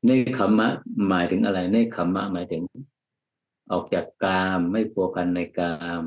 [0.05, 0.69] เนคขมะ
[1.09, 2.63] หมายถึงอะไรเนคขมะหมายถึง
[3.73, 6.03] ออกจากกามไม่พัวพันในกาม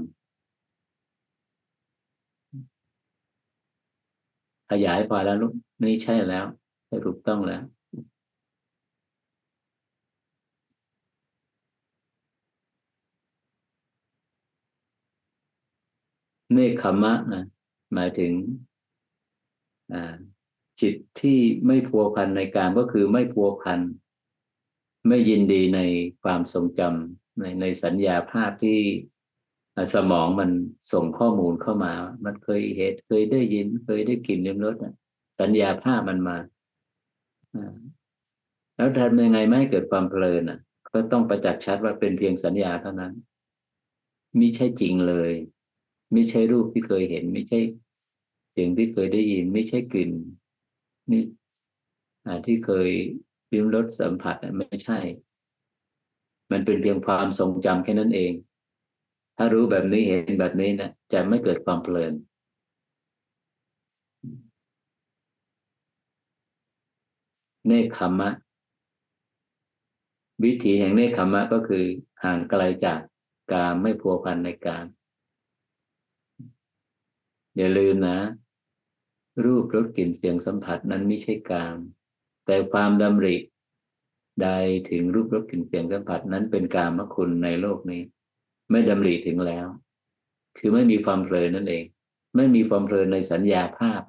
[4.71, 5.53] ขยายพอแล้วลูก
[5.83, 6.45] นี่ใช่แล้ว
[6.85, 7.61] ใช่ถูกต้องแล้ว
[16.53, 17.43] เนคขมะนะ
[17.93, 18.31] หมายถึง
[20.81, 23.79] จิตที่ไม่พัวพันในการก็คือไม่พัวพัน
[25.07, 25.79] ไม่ยินดีใน
[26.23, 28.79] ความทรงจำในในสัญญาภาพที่
[29.95, 30.51] สมองมัน
[30.91, 31.93] ส่งข้อมูลเข้ามา
[32.25, 34.75] มันเคยเห็นเคยได้ยิน เคยได้กลิ่นเลิ้มรส
[35.39, 36.37] สัญญาภาพมันมา
[37.55, 37.75] อ่า
[38.75, 40.59] แล้วทำยังไงไม่ให้เกิดความเพลินอะ
[40.93, 43.13] ก็ต้องประจักษ์ชัดว่าเป็นเพียงสัญญาเท่านั้น
[44.39, 45.31] มิใช่จริงเลย
[46.11, 47.59] ไม่ใช่รูปที่เคยเห็น ไม่ใช่
[48.51, 50.11] เสียงที่เคยได้ยิน ไม่ใช่กลิ่น
[51.11, 51.23] นี่
[52.45, 52.89] ที่เคย
[53.51, 54.99] ลิ้มรสสัมผัสไม่ใช่
[56.51, 58.33] มันเป็นเพียงความทรงจำแค่นั้นเอง
[59.37, 62.13] ถ้ารู้แบบนี้เห็นแบบนี้นะจะไม่เกิดความเพลิน
[67.67, 68.29] เนคขมะ
[70.43, 71.85] วิธีแห่งเนคขมะก็คือ
[72.23, 72.99] ห่างไกลจาก
[73.53, 74.83] การไม่พัวพันในการ
[77.57, 78.17] อย่าลืมนะ
[79.43, 81.77] รูปรสกลิ่นเสียงสัมผัสนั้นไม่ใช่กาม
[82.45, 83.35] แต่ความดำริ
[84.41, 84.49] ใด
[84.89, 88.01] ถึงรูปรสกลิ่นเสียงสัมผัสนั้นเป็นกามคุณในโลกนี้
[88.71, 89.67] ไม่ดำริถึงแล้ว
[90.57, 91.85] คือไม่มีความเพลินนั่นเอง
[92.35, 94.01] ไม่มีความเพลินในสัญญาภาพ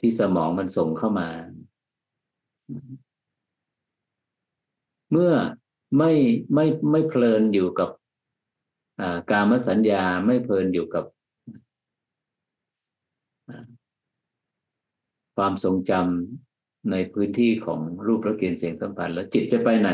[0.00, 1.28] ที่สมองมันส่งเข้ามา
[5.10, 5.32] เมื่อ
[5.98, 6.12] ไม่
[6.54, 7.90] ไม่ไม่เพลินอยู่กับ
[9.30, 11.04] การมสัญญาไม่เพลินอยู่กับ
[15.36, 19.90] ความทรงจำในพื้นที่ของรูปรสกลิ่นเสียงสัมผัสแล้วจิตจะไปไหน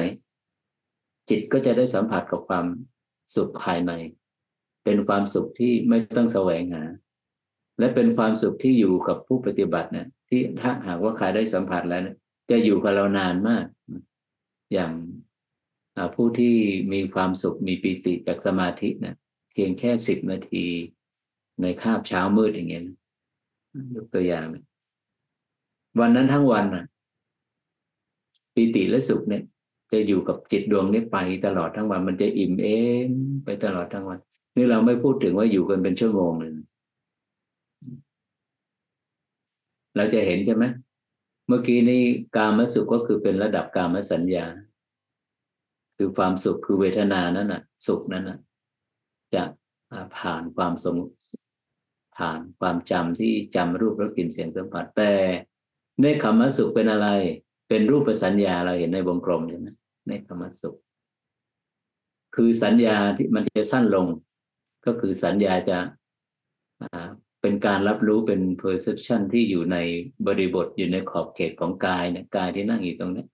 [1.31, 2.67] จิตก็จะได้สัมผัสกับความ
[3.37, 3.93] สุขภายใน
[4.85, 6.83] เป็นความสุขที่ไม่ต้องแสวงหา
[7.79, 12.17] และเป็นความสุขที่อยู่กับผู้ปฏิบัติเนี่ยที่ถ้าหากว่าใครได้สัมผัสแล้วเนี่ย
[12.51, 13.67] จะอยู่กับเรานานมาก
[14.73, 14.93] อย่าง
[16.15, 16.57] ผู้ที่
[16.93, 19.17] มีความสุขมีปีติจากสมาธิเนะ
[19.53, 20.67] เพียงแค่สิบนาที
[21.63, 22.85] ในคาบเช้ามืดอย่างเงี้ย
[23.95, 24.45] ยกตัวอย่าง
[25.99, 26.85] วันนั้นทั้งวันน่ะ
[28.55, 29.43] ปีติและสุขเนี่ย
[29.93, 32.69] จะอยู่กับจิตดวงนี้ไปตลอดทั้งวัน มันจะอิ่มเอ
[33.09, 33.11] ม
[33.45, 34.19] ไปตลอดทั้งวัน
[34.57, 36.53] นี่เราไม่พูดถึงว่าอยู่กันเป็นชั่วโมงเลย
[39.97, 40.65] เราจะเห็นใช่ไหม
[41.47, 42.03] เมื่อกี้นี้
[42.37, 44.47] กามสุขก็คือเป็นระดับกามสัญญา
[45.97, 48.39] คือความสุขคือเวทนานั้นน่ะ สุขนั้นน่ะ
[49.35, 49.43] จะ
[50.19, 50.97] ผ่านความสม
[52.17, 55.13] ผ่านความจำที่จำรูปรสกลิ่นเสียงสัมผัสแต่
[56.03, 57.09] ในคำว่าสุขเป็นอะไร
[57.69, 59.69] เป็นรูปสัญญาเราเห็นในวงกลมใช่ไหม
[60.09, 60.77] ในคำว่าสุข
[62.35, 64.07] คือสัญญาที่มันจะสั้นลง
[64.87, 65.79] ก็คือสัญญาจะ
[67.43, 69.77] เป็นการรับรู้เป็น perception ที่อยู่ใน
[70.27, 73.25] บริบทอยู่ในขอบเขตของกายเนี่ยกายที่นั่งอยู่ตรงนี้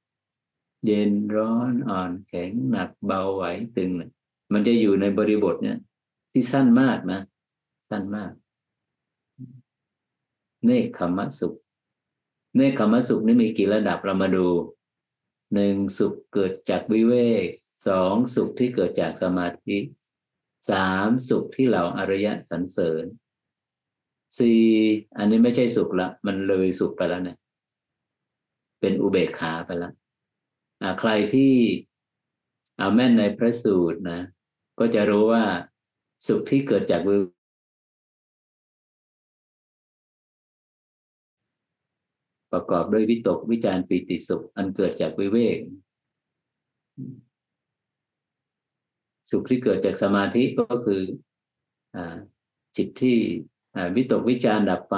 [0.87, 3.45] เย็นร้อนอ่อนแข็งหนักเบาไหว
[3.77, 3.91] ตึง
[4.53, 5.79] มันจะอยู่ในบริบทเนี่ย
[6.33, 7.21] ที่สั้นมากนะ
[7.91, 8.33] สั้นมาก
[10.65, 11.55] เนคขมสุข
[12.57, 14.47] เนคขมสุขนี่มีกี่ระดับเรามาดู
[15.55, 17.15] หนึ่งสุขเกิดจากวิเว
[17.45, 17.47] ก
[17.89, 19.79] สองสุขที่เกิดจากสมาธิ
[20.71, 23.05] สามสุขที่เหล่าอริยะสรรเสริญ
[24.39, 24.63] สี่
[25.17, 27.39] อันนี้ไม่ใช่สุขละ มันเลยสุขไปแล้วเนี่ย
[28.81, 29.93] เป็นอุเบกขาไปแล้ว
[31.01, 31.55] ใครที่
[32.79, 34.21] เอาแม่นในพระสูตรนะ
[34.79, 35.45] ก็จะรู้ว่า
[36.27, 37.17] สุขที่เกิดจากวิ
[42.57, 45.59] ประกอบด้วยวิตกวิจารปีติสุข อันเกิดจากวิเวก
[49.31, 51.03] สุขที่เกิดจากสมาธิก็คือ
[51.97, 51.99] อ
[52.77, 53.19] จิตที่
[53.97, 54.97] วิตกวิจารดับไป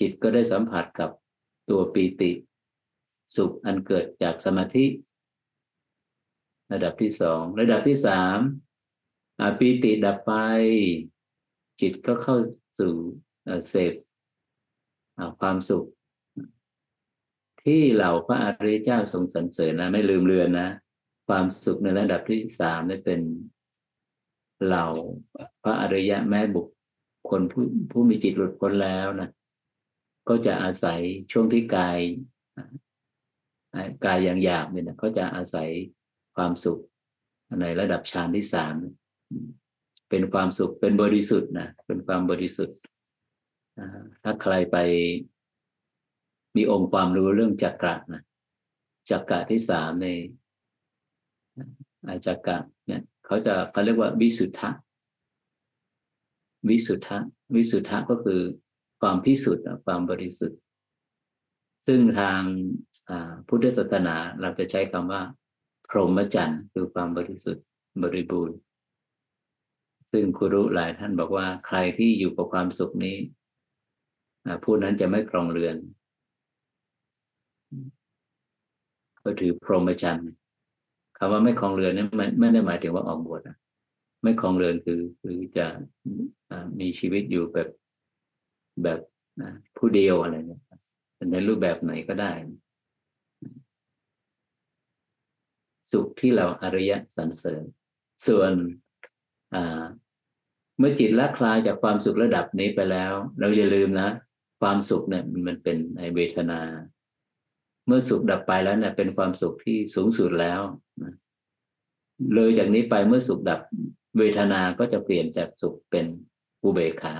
[0.00, 1.10] จิตก็ได้สัมผัสกับ
[1.70, 2.30] ตัวปีติ
[3.36, 4.84] สุขอันเกิดจากสมาธิ
[6.72, 8.38] ระดับที่สองระดับที่สาม
[9.58, 10.32] ปีติดับไป
[11.80, 12.36] จิตก็เข้า
[12.78, 12.94] สู่
[13.68, 13.94] เสพ
[15.40, 15.84] ความสุข
[17.62, 20.68] ที่เหล่าพระอริยเจ้าทรงสรรเสริญนะไม่ลืมเลือนนะ
[21.28, 23.20] ความสุขในระดับที่สามนี่เป็น
[24.64, 24.86] เหล่า
[25.62, 26.66] พระอริยะแม่บุค
[27.30, 29.28] คลผู้ผู้มีจิตหลุดพ้นแล้วนะ
[30.28, 31.00] ก็จะอาศัย
[31.32, 31.98] ช่วงที่กาย
[34.04, 35.68] กายอย่างหยาบเนี่ยนะเขาจะอาศัย
[36.36, 36.80] ความสุข
[37.60, 38.74] ในระดับฌานที่สาม
[40.08, 42.76] เป็นความสุขเป็นบริสุทธิ์นะเป็นความบริสุทธิ์
[44.22, 44.76] ถ้าใครไป
[46.56, 48.22] มีองค์ความรู้เรื่องจักระนะ
[49.10, 50.06] จักระที่สามใน
[52.06, 54.70] อาจักระเนี่ยเขาจะเขาเรียกว่าวิสุทธะ
[56.68, 57.18] วิสุทธะ
[57.54, 58.40] วิสุทธะก็คือ
[59.00, 60.58] ความพิสุทธิ์ความบริสุทธิ์
[61.86, 62.40] ซึ่งทาง
[63.48, 65.22] พุทธศาสนาเราจะใช้คำว่า
[65.88, 67.64] พรหมจรรย์คือความบริสุทธิ์
[68.02, 68.56] บริบูรณ์
[70.12, 73.16] ซึ่งครูรู้หลายท่านบอกว่าใครที่อยู่กับความสุขนี้
[74.64, 75.76] ผู้นั้นจะไม่ครองเรือน
[79.22, 80.30] ก็ถือพรหมจรรย์
[81.16, 82.08] คำว่าไม่ครองเรือนนั้น
[82.38, 83.56] ไม่ได้หมายถึงว่าออกบวชนะ
[84.22, 85.66] ไม่ครองเรือนคือคือจะ
[86.80, 87.68] มีชีวิตอยู่แบบ
[88.82, 89.00] แบบ
[89.76, 90.62] ผู้เดียวอะไรเนี่ย
[91.32, 92.32] ในรูปแบบไหนก็ได้
[95.90, 97.64] สุขที่เราอริยสรรเสริญ
[98.26, 98.52] ส่วน
[100.78, 104.08] เมื่อจิตละคลายจากความสุขระดับนี้ไปแล้ว เราอย่าลืมนะ
[104.60, 106.60] ความสุขเนี่ยมันเป็นในเวทนา
[107.86, 110.60] เมื่อสุขดับไปแล้วเนี่ยเป็นความสุขที่สูงสุดแล้ว
[111.02, 111.14] นะ
[112.34, 113.60] เลยจากนี้ไปเมื่อสุขดับ
[114.18, 116.06] เวทนาก็จะเปลี่ยนจากสุขเป็น
[116.62, 117.14] อุเบกขา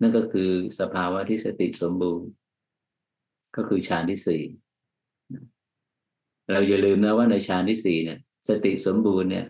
[0.00, 0.50] นั่นก็คือ
[0.80, 2.28] สภาวะที่สติสมบูรณ์
[3.56, 4.42] ก็คือฌานที่สี่
[6.52, 9.46] เราอย่าลืมนะว่าในฌานที่สี่เนี่ย สติสมบูรณ์เนี่ย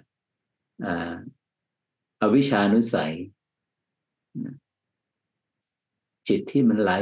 [2.21, 3.13] อวิชานุสัย
[6.29, 6.93] จิตที่มันไหล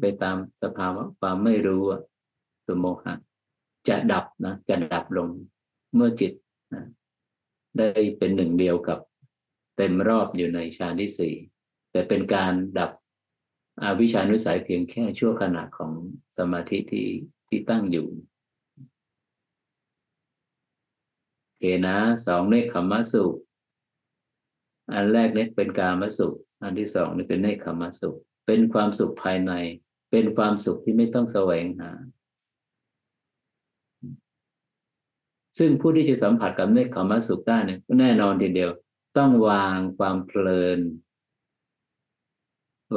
[0.00, 1.84] ไปตามสภาวะความไม่รู้
[2.66, 3.14] ตัวโมหะ
[3.88, 5.28] จะดับนะจะดับลง
[5.94, 6.32] เมื่อจิต
[6.74, 6.84] นะ
[7.78, 7.88] ได้
[8.18, 8.98] เป็นหนึ่งเดียวกับ
[9.76, 11.34] เต็มรอบอยู่ในฌานที่สี่
[11.90, 12.90] แต่เป็นการดับ
[13.82, 15.92] อวิชานุสัยเพียงแค่ชั่วขณะของ
[16.38, 17.08] สมาธิที่
[17.48, 18.06] ที่ตั้งอยู่
[21.44, 21.96] โอเคนะ
[22.26, 23.34] สองเนคขมสุข
[24.92, 28.16] อันแรกเนี่ยเป็นการมสุข อันที่สองนี่เป็นเนคขมสุข
[28.46, 29.52] เป็นความสุขภายใน
[30.10, 31.92] เป็นความสุขที่ไม่ต้องแสวงหา
[35.58, 38.70] ซึ่งผู้ที่จะสัมผัสกับเนคขมมสุขได้เนี่ยแน่นอนทีเดียว
[39.18, 40.80] ต้องวางความเพลิน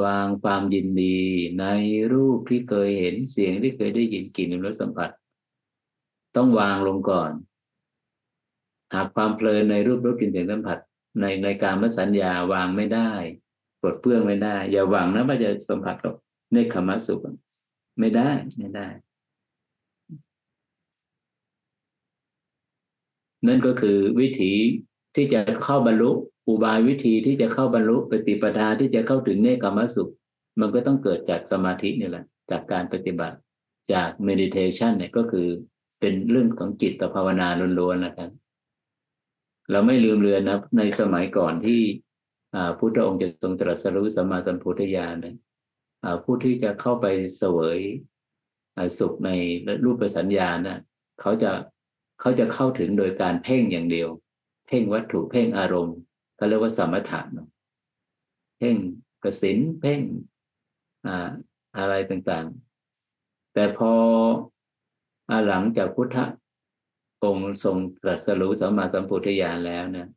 [0.04, 1.18] วางความยินดี
[1.60, 1.66] ใน
[2.12, 5.10] รูปที่เคยเห็นเสียงที่เคยได้ยินกลิ่นรสสัมผัส
[6.36, 7.32] ต้องวางลงก่อน
[8.94, 10.78] หากความเพลินในรูปรสกลิ่นเสียงสัมผัส
[11.20, 13.10] ในในการมสัญญาวางไม่ได้
[13.80, 16.14] ปลดเปลื้องไม่ได้ อย่าหวังนะว่าจะสัมผัสกับ
[16.52, 17.20] เนคขมสุข
[17.98, 18.86] ไม่ได้ไม่ได้
[23.46, 24.52] นั่นก็คือวิถี
[25.14, 26.10] ที่จะเข้าบรรลุ
[26.48, 30.10] อุบายวิธีที่จะเข้าบรรลุปฏิปทาที่จะเข้าถึงเนคขมสุข
[30.60, 33.36] มันก็ต้องเกิดจากสมาธินี่แหละ จากการปฏิบัติ
[33.92, 35.48] จาก meditation เนี่ยก็คือ
[36.00, 37.48] เป็นเรื่องของจิตตภาวนา
[37.78, 38.30] ล้วนๆนะครับ
[39.70, 41.80] เราไม่ลืมเรือนนะในสมัยก่อนที่
[42.78, 45.16] พุทธองค์จะทรงตรัสรู้สัมมาสัมพุทธญาณ
[46.24, 47.06] ผู้ที่จะเข้าไป
[47.36, 47.80] เสวย
[48.98, 49.30] สุขใน
[49.84, 50.78] รูปสัญญาณนะ
[51.20, 51.50] เขาจะ
[52.20, 54.08] เขาจะเข้าถึงโดยการเพ่งอย่างเดียว
[54.66, 55.96] เพ่งวัตถุเพ่งอารมณ์
[56.36, 57.20] เขาเรียกว่าสมถะ
[58.58, 58.76] เพ่ง
[59.24, 60.00] กสินเพ่ง
[61.06, 61.30] อ่า
[61.78, 63.92] อะไรต่างๆ แต่พอ
[65.46, 66.16] หลังจากพุทธ
[67.24, 70.08] องค์ทรงตรัสรู้สัมมาสัมพุทธญาณแล้วนะ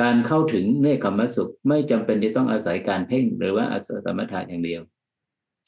[0.00, 4.82] การเข้าถึงเนคขมสุข ไม่จำเป็นที่ต้องอาศัยการเพ่ง หรือว่าอาศัยสมถะอย่างเดียว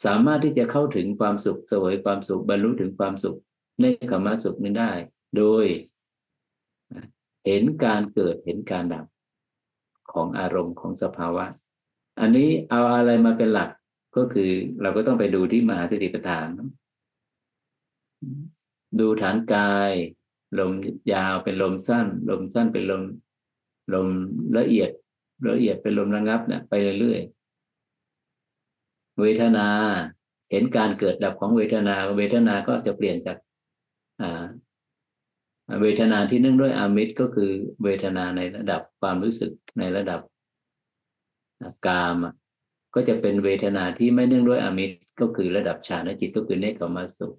[0.05, 3.39] สามารถที่จะเข้าถึงความสุขสวยความสุขบรรลุถึงความสุข
[3.81, 4.93] เนคขมสุขนี้ได้
[5.37, 5.65] โดย
[7.47, 9.07] เห็นการเกิดเห็นการดับ
[10.13, 11.45] ของอารมณ์ของสภาวะ
[12.21, 13.71] อันนี้เอาอะไรมาเป็นหลัก
[14.17, 14.51] ก็คือ
[14.83, 16.47] เราก็ต้องไปดูที่มหาสติปัฏฐาน
[19.01, 19.93] ดูฐานกาย
[20.59, 20.73] ลม
[21.13, 23.03] ยาวเป็นลมสั้น ลมสั้นเป็นลม
[23.93, 24.09] ลม
[24.59, 24.91] ละเอียด
[25.49, 29.67] ละเอียดเป็นลมระงับเนะไปเรื่อยๆเวทนา
[30.51, 33.37] เห็นการเกิดดับของเวทนา เวทนาก็จะเปลี่ยนจาก
[35.81, 37.51] เวทนาที่นึ่งด้วยอามิตรก็คือ
[37.85, 40.21] เวทนาในระดับความรู้สึกในระดับ
[41.87, 42.17] กาม
[42.95, 47.35] ก็จะเป็นเวทนาที่ไม่เนื่องด้วยอามิตรก็คือระดับฌานจิตก็คือเนคขมาสุข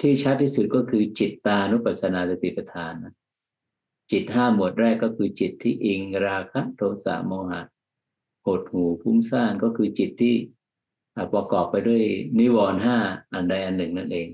[0.00, 3.14] ที่ชัดที่สุดก็คือจิตตานุปัสสนาสติปัฏฐานนะ
[4.12, 7.62] จิตห้าหมวดแรกก็คือจิตที่อิงราคะโทสะโมหะ
[8.46, 10.34] หดหูพุ่งซ่านก็คือจิตที่
[11.34, 12.02] ประกอบไปด้วย
[12.38, 12.98] นิวรณ์ห้า
[13.34, 14.28] อันใดอันหนึ่งนั่นเอง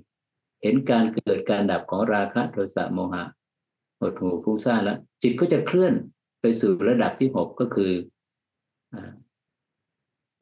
[0.63, 3.25] เห็นการเกิดการดับของราคะโทสะโมหะ
[4.01, 5.95] หดหูฟุ้งซ่านแล้ว จิตก็จะเคลื่อน
[6.41, 7.93] ไปสู่ระดับที่หกก็คือ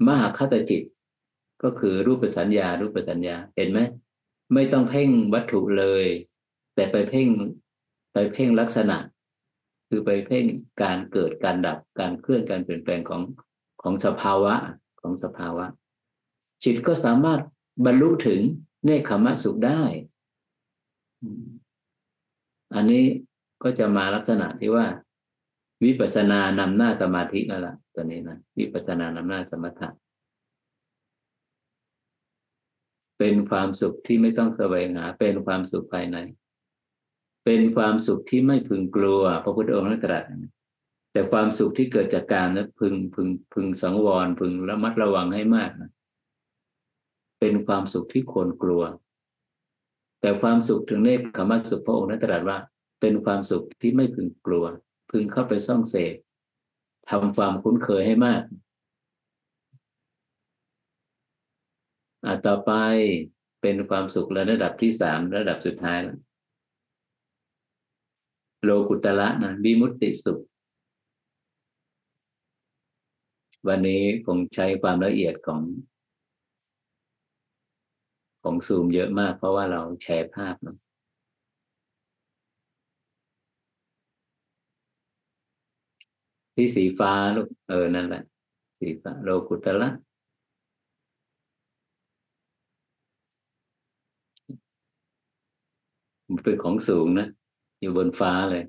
[0.07, 0.83] มหาคตจิต
[1.63, 3.81] ก็คือรูปสัญญา รูปสัญญา เห็นไหม
[4.55, 6.07] ไม่ต้องเพ่งวัตถุเลย
[6.75, 7.29] แต่ไปเพ่ง
[8.13, 8.97] ไปเพ่งลักษณะ
[9.89, 10.45] คือไปเพ่ง
[10.83, 13.23] การเกิดการดับการเคลื่อนการเปลี่ยนแปลงของ
[13.83, 14.55] ของสภาวะ
[15.01, 15.67] ของสภาวะ
[16.65, 17.41] จิตก็สามารถ
[17.85, 18.41] บรรลุถึง
[18.85, 19.83] เนคขมะสุขได้
[22.75, 23.05] อันนี้
[23.63, 24.87] ก็จะมาลักษณะที่ว่า
[25.85, 29.89] วิปัสสนานำหน้าสมาธินั่นแหละตัวนี้นะวิปัสสนานำหน้าสมถะ
[33.19, 36.17] เป็นความสุขที่ไม่ต้องแสวงหา เป็นความสุขภายใน
[37.49, 40.25] เป็นความสุขที่ไม่พึงกลัว พระพุทธองค์นั้นตรัส
[41.13, 45.91] แต่ความสุขที่เกิดจากการนั้นพึงพึงพึงสังวรพึงระมัดระวังให้มากนะ
[47.41, 48.83] เป็นความสุขที่ควรกลัว
[50.21, 52.59] แต่ความสุขถึงเนคขมัสสุขพระองค์นั้นตรัสว่า
[53.01, 54.65] เป็นความสุขที่ไม่พึงกลัว
[55.11, 56.15] พึงเข้าไปซ่องเสพ
[57.11, 58.43] ทำความคุ้นเคยให้มาก
[62.25, 62.73] อ่าต่อไป
[63.63, 66.19] เป็นความสุขระดับที่สามระดับสุดท้ายแล้ว
[68.65, 70.41] โลกุตละนะวิมุตติสุข
[73.69, 75.63] วันนี้คงใช้ความละเอียดของ
[78.43, 80.77] ของซูมเยอะมาก เพราะว่าเราแชร์ภาพนะ
[86.55, 88.23] ที่สีฟ้าลูกเออนั่นแหละ
[88.81, 89.89] สีฟ้าโลกุตละ
[96.31, 97.29] มันเป็นของสูงนะ
[97.87, 98.65] อยู่บนฟ้าเลย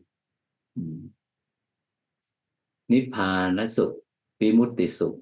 [2.91, 3.91] นิพพานสุข
[4.39, 5.15] วิมุตติสุข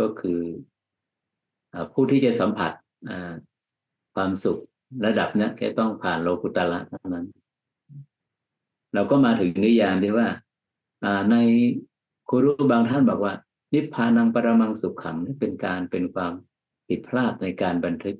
[0.00, 0.40] ก็คือ
[1.92, 2.72] ผู้ที่จะสัมผัส
[4.14, 4.58] ความสุข
[5.06, 7.26] ระดับนี้แค่ต้องผ่านโลกุตละเท่านั้น
[8.94, 10.28] เราก็มาถึงนิยามที่ว่า
[11.30, 11.36] ใน
[12.28, 13.34] ครูรู้บางท่านบอกว่า
[13.74, 16.32] นิพพานังปรมังสุขขังนี่เป็นการเป็นความ
[16.88, 18.16] ผิดพลาดในการบันทึก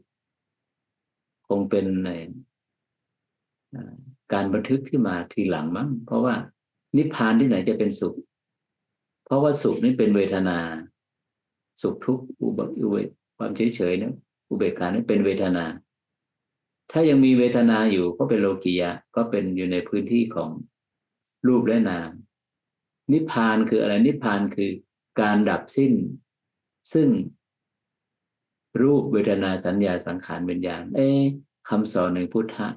[1.48, 1.86] คงเป็น
[4.32, 6.34] การบันทึกที่มาทีหลังมั้งเพราะว่า
[6.96, 8.14] นิพพานที่ไหนจะเป็นสุข
[9.24, 10.58] เพราะว่าสุขนี่เป็นเวทนา
[11.80, 13.08] สุขทุกข์อุเบกอุเบก
[13.38, 14.14] ความเฉยเฉยๆเนี่ย
[14.48, 15.64] อุเบกขานี่เป็นเวทนา
[16.92, 20.50] ถ้ายังมีเวทนาอยู่ก็เป็นโลกิยะก็เป็นอยู่ในพื้นที่ของ
[21.46, 22.10] รูปและนาม
[23.12, 24.70] นิพพานคืออะไรนิพพานคือ
[25.20, 25.92] การดับสิ้น
[26.92, 27.08] ซึ่ง
[28.82, 31.08] รูปเวทนาสัญญาสังขารวิญญาณ เอ๊
[31.68, 32.68] คำสอนในพุทธะ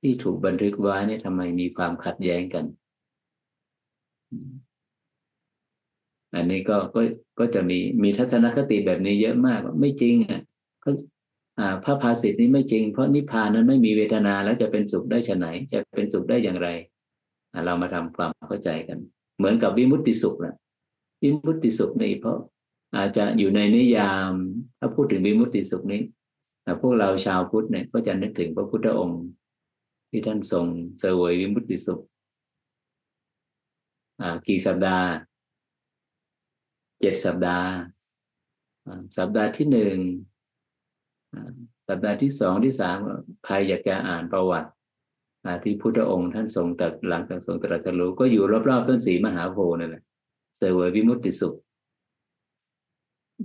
[0.00, 2.64] ที่ถูกบันทึกไว้เนี่ยทำไมมีความขัดแย้งกัน
[6.34, 7.00] อันนี้ก็ก็
[7.38, 10.40] ก็จะมีมีทัศนคติแบบนี้เยอะมากว่าไม่จริงอะ
[10.80, 10.92] เขา
[11.58, 16.68] อ่าพระภาสิทธิ์นี้ไม่จริง เพราะนิพพานนั้นไม่มีเวทนาแล้วจะเป็นสุขได้ชะไหน จะเป็นสุขได้อย่างไร
[17.66, 18.98] เรามาทำความเข้าใจกัน
[19.38, 20.54] เหมือนกับวิมุตติสุขนะ
[21.22, 22.38] วิมุตติสุขนี่เพราะ
[22.96, 24.32] อาจจะอยู่ในนิยาม
[24.78, 26.02] ถ้าพูดถึงวิมุตติสุขนี้
[26.80, 29.22] พวกเราชาวพุทธเนี่ยก็จะนึกถึงพระพุทธองค์
[30.10, 30.66] ที่ท่านทรง
[30.98, 32.00] เสวยวิมุตติสุข
[34.46, 35.06] กี่สัปดาห์
[37.00, 37.68] เจ็ดสัปดาห์
[39.16, 39.96] สัปดาห์ที่หนึ่ง
[41.88, 42.96] สัปดาห์ที่สองที่สาม
[43.44, 44.70] ใครอยากจะอ่านประวัติ
[45.64, 50.02] ที่พุทธองค์ท่านทรงตรัสหลังจากทรงตรัสรู้ก็อยู่รอบๆต้นสีมหาโพนั่นแหละ
[50.58, 51.54] เสวยวิมุตติสุข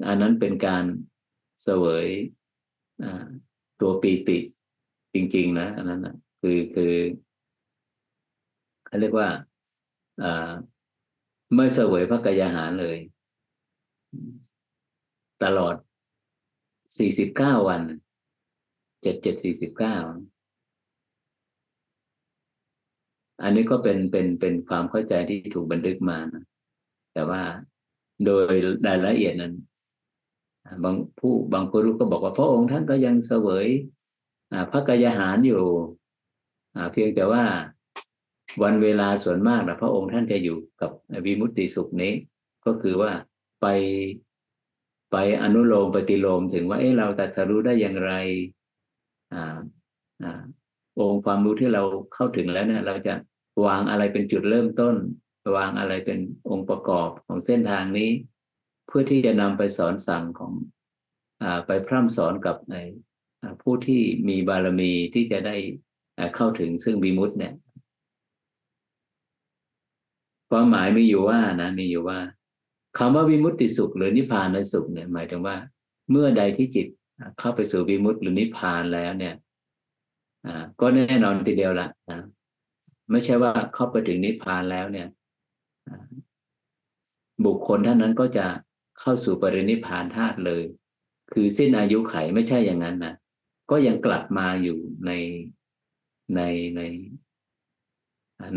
[0.08, 0.84] อันนั้นเป็นการ
[1.64, 2.08] เสวย
[3.82, 4.38] ตัวปีติ
[5.14, 6.16] จริง ๆ นะ อันนั้นนะ
[6.46, 6.94] คือคือ
[8.86, 9.30] เขาเรียกว่า
[10.24, 10.52] อา
[11.56, 12.98] ไม่เสวยพระกายาหารเลย
[15.44, 15.76] ตลอด
[16.98, 17.82] สี่สิบเก้าวัน
[19.02, 19.96] เจ็ดเจ็ดสี่สิบเก้า
[23.44, 26.44] อันนี้ก็เป็นเป็นเป็นความเข้าใจที่ถูกบันทึกมานะ
[27.14, 27.42] แต่ว่า
[28.26, 28.44] โดย
[28.88, 29.54] รายละเอียดนั้น
[30.84, 33.68] บางผู้บางคนรู้ก็บอกว่าพระองค์ท่านก็ยังเสวย
[34.72, 35.64] พระกายอาหารอยู่
[36.92, 37.44] เพียงแต่ว่า
[38.64, 40.92] วันเวลาส่วนมากนะพระองค์ท่านจะอยู่กับ
[41.26, 42.14] วิมุตติสุขนี้
[42.66, 43.12] ก็คือว่า
[43.62, 43.68] ไป
[45.12, 48.14] ไปอนุโลมปฏิโลมถึงว่าเอ๊ะเราตรัสรู้ได้อย่างไร
[49.34, 49.60] อ่า
[50.24, 50.42] อ่า
[51.00, 51.84] องค์ความรู้ที่เรา
[52.14, 53.14] เข้าถึงแล้วเนี่ย เราจะ
[53.66, 54.96] วางอะไรเป็นจุดเริ่มต้น
[55.56, 56.20] วางอะไรเป็น
[56.50, 58.10] องค์ประกอบของเส้นทางนี้
[58.88, 60.54] เพื่อที่จะนำไปสอนสั่งของ
[61.44, 62.76] อไปพร่ำสอนกับใน
[63.62, 65.56] ผู้ที่มีบารมีที่จะได้
[66.36, 67.54] เข้าถึงซึ่งบิมุตเนี่ย
[70.50, 72.20] ความหมายมีอยู่ว่านะมีอยู่ว่า
[72.98, 75.56] คำว่าวิมุตติสุขหรือนิพพานในสุขเนี่ยหมายถึงว่า
[76.12, 76.88] เมื่อใดที่จิต
[77.40, 79.36] เข้าไปสู่วิมุตติหรือนิพพานแล้วเนี่ย
[80.46, 82.20] อ่าก็แน่นอนทีเดียวละนะ
[83.12, 85.08] ไม่ใช่ว่าเข้าไปถึงนิพพานแล้วเนี่ย
[87.46, 88.46] บุคคลท่านนั้นก็จะ
[89.00, 90.64] เข้าสู่ปรินิพพานธาตุเลย
[91.34, 93.14] คือสิ้นอายุไขไม่ใช่อย่างนั้นนะ
[93.72, 95.12] ก็ยังกลับมาอยู่ใน
[96.36, 96.42] ใน
[96.76, 96.82] ใน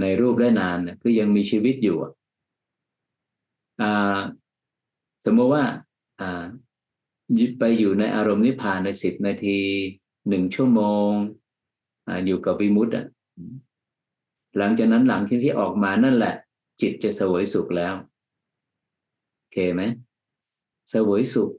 [0.01, 1.97] ในรูปและนามเนี่ยคือยังมีชีวิตอยู่
[5.25, 5.65] สมมติว่า
[7.59, 9.59] ไปอยู่ในอารมณ์นิพพานในสิบนาที
[10.29, 11.11] หนึ่งชั่วโมง
[12.09, 13.07] ออยู่กับวิมุตต์อะ
[14.59, 16.35] หลังจากนั้นหลังที่ที่ออกมานั่นแหละ
[16.81, 17.95] จิตจะเสวยสุขแล้ว
[19.37, 19.83] โอเคไหม
[20.91, 21.51] เสวยสุข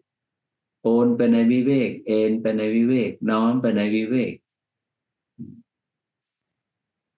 [0.81, 4.33] โอนไปในวิเวก เอนไปในวิเวก น้อมไปในวิเวก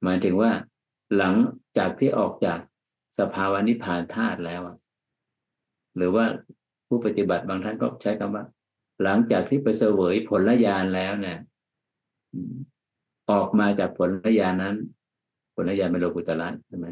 [0.04, 0.52] หมายถึงว่า
[1.18, 1.34] หลัง
[1.78, 2.60] จากที่ออกจาก
[3.20, 4.62] สภาวะนิพพานธาตุแล้ว
[5.98, 6.26] หรือว่า
[6.88, 8.46] ผู้ปฏิบัติบางท่านก็ใช้คำว่า
[9.04, 11.38] หลังจากที่ไปเสวยผลญาณแล้วเนี่ย
[13.32, 14.76] ออกมาจากผลญาณนั้น
[15.56, 16.88] ผลญาณเป็นโลกุตระใช่ไหม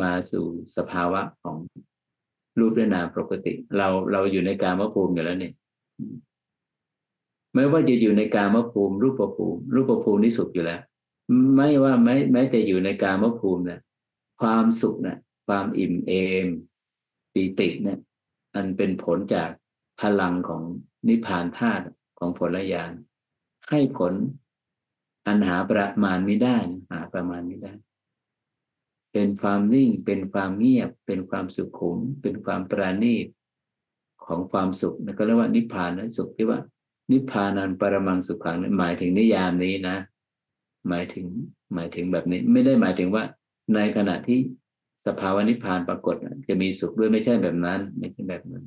[0.00, 0.44] มาสู่
[0.76, 1.56] สภาวะของ
[2.58, 5.52] รูปด้วยนามปกติ เราเราอยู่ในการมภูมิอยู่แล้วเนี่ย
[7.54, 10.80] ไม่ว่าจะอยู่ในการมภูมิ รูปภูมิ รูปภูมินี่สุขอยู่แล้ว
[11.56, 13.80] ไม่ว่าแม้แม้จะอยู่ในการมภูมิเนี่ย
[14.40, 16.12] ความสุขเนี่ยความอิ่มเอ
[16.44, 16.46] ม
[17.32, 17.98] ปีติเนี่ย
[18.54, 19.50] อันเป็นผลจาก
[20.00, 20.62] พลังของ
[21.08, 21.84] นิพพานธาตุ
[22.18, 22.92] ของผลญาณ
[23.70, 24.12] ให้ผล
[25.26, 26.58] อันหาประมาณไม่ได้
[26.92, 27.72] หาประมาณไม่ได้
[29.12, 33.26] เป็นความนิ่งเป็นความเงียบ เป็นความสุขขุม เป็นความปราณีต
[34.26, 36.60] ของความสุขนะก็เรียกว่านิพพานนั้นสุขที่ว่า
[37.10, 39.96] นิพพานันปรมังสุขขังหมายถึงนิยามนี้นะ
[40.88, 41.26] หมายถึง
[41.74, 43.24] หมายถึงแบบนี้ ไม่ได้หมายถึงว่า
[43.74, 44.38] ในขณะที่
[45.06, 46.16] สภาวะนิพพานปรากฏ
[46.48, 48.64] จะมีสุขด้วยไม่ใช่แบบนั้น ไม่ใช่แบบนั้น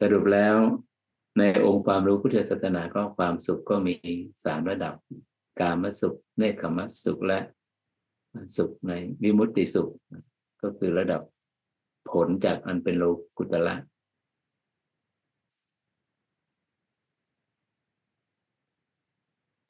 [0.00, 0.56] สรุปแล้ว
[1.38, 3.94] ในองค์ความรู้พุทธศาสนาก็ความสุขก็มี
[4.44, 4.94] สามระดับ
[5.60, 7.40] กามสุข เนคขมสุขและ
[8.56, 9.90] สุขในวิมุตติสุข
[10.62, 11.22] ก็คือระดับ
[12.10, 13.04] ผลจากอันเป็นโล
[13.38, 13.74] กุตละ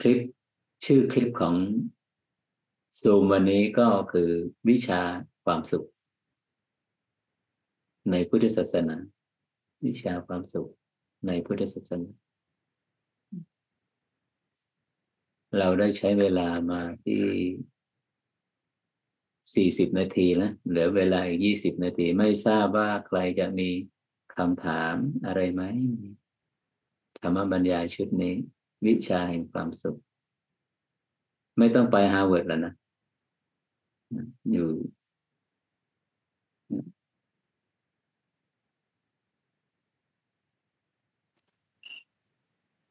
[0.03, 0.19] คลิป
[0.85, 1.55] ชื่อคลิปของ
[3.01, 4.31] ซูมวันนี้ก็คือ
[4.69, 5.03] วิชา
[5.45, 5.85] ความสุข
[8.11, 8.97] ในพุทธศาสนา
[9.85, 10.69] วิชาความสุข
[11.27, 12.11] ในพุทธศาสนา
[15.59, 17.23] เราได้ใช้เวลามาที่
[19.55, 23.71] สี่สิบนาทีนะเหลือเวลาอีกยี่สิบนาที ไม่ทราบว่าใครจะมี
[24.37, 24.95] คำถาม
[25.27, 25.63] อะไรไหม
[27.21, 28.35] ธรรมบรรยายชุดนี้
[28.87, 29.97] วิชาแห่งความสุข
[31.59, 32.73] ไม่ต้องไปฮาร์วาร์ดแล้วนะ
[34.53, 34.69] อยู่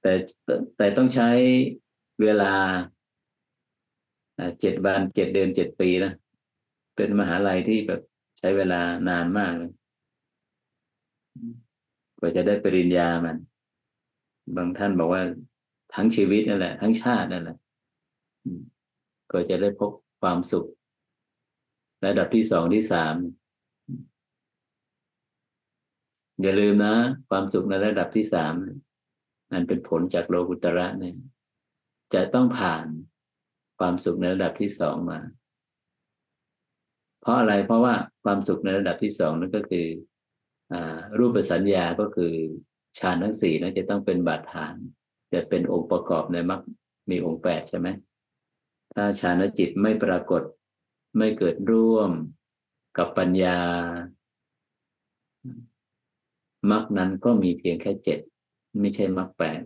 [0.01, 0.13] แต่
[0.77, 1.29] แต่ต้องใช้
[2.21, 2.53] เวลา
[4.59, 6.13] เจ็ดวันเจ็ดเดือนเจ็ดปีนะ
[6.95, 8.01] เป็นมหาลัยที่แบบ
[8.39, 9.71] ใช้เวลานานมากเลย
[12.19, 13.37] กว่าจะได้ปริญญามัน
[14.55, 15.23] บางท่านบอกว่า
[15.95, 17.57] ทั้งชีวิตนั่นแหละ ทั้งชาตินั่นแหละ
[19.31, 19.91] ก็จะได้พบ
[20.21, 20.67] ความสุข
[22.05, 23.15] ระดับที่สองที่สาม
[26.41, 26.95] อย่าลืมนะ
[27.29, 28.53] ความสุขในระดับที่สาม
[29.51, 31.15] นั่นเป็นผลจากโลกุตระเนี่ย
[32.13, 32.85] จะต้องผ่าน
[33.79, 35.19] ความสุขในระดับที่สองมา
[37.21, 39.87] เพราะอะไรเพราะว่าความสุขในระดับที่สองนั่นก็คือ
[40.73, 40.75] อ
[41.19, 42.33] รูปสัญญาก็คือ
[42.99, 44.75] ฌานทั้งสี่นั้นจะต้องเป็นบาดฐาน
[45.33, 46.61] จะเป็นองค์ประกอบในมรรค
[47.09, 47.87] มีองค์แปดใช่ไหม
[48.93, 50.41] ถ้าฌานจิตไม่ปรากฏ
[51.17, 52.11] ไม่เกิดร่วม
[52.97, 53.57] กับปัญญา
[56.71, 58.19] มรรคนั้นก็มีเพียงแค่เจ็ด
[58.79, 59.61] ไม่ใช่มรรคแปด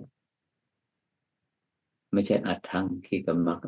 [2.13, 3.59] ไม่ใช่อัดทั้งที่กับมรรค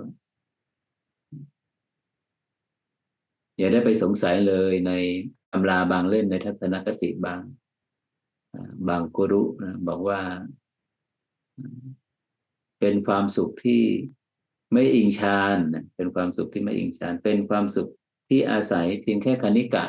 [3.58, 4.92] อย่าได้ไปสงสัยเลยใน
[5.52, 7.42] ตำราบางเล่นในทัศนคติบาง
[8.88, 10.20] บางกุรุนะบอกว่า
[12.80, 13.84] เป็นความสุขที่
[14.74, 15.58] ไม่อิงฌาน
[15.96, 17.90] เป็นความสุขที่ไม่อิงฌานเป็นความสุข
[18.28, 19.86] ที่อาศัยเพียงแค่คณิกะ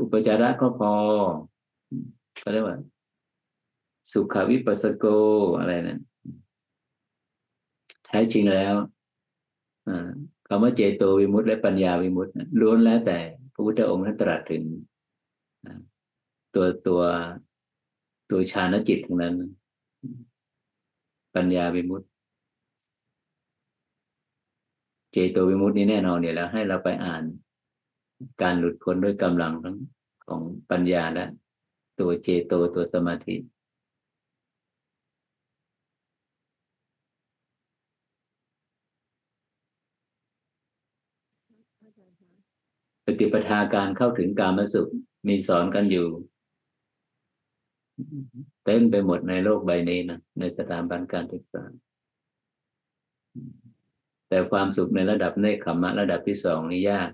[0.00, 0.92] อุปจาระก็พอ
[2.36, 2.78] เขาเรียกว่า
[4.12, 5.04] สุขวิปัสสโก
[5.58, 6.00] อะไรนะั่น
[8.06, 8.74] แท้จริงแล้ว
[10.46, 13.18] คำว่าเจโตวิมุตต์และปัญญาวิมุตต์ล้วนแล้วแต่
[13.52, 14.62] พระพุทธองค์นั้นตรัสถึง
[16.54, 17.02] ตัวตัว
[18.30, 19.34] ตัวฌานจิตทั้งนั้น
[21.36, 22.08] ปัญญาวิมุตต์
[25.12, 27.22] เจโตวิมุตต์นี้แน่นอนเนี่ยแล้ว ให้เราไปอ่าน
[28.42, 29.76] การหลุดพ้นด้วยกำลังทั้ง
[30.26, 31.26] ของปัญญาและ
[32.00, 33.36] ตัวเจโตตัวสมาธิ
[43.04, 44.90] ปฏิปทาการเข้าถึงการมสุข
[45.28, 46.06] มีสอนกันอยู่
[48.66, 51.64] เต็มไปหมดในโลกใบนี้นะในสถาบันการศึกษา
[54.28, 57.10] แต่ความสุขในระดับเนคขมะระดับที่สองนี่ยาก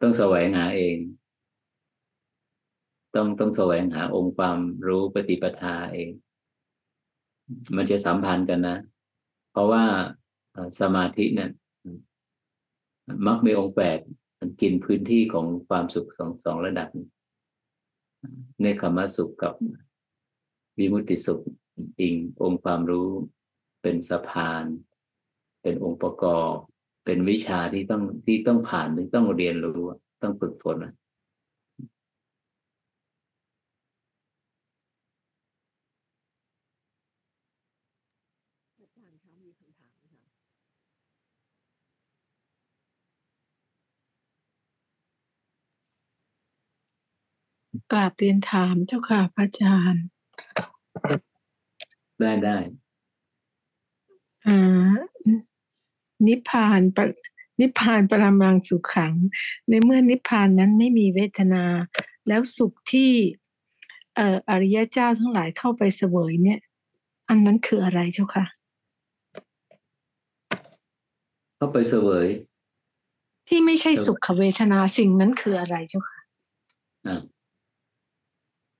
[0.00, 0.96] ต้องแสวงหาเอง
[3.14, 6.10] ต้องต้องแสวงหาองค์ความรู้ปฏิปทาเอง
[7.76, 8.78] มันจะสัมพันธ์กันนะ
[9.52, 9.84] เพราะว่า
[10.80, 11.50] สมาธิเนี่ย
[13.26, 13.98] มักมีองค์แปด
[14.40, 16.88] มันกินพื้นที่ของความสุขสองสองระดับ
[18.62, 19.54] ในคำว่าสุขกับ
[20.78, 21.40] วิมุติสุข
[22.00, 23.08] อิงองค์ความรู้
[23.82, 24.64] เป็นสะพาน
[25.62, 26.54] เป็นองค์ประกอบ
[27.04, 29.82] เป็นวิชาที่ต้องที่ต้องผ่านที่ต้องเรียนรู้
[30.22, 30.76] ต้องฝึกฝน
[47.92, 50.04] กราบเรียนถามเจ้าค่ะพระอาจารย์
[52.20, 52.56] ได้ได้
[54.46, 54.92] อ่า
[56.26, 56.98] นิพพานป
[57.60, 59.14] นิพพานปรมังสุขขัง
[59.68, 61.64] ในเมื่อนิพพานนั้นไม่มีเวทนา
[62.28, 63.12] แล้วสุขที่
[64.14, 66.60] เอ่ออริยเจ้าทั้งหลายเข้าไปเสวยเนี่ย
[67.28, 68.46] อันนั้นคืออะไรเจ้าค่ะ
[71.56, 72.26] เข้าไปเสวย
[73.48, 76.20] ที่ไม่ใช่สุขเวทนาสิ่งนั้นคืออะไรเจ้าค่ะ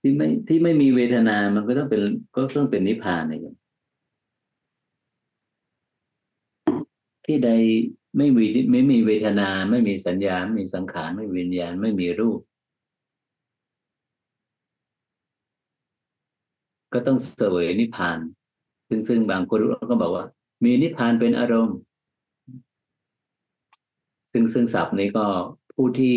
[0.06, 2.00] ที่ไม่ที่ไม่มีเวทนา มันก็ต้องเป็น
[2.34, 3.54] ก็ต้องเป็นนิพพานนะโยม
[7.24, 7.50] ที่ใด
[8.16, 12.40] ไม่มีไม่มีเวทนา ไม่มีสัญญาไม่มีสังขารไม่มีวิญญาณไม่มีรูป
[16.92, 18.18] ก็ต้องเสวยนิพพาน
[18.88, 19.60] ซึ่งซึ่งบางคน
[19.90, 20.26] ก็บอกว่า
[20.64, 21.78] มีนิพพานเป็นอารมณ์
[24.32, 25.26] ซึ่งซึ่งศัพท์นี้ก็
[25.74, 26.16] ผู้ที่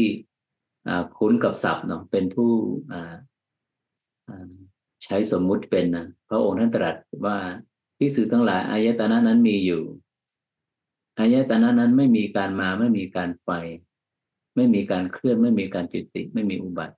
[1.17, 2.51] คุ้นกับศัพท์เนาะเป็นผู้
[5.03, 6.95] ใช้สมมุติเป็นนะพระองค์ท่านตรัส
[7.25, 7.37] ว่า
[7.97, 9.83] พิสูจทั้งหลายอายตนะนั้นมีอยู่
[11.19, 13.51] อายตนะนั้นไม่มีการมาไม่มีการไป
[14.55, 16.95] ไม่มีการเคลื่อน ไม่มีการจุติ ไม่มีอุบัติ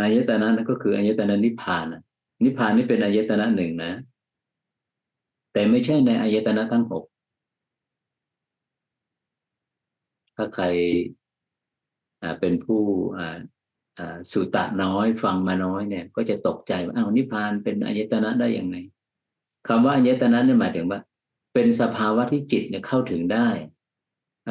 [0.00, 2.02] อายตนะนั้นก็คืออายตนะนิพพานนะ
[2.44, 3.92] นิพพานนี่เป็นอายตนะหนึ่งนะ
[5.52, 7.04] แต่ไม่ใช่ในอายตนะทั้งหก
[10.36, 10.64] ถ้าใคร
[12.40, 12.82] เป็นผู้
[14.32, 18.76] สุตะน้อยฟังมาน้อยเนี่ย ก็จะตกใจว่าอ้าวนิพพานเป็นอายตนะได้ยังไง
[19.68, 21.00] คำว่าอายตนะเนี่ยหมายถึงว่า
[21.54, 23.48] เป็นสภาวะที่จิตเนี่ยเข้าถึงได้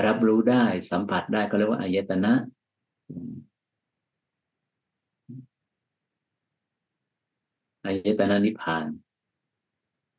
[0.05, 2.33] รับรู้ได้สัมผัสได้ก็เรียกว่าอายตนะ
[3.09, 3.33] อืม
[7.85, 8.85] อายตนะนิพพาน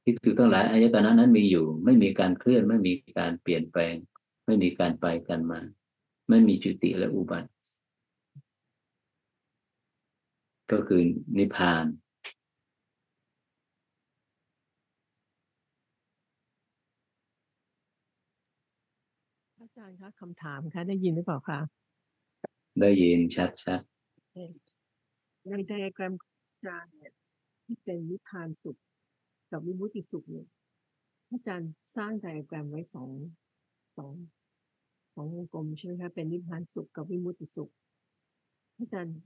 [0.02, 3.94] ที่คือทั้งหลายอายตนะนั้นมีอยู่ ไม่มีการเคลื่อนไม่มีการเปลี่ยนแปลง
[4.46, 5.60] ไม่มีการไปกันมา
[6.28, 7.48] ไม่มีจุติและอุบัติ
[10.72, 11.00] ก็คือ
[11.38, 11.86] นิพพาน
[19.60, 21.60] อาจารย์คะคำถามคะได้ยินหรือเปล่าคะ
[22.80, 23.80] ได้ยินชัดชัด
[25.48, 26.14] ในไดอะแกรม
[26.50, 27.12] อาจารย์เนี่ย
[27.64, 28.76] ที่เป็นนิพพานสุข
[29.50, 30.46] กับวิมุตติสุขเนี่ย
[31.30, 33.10] อาจารย์สร้างไดอะแกรมไว้สอง
[33.96, 34.12] สอง
[35.14, 37.70] สองวงกลมใช่ไหมคะเป็นนิพพานสุขกับวิมุตติสุข
[38.78, 39.16] อาจารย์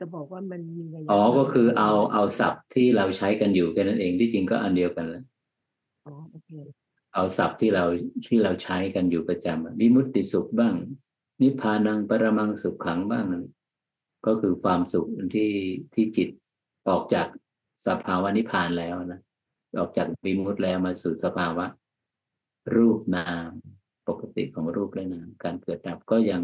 [0.00, 5.24] จะบอกว่ามันมีระยะอ๋อก็คือวลเอาเอาศัพท์ที่เราใช้กันอยู่แค่นั้นเองที่จริงก็อันเดียวกันแหล้ว
[6.06, 6.50] อ๋อโอเค
[7.14, 7.84] เอาศัพท์ที่เรา
[8.26, 10.74] ที่เราใช้กันอยู่ประจำอะวิมุตติสุขบ้าง
[11.42, 13.44] นิพพานังปรมังสุขขังบ้างนั่น
[14.26, 15.52] ก็คือความสุขที่
[15.94, 16.28] ที่จิต
[16.88, 17.26] ออกจาก
[17.86, 19.20] สภาวะนิพพานแล้วนะ
[19.78, 21.66] ออกจากวิมุตติแล้วมาสู่สภาวะ
[22.76, 23.50] รูปนาม
[24.08, 26.42] ปกติของรูปและนามการเกิดดับก็ยัง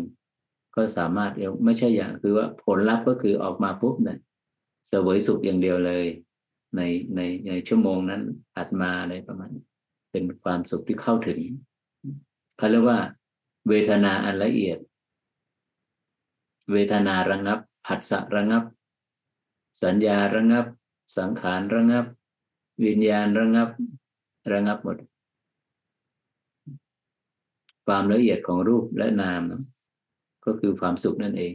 [0.74, 4.18] ก็สามารถเดียวไม่ใช่อย่างคือว่าผลลัพธ์ก็คือออกมาปุ๊บเนี่ย
[4.88, 6.06] เสวยสุขอย่างเดียวเลย
[6.76, 6.80] ใน
[7.16, 8.22] ในในชั่วโมงนั้น
[8.54, 9.64] ถัดมาอะไรประมาณนี้
[10.12, 11.40] เป็นความสุขที่เข้าถึง
[12.56, 13.00] เขาเรียกว่า
[13.68, 14.78] เวทนาอันละเอียด
[16.72, 18.64] เวทนาระงับผัสสะระงับ
[19.82, 20.66] สัญญาระงับ
[21.18, 22.04] สังขารระงับ
[22.84, 23.68] วิญญาณระงับ
[24.52, 24.96] ระงับหมด
[27.86, 29.60] ความละเอียดของรูปและนามนะ
[30.46, 31.52] ก็คือความสุขนั่นเอง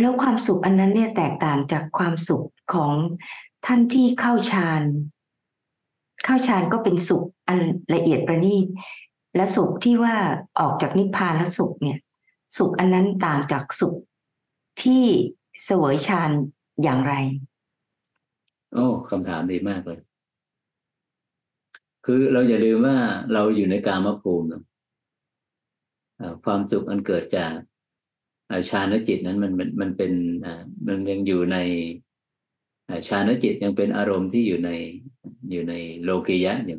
[0.00, 2.94] แล้วความสุขอันนั้นเนี่ยแตกต่างจากความสุขของ
[3.66, 4.82] ท่านที่เข้าฌาน
[6.24, 7.58] เข้าฌานก็เป็นสุขอัน
[7.94, 8.66] ละเอียดประณีต
[9.36, 10.16] และสุขที่ว่า
[10.60, 11.98] ออกจากนิพพานแล้วสุขเนี่ย
[12.56, 13.96] สุขอันนั้นต่างจากสุข
[14.82, 15.04] ที่
[15.64, 16.30] เสวยฌาน
[16.82, 17.14] อย่างไร
[18.74, 20.00] โอ้คำถามดีมากเลย
[22.04, 22.96] คือเราอย่าลืมว่า
[23.32, 24.69] เราอยู่ในกามภูมิเนอะอ่า
[26.44, 27.54] ความสุขอันเกิดจาก
[28.50, 30.12] อ่าฌานจิตนั้นมันมันมันเป็น
[30.86, 31.56] มันยังอยู่ใน
[32.88, 34.70] อ่าฌานจิตยังเป็นอารมณ์ที่อยู่ใน
[35.50, 36.78] อยู่ในโลกิยะอยู่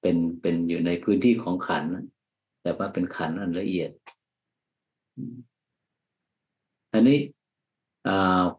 [0.00, 2.04] เป็นเป็นอยู่ในพื้นที่ของขันนะ
[2.62, 3.90] แต่ว่าเป็นขันอันละเอียด
[6.92, 7.18] อันนี้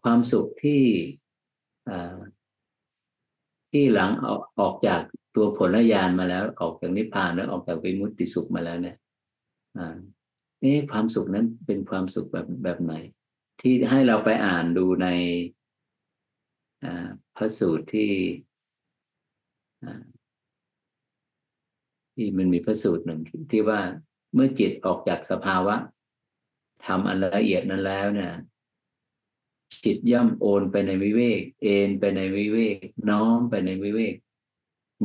[0.01, 0.83] ความสุขที่
[3.71, 5.01] ที่หลังออกออกจาก
[5.35, 8.95] ตัวผลญาณมาแล้ว ออกจากนิพพานแล้วออกจากวิมุตติสุขมาแล้วเนี่ย
[9.77, 9.97] อ่า
[10.61, 12.93] เอ๊ะความสุขนั้นเป็นความสุขแบบแบบไหน
[13.61, 15.07] ที่ให้เราไปอ่านดูใน
[17.35, 18.11] พระสูตรที่
[22.13, 23.21] ที่มันมีพระสูตรหนึ่ง
[23.51, 23.81] ที่ว่า
[24.33, 25.75] เมื่อจิตออกจากสภาวะ
[26.85, 28.31] ทำอันละเอียดนั้นแล้วเนี่ย
[29.85, 32.77] จิตย่อมโอนไปในวิเวก เอนไปในวิเวก
[33.09, 34.15] น้อมไปในวิเวก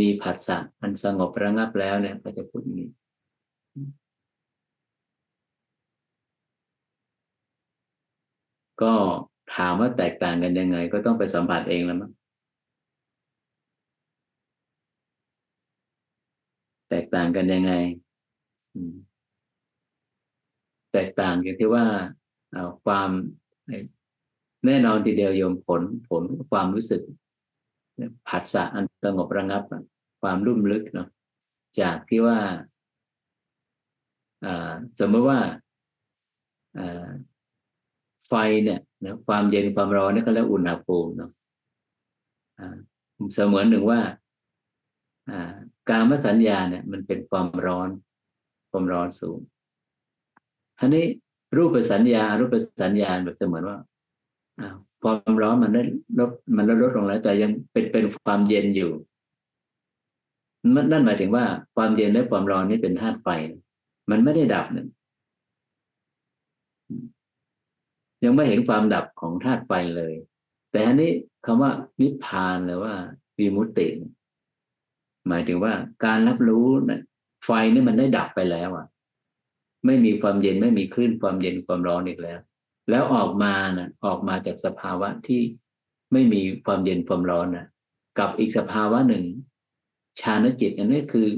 [0.00, 2.90] มีผัสสะอันสงบระงับแล้วเนี่ยก็จะพูดอย่างนี้
[8.82, 8.92] ก็
[9.54, 12.10] ถามว่าแตกต่างกันยังไง ก็ต้องไปสัมผัสเองแล้วมั้ง
[16.90, 17.72] แตกต่างกันยังไง
[20.92, 21.84] แตกต่างอย่างที่ว่า
[22.84, 23.10] ความ
[24.66, 27.02] แน่นอนทีเดียวโยมผลผลความรู้สึก
[28.28, 29.62] ผัสสะอันสงบระงับ
[30.22, 31.08] ความรุ่มลึกเนาะ
[31.80, 32.38] จากที่ว่า
[35.00, 35.40] สมมติว่า
[38.26, 38.32] ไฟ
[38.64, 41.30] เนี่ยนะความเย็นความร้อนนี่ก็เรียกอุณหภูมิเนาะ
[42.58, 42.76] อ่า
[43.34, 44.00] เสมือนหนึ่งว่า
[45.30, 45.52] อ่า
[45.90, 47.88] การมสัญญาเนี่ย มันเป็นความร้อน
[48.70, 49.38] ความร้อนสูง
[50.80, 51.04] อันนี้
[51.56, 53.78] รูปสัญญา รูปสัญญาแบบเสมือนว่า
[54.60, 54.68] อ่า
[55.02, 55.82] ความร้อนมันได้
[56.18, 58.92] ลดมันลดลดลงแล้ว แต่ยังเป็นเป็นความเย็นอยู่
[60.74, 61.44] นั่นนั่นหมายถึงว่า
[61.76, 63.28] ความเย็นและความร้อนนี่เป็นธาตุไฟ
[64.10, 64.86] มันไม่ได้ดับเนี่ย
[68.24, 70.12] ยังไม่เห็นความดับของธาตุไฟเลย
[70.70, 71.12] แต่อันนี้
[71.46, 72.94] คำว่านิพพานหรือว่า
[73.38, 73.88] วิมุตติ
[75.28, 75.72] หมายถึงว่า
[76.04, 77.00] การรับรู้นะ
[77.44, 78.86] ไฟนี่มันได้ดับไปแล้วอะ
[79.86, 82.38] ไม่มีความเย็นไม่มีคลื่นความเย็นความร้อนอีกแล้ว
[82.90, 85.42] แล้วออกมานะออกมาจากสภาวะที่
[86.12, 87.66] ไม่มีความเย็นความร้อนนะ
[88.18, 89.24] กับอีกสภาวะหนึ่ง
[90.20, 91.28] ฌานจิต อันนี้คือ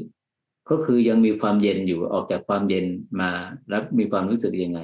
[0.71, 2.87] ก็คือยังมีความเย็นอยู่ออกจากความเย็น
[3.21, 3.31] มา
[3.69, 4.81] แล้วมีความรู้สึกยังไง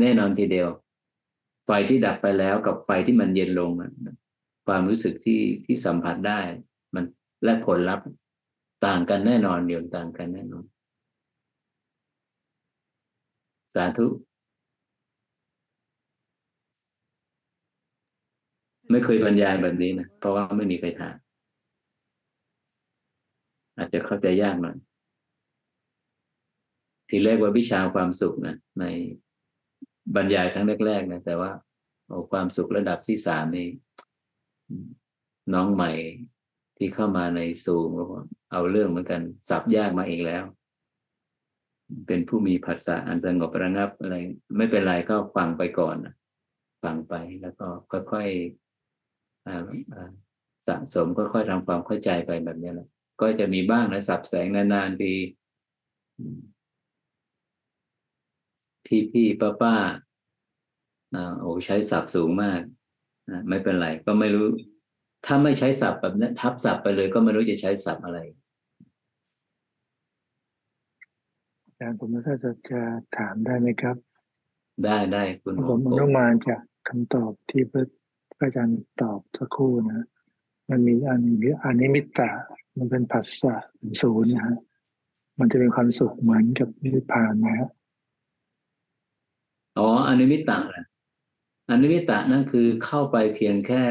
[0.00, 0.68] แน่นอนทีเดียว
[1.72, 3.70] ฟที่ดับไปแล้วกับไฟที่มันเย็นลง
[4.66, 6.40] ความรู้สึกที่ที่สัมผัสได้
[6.94, 7.04] มัน
[7.44, 8.06] และผลลัพธ์
[8.86, 10.64] ต่างกันแน่นอนเดียวต่างกันแน่นอน
[13.74, 14.06] สาธุ
[18.90, 21.16] ไม่เคยบรรยายแบบนี้นะ เพราะว่าไม่มีใครถาม
[23.76, 24.76] อาจจะเข้าใจยากหน่อย
[27.08, 28.84] ทีแรกว่าวิชาความสุขนะใน
[30.16, 31.50] บรรยายครั้งแรกๆนะแต่ว่า
[32.06, 33.68] โอ้ความสุขระดับที่สามนี่
[35.54, 35.92] น้องใหม่
[36.76, 37.90] ที่เข้ามาในซูม
[38.52, 40.44] เอาเรื่องเหมือนกันสับยากมาอีกแล้ว
[42.06, 44.16] เป็นผู้มีภาษาอันสงบระงับอะไร
[44.56, 45.96] ไม่เป็นไรก็ฟังไปก่อน
[46.82, 52.88] ฟังไปแล้วก็ค่อยๆสะสมค่อยๆทำความเข้าใจไปแบบนี้แหละ
[53.20, 55.12] ก็จะมีบ้างนะสับแสงนานๆที
[58.94, 62.60] พี่พี่ป้าป้าๆอ่าโอ้ใช้ศัพท์สูงมาก
[63.28, 64.46] อ่าไม่เป็นไร ก็ไม่รู้
[65.26, 68.18] ถ้าไม่ใช้ศัพท์แบบนี้ทับศัพท์ไปเลย ก็ไม่รู้จะใช้ศัพท์อะไร
[71.64, 72.80] อาจารย์ผมไม่ทราบจะจะ
[73.18, 73.96] ถามได้ไหมครับ
[74.84, 77.82] ได้ได้คุณหมผอมคองนุมานจากคำตอบที่พระ
[78.38, 80.06] พระอาจารย์ตอบสักครู่นะ
[80.70, 82.30] มันมีอันหรืออนิมิตตะ
[82.76, 84.56] มันเป็นผัสสะเป็นศูนย์นะฮะ
[85.38, 87.68] มันจะเป็นความสุขเหมือนกับนิพพานนะฮะ
[89.78, 90.86] อ๋ออนิมิตตะนะ
[91.70, 93.84] อนิมิตตะนั่นคือเข้าไปเพียงแค่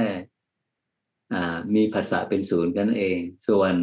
[1.33, 3.73] อ่า มีภาษาเป็นศูนย์กันเอง ส่วน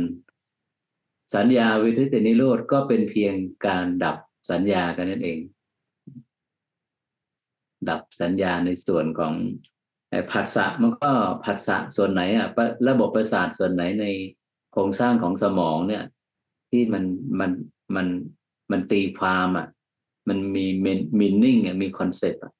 [1.34, 3.34] สัญญาเวทยิตนิโรธก็เป็นเพียง
[3.66, 4.16] การดับ
[4.50, 5.38] สัญญากันนั่นเอง
[7.88, 9.34] ดับสัญญาในส่วนของ
[10.10, 11.12] ไอ้ผัสสะมันก็
[11.44, 14.06] ผัสสะส่วนไหนอะปะระบบประสาทส่วนไหนใน
[14.72, 16.04] โครงสร้างของสมองเนี่ย
[16.70, 17.04] ที่มัน
[17.40, 17.50] มัน
[17.94, 18.06] มัน
[18.70, 19.66] มันตีความอะ
[20.28, 20.66] มันมี
[21.18, 22.52] meaning มี concept อะ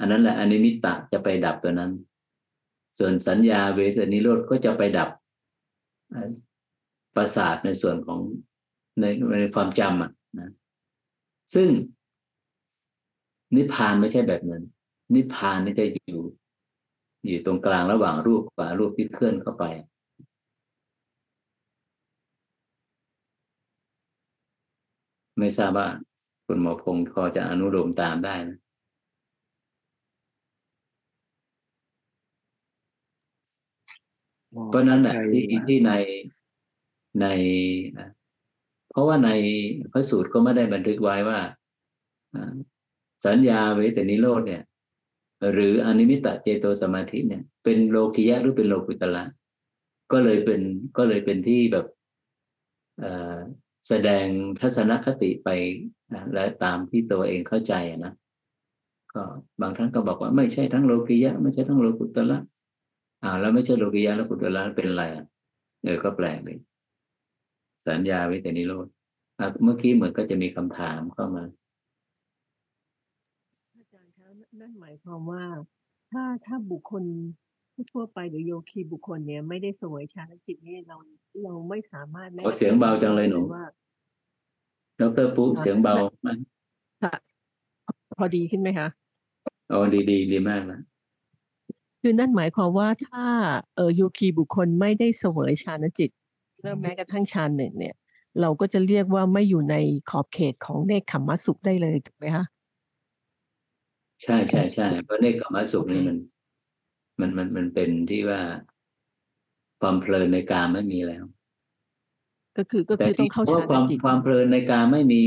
[0.00, 1.92] อันนั้นแหละอนิมิตตะจะไปดับตัวนั้น
[2.98, 5.10] ส่วนสัญญาเวทยิตนิโรธก็จะไปดับ
[7.16, 8.20] ประสาทในส่วนของ
[9.00, 9.04] ใน
[9.40, 10.50] ในความจำอะนะ
[11.54, 11.68] ซึ่ง
[13.56, 14.62] นิพพานไม่ใช่แบบนั้น
[15.14, 16.22] นิพพานนี่จะอยู่
[17.26, 19.64] อยู่ตรงกลางระหว่างรูปกับรูปที่เคลื่อนเข้าไป
[25.38, 25.88] ไม่ทราบว่า
[26.52, 28.58] คุณหมอพงศ์พอจะอนุโลมตามได้นะ
[34.68, 35.92] เพราะนั้นแหละที่ที่ใน
[37.20, 37.26] ใน
[37.96, 38.08] อะ
[38.90, 39.30] เพราะว่าใน
[39.92, 41.40] พระสูตรก็ไม่ได้บันทึกไว้ว่า
[42.34, 42.54] อ่า
[43.26, 44.62] สัญญาเวทนิโรธเนี่ย
[45.52, 49.24] หรืออนิมิตตเจโตสมาธิเนี่ย เป็นโลกิยะหรือเป็นโลกุตละ
[50.12, 50.60] ก็เลยเป็น
[50.96, 51.86] ก็เลยเป็นที่แบบ
[53.00, 53.29] เอ่อ
[53.90, 54.26] แสดง
[54.60, 55.48] ทัศนคติไป
[56.14, 58.12] นะและตามที่ตัวเองเข้าใจนะ
[59.12, 59.22] ก็
[59.60, 62.38] บางท่านก็บอกว่าไม่ใช่ทั้งโลกิยะ ไม่ใช่ทั้งโลกุตละ
[63.22, 65.24] อ่าแล้วไม่ใช่โลกิยะแล้วกุตละเป็นอะไรอะ
[65.82, 66.58] เออก็แปลกเลย
[67.86, 68.86] สัญญาวิเตนิโรธ
[69.62, 71.44] เมื่อกี้เหมือนก็จะมีคำถามเข้ามา
[73.74, 74.28] อาจารย์คะ
[74.60, 75.44] นั่นหมายความว่า
[76.10, 77.04] ถ้าถ้าบุคคล
[77.90, 80.96] ทั่วไปหรือโยคีบุคคลเนี่ยไม่ได้เสวยฌานจิตเนี่ยเรา
[81.42, 83.66] เราไม่สามารถแน่ขอเสียงเบาจังเลยหนูว่า
[85.00, 85.94] ดรปุ๊เสียงเบา
[87.02, 87.14] ค่ะ
[88.18, 88.88] พอดีขึ้นไหมคะ
[89.72, 90.80] อ๋อดีดีดีมากนะ
[92.00, 93.24] คือนั่นหมายความว่าถ้า
[93.76, 96.10] เออโยคีบุคคลไม่ได้เสวยฌานจิต
[96.60, 97.94] เริ่มแม้กระทั่งฌานหนึ่งเนี่ย
[98.40, 99.76] เราก็จะเรียกว่าไม่อยู่ใน
[100.10, 102.44] ขอบเขตของเนคขมมสุขได้เลยถูกไหมคะ
[104.22, 106.16] ใช่ใช่ใช่เพราะเนกขมสุขนี่มัน
[107.20, 108.40] มันมันมันเป็นที่ว่า
[109.80, 111.24] ความเพลินในกามไม่มีแล้ว
[112.56, 115.22] ก็คือก็แต่คือต้อที่งเข้าเพราะฌานความจิตความเพลินในกามไม่มี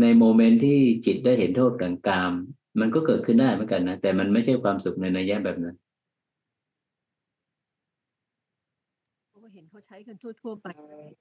[0.00, 2.32] ในโมเมนต์ที่จิตได้เห็นโทษของกาม
[2.80, 5.76] มันก็เกิดขึ้นได้เหมือนกันนะแต่มันไม่ใช่ความสุขในนัยยะแบบนั้น
[9.28, 10.68] เพราะว่าเห็นเขาใช้กันทั่วๆไป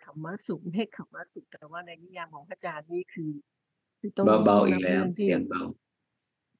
[0.03, 3.31] ขมมสุขเนคขมมสุขแต่ว่าในนิยามของพระอาจารย์นี่คือ
[3.99, 5.63] คือต้องเบาต้เบาองอีนักบแล้วเรื่องที่เสียงเบา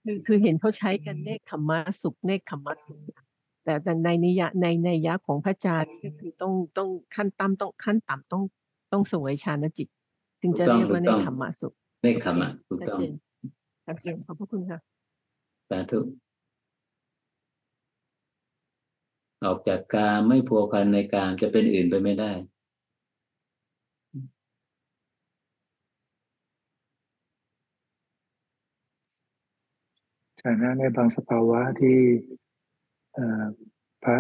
[0.04, 3.02] ในคือคือเห็นเขาใช้กันเนคขมมะสุขเนคขมมะสุข
[3.70, 8.44] แต่แต่ในนิยะในในยะของพระอาจารย์ก็คือต้องต้องขั้นต่ำต้องขั้นต่ำต้อง
[8.92, 9.88] ต้องเสวยฌานจิต
[10.42, 11.74] ถึงจะถูกต้องเรียกว่าถูเนกต้คองขมมะสุข
[12.04, 13.14] ในคำอะถูกชัดต้องเจน
[13.86, 14.80] ชัดเจนขอบพระคุณค่ะ
[15.70, 16.00] สาธุ
[19.46, 22.32] ออกจากกามไม่พัวพันในกามจะเป็นอื่นไปไม่ได้
[30.42, 32.39] ฉะนั้นในบางสภาวะที่เอ่อ
[34.04, 34.18] พระ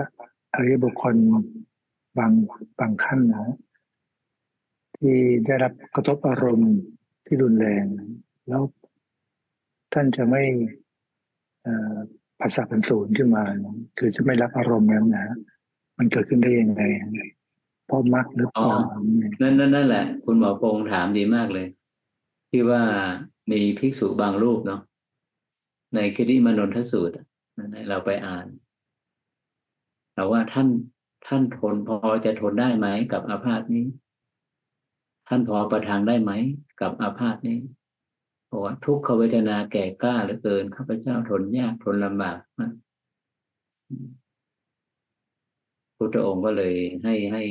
[0.53, 1.15] อริยบุคคล
[2.17, 2.31] บาง
[2.79, 3.55] บางขั้นนะ
[4.97, 6.73] ที่ได้รับกระทบอารมณ์
[7.25, 7.85] ที่รุนแรง
[8.47, 8.61] แล้ว
[9.93, 10.43] ท่านจะไม่
[12.41, 13.43] ภาษาเป็นศูนย์ขึ้นมา
[13.97, 15.37] คือจะไม่รับอารมณ์นั้นนะ
[15.97, 16.83] มันเกิดขึ้นได้ยังไง
[17.85, 18.77] เพราะมักหรือเปล่า
[19.41, 21.67] นั่นนั่นนั่นแหละ คุณหมอพงษ์ถามดีมากเลย
[22.49, 22.81] ที่ว่า
[23.51, 24.81] มีภิกษุบางรูปเนาะ
[25.95, 27.25] ในคิริมนนทสูตรอะ
[27.57, 28.45] นั่นแหละเราไปอ่าน
[30.19, 30.67] เราว่าท่าน
[31.27, 33.85] ท่านทนพอจะทนได้ไหมกับอาพาธนี้
[35.27, 36.31] ท่านพอประทังได้ไหม
[36.81, 37.59] กับอาพาธนี้
[38.45, 42.73] เพราะว่าทุกขเวทนาแก่กล้าเหลือเกินข้าพเจ้าทนยากทนลำบากมาก
[45.95, 47.43] พุทธองค์ก็เลยให้ให้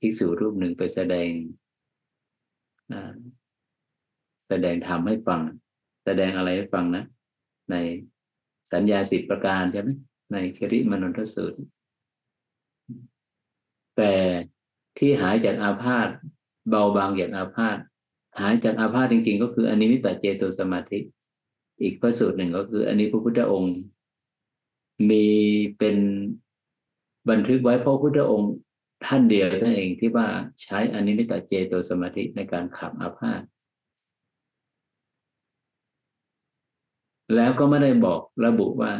[0.06, 1.30] ิกษุรูปหนึ่งไปแสดง
[4.48, 5.40] แสดงธรรมให้ฟัง
[6.04, 7.04] แสดงอะไรให้ฟังนะ
[7.70, 7.74] ใน
[8.72, 9.90] สัญญาสิบประการใช่ไหม
[10.32, 11.58] ในคริมนนทสูตร
[13.96, 14.12] แต่
[14.98, 16.08] ที่หายจากอาพาธ
[16.68, 17.76] เบาบางจากอาพาธ
[18.40, 20.98] หายจากอาพาธจริง ๆ ก็คืออนิมิตตเจโตสมาธิ
[21.82, 23.74] อีกพระสูตรหนึ่งก็คืออันนี้พระพุทธองค์
[25.10, 25.26] มี
[25.78, 25.96] เป็น
[27.30, 28.52] บันทึกไว้พระพุทธองค์
[29.06, 30.26] ท่านเดียวท่านเองที่ว่า
[30.62, 33.42] ใช้อนิมิตตเจโตสมาธิในการขับอาพาธ
[37.34, 38.92] แล้วก็ไม่ได้บอกระบุว่า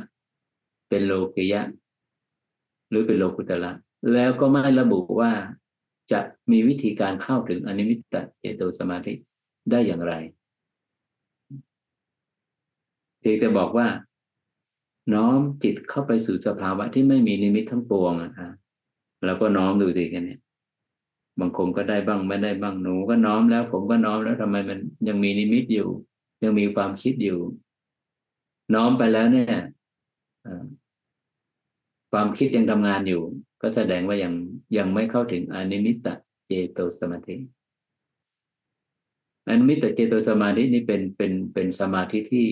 [0.97, 1.63] เป็นโลกิยะ
[2.91, 3.73] หรือเป็นโลกุตระ
[4.15, 5.33] แล้วก็ไม่ระบุว่า
[6.13, 6.21] จะ
[6.51, 9.13] มีวิธีการเข้าถึงอนิมิตตเจโตสมาธิ
[9.71, 10.13] ได้อย่างไร
[13.21, 13.89] เพียงแต่บอกว่า
[15.15, 18.49] น้อมจิตเข้าไปสู่สภาวะที่ไม่มีนิมิตทั้งปวงอะคะ
[19.25, 20.41] แล้วก็น้อมดูสิกันเนี่ย
[21.41, 24.79] บางคนก็ได้บ้างไม่ได้บ้างหนูก็น้อมแล้ว ผมก็น้อมแล้วทำไมมัน
[25.09, 25.89] ยังมีนิมิตอยู่
[26.45, 27.39] ยังมีความคิดอยู่
[28.75, 29.59] น้อมไปแล้วเนี่ย
[32.19, 33.23] ความคิดยังทำงานอยู่
[33.63, 34.33] ก็แสดงว่ายัง
[34.79, 36.07] ยังไม่เข้าถึงอนิมิตต
[36.47, 37.37] เจโตสมาธิ
[39.49, 42.49] อนิมิตตเจโตสมาธินี่เป็นเป็นเป็นสมาธิที่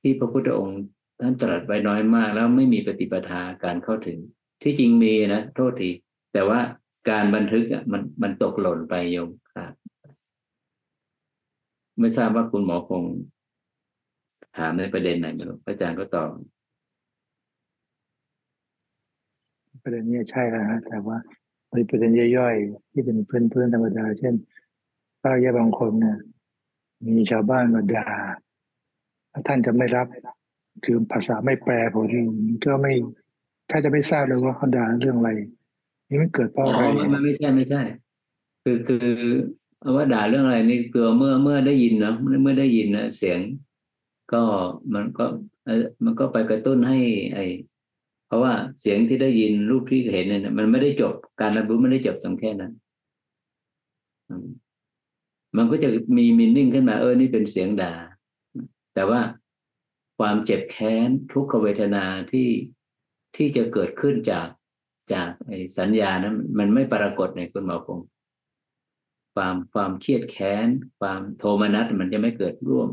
[0.00, 0.82] ที่พระพุทธองค์
[1.20, 4.18] ท่านตรัสไว้น้อยมาก แล้วไม่มีปฏิปทาการเข้าถึง
[4.62, 5.90] ที่จริงมีนะโทษที
[6.32, 6.60] แต่ว่า
[7.10, 9.72] การบันทึกอะมันมันตกหล่นไปโยมครับ
[12.00, 13.02] ไม่ทราบว่าคุณหมอคง
[14.56, 16.30] ถามในประเด็นไหนไม่รู้อาจารย์ก็ตอบ
[19.84, 21.16] ประเด็นนี้ใช่แล้วฮะแต่ว่า
[21.74, 24.34] มีประเด็นย่อยๆที่เป็นเพื่อนๆธรรมดา เช่น
[25.22, 26.18] ป้าแย่บางคนเนี่ย
[27.16, 28.08] มีชาวบ้านมาด่า
[29.32, 30.06] ถ้าท่านจะไม่รับ
[30.84, 32.20] คือภาษาไม่แปลพอดี
[32.64, 32.92] ก็ไม่
[33.70, 35.30] ถ้าจะไม่ทราบเลยว่าเขาด่าเรื่องอะไร
[36.08, 37.82] นี่มันเกิดเพอ๋ราะอะไรไม่ไม่ไม่ใช่ไม่ใช่
[38.64, 39.08] คือคือ
[39.80, 43.40] เอาว่าด่าเรื่องอะไรนี่คือเมื่อเมื่อได้ยินเนาะเมื่อได้ยินนะเสียง
[44.32, 44.42] ก็
[44.94, 45.26] มันก็
[46.04, 46.98] มันก็ไปกระตุ้นให้
[47.34, 47.38] ไอ
[48.34, 52.72] ราะว่าเสียงที่ได้ยินรูปที่เห็นเนี่ยมันไม่ได้จบการรับรู้ไม่ได้จบตรงแค่นั้น
[55.56, 55.88] มันก็จะ
[56.18, 57.94] มีมินนิ่งขึ้นมาเออนี่เป็นเสียงด่า
[58.94, 59.20] แต่ว่า
[60.18, 62.48] ความเจ็บแค้นทุกขเวทนาที่
[63.36, 64.48] ที่จะเกิดขึ้นจาก
[65.12, 68.00] จากไอ้สัญญานั้นมันไม่ปรากฏในคุณหมอคง
[69.34, 70.68] ความความเครียดแค้น
[71.00, 72.88] ความโทมนัสมันจะไม่เกิดร่วม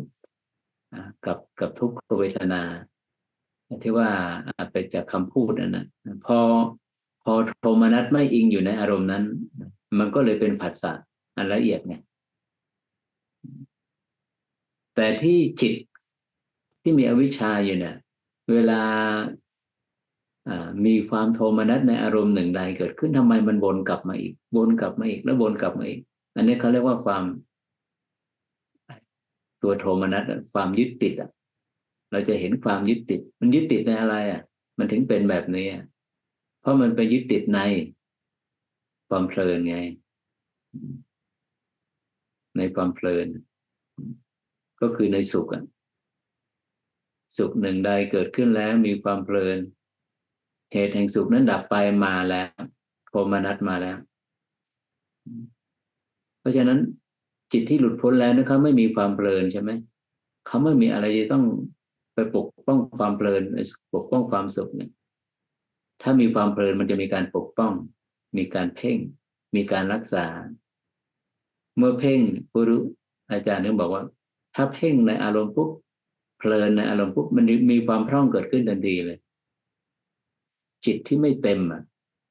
[1.25, 2.61] กับกับทุกขเวทนา
[3.83, 4.09] ที่ว่า
[4.71, 5.85] ไปจากคำพูดน่ะ
[6.25, 6.39] พอ
[7.23, 9.23] พอโทมนัสไม่อิงอยู่ในอารมณ์นั้น
[9.99, 10.93] มันก็เลยเป็นผัสสะ
[11.37, 11.95] อันละเอียดไง
[14.95, 15.73] แต่ที่จิต
[16.81, 17.95] ที่มีอวิชชาอยู่เนี่ย
[18.51, 18.81] เวลา
[20.85, 26.01] มีความโทมนัสในอารมณ์หนึ่งใดเกิดขึ้นทำไมมันวนกลับมาอีกวนกลับมาอีก แล้ววนกลับมาอีก
[26.35, 27.23] อันนี้เขาเรียกว่าความ
[29.61, 30.23] ตัวโทมนัส
[30.53, 31.29] ความยึดติดอะ
[32.11, 34.41] เราจะเห็นความยึดติด มันยึดติดในอะไรอะ
[34.77, 35.67] มันถึงเป็นแบบนี้
[36.61, 37.59] เพราะมันไปยึดติดใน
[39.09, 39.77] ความเพลินไง
[42.57, 43.27] ในความเพลิน
[44.81, 45.63] ก็คือในสุขอะ
[47.37, 49.57] สุขหนึ่งใดเกิดขึ้นแล้วมีความเพลิน
[50.73, 51.75] เหตุแห่งสุขนั้นดับไป
[52.05, 52.47] มาแล้ว
[53.09, 53.97] โทมนัสมาแล้ว
[56.39, 56.79] เพราะฉะนั้น
[57.51, 59.71] จิตที่หลุดพ้นแล้วนะครับไม่มีความเพลินใช่ไหม
[60.47, 61.45] เขาไม่มีอะไรจะต้อง
[62.13, 63.43] ไปปกป้องความเพลิน
[63.93, 64.91] ปกป้องความสุขเนี่ย
[66.01, 67.73] ถ้ามีความเพลินมันจะมีการปกป้อง
[68.37, 68.97] มีการเพ่ง
[69.55, 70.25] มีการรักษา
[71.77, 72.19] เมื่อเพ่ง
[72.51, 72.83] ผู้รู้
[73.31, 74.03] อาจารย์นึกบอกว่า
[74.55, 75.69] ถ้าเพ่งในอารมณ์ปุ๊บ
[76.39, 79.19] เพลินในอารมณ์ปุ๊บมันมีความพร่องเกิดขึ้นทันทีเลย
[80.85, 81.81] จิตที่ไม่เต็มอะ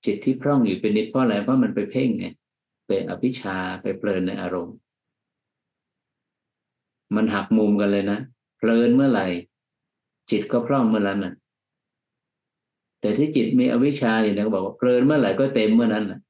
[0.04, 2.26] จิตที่พร่องอยู่เป็นนิดเพราะอะไรเพราะมันไปเพ่งไง
[2.86, 4.76] ไปอภิชาไปเพลินในอารมณ์
[7.16, 8.18] มันหักมุมกันเลยนะ
[8.58, 9.26] เพลินเมื่อไหร่
[10.30, 11.34] จิตก็พร่องเมื่อนั้นน่ะ
[13.00, 16.20] แต่ที่จิตมีอวิชชาอย่างนี้ก็บอกว่าเพลินเมื่อไหร่ก็เต็มเมื่อนั้นน่ะ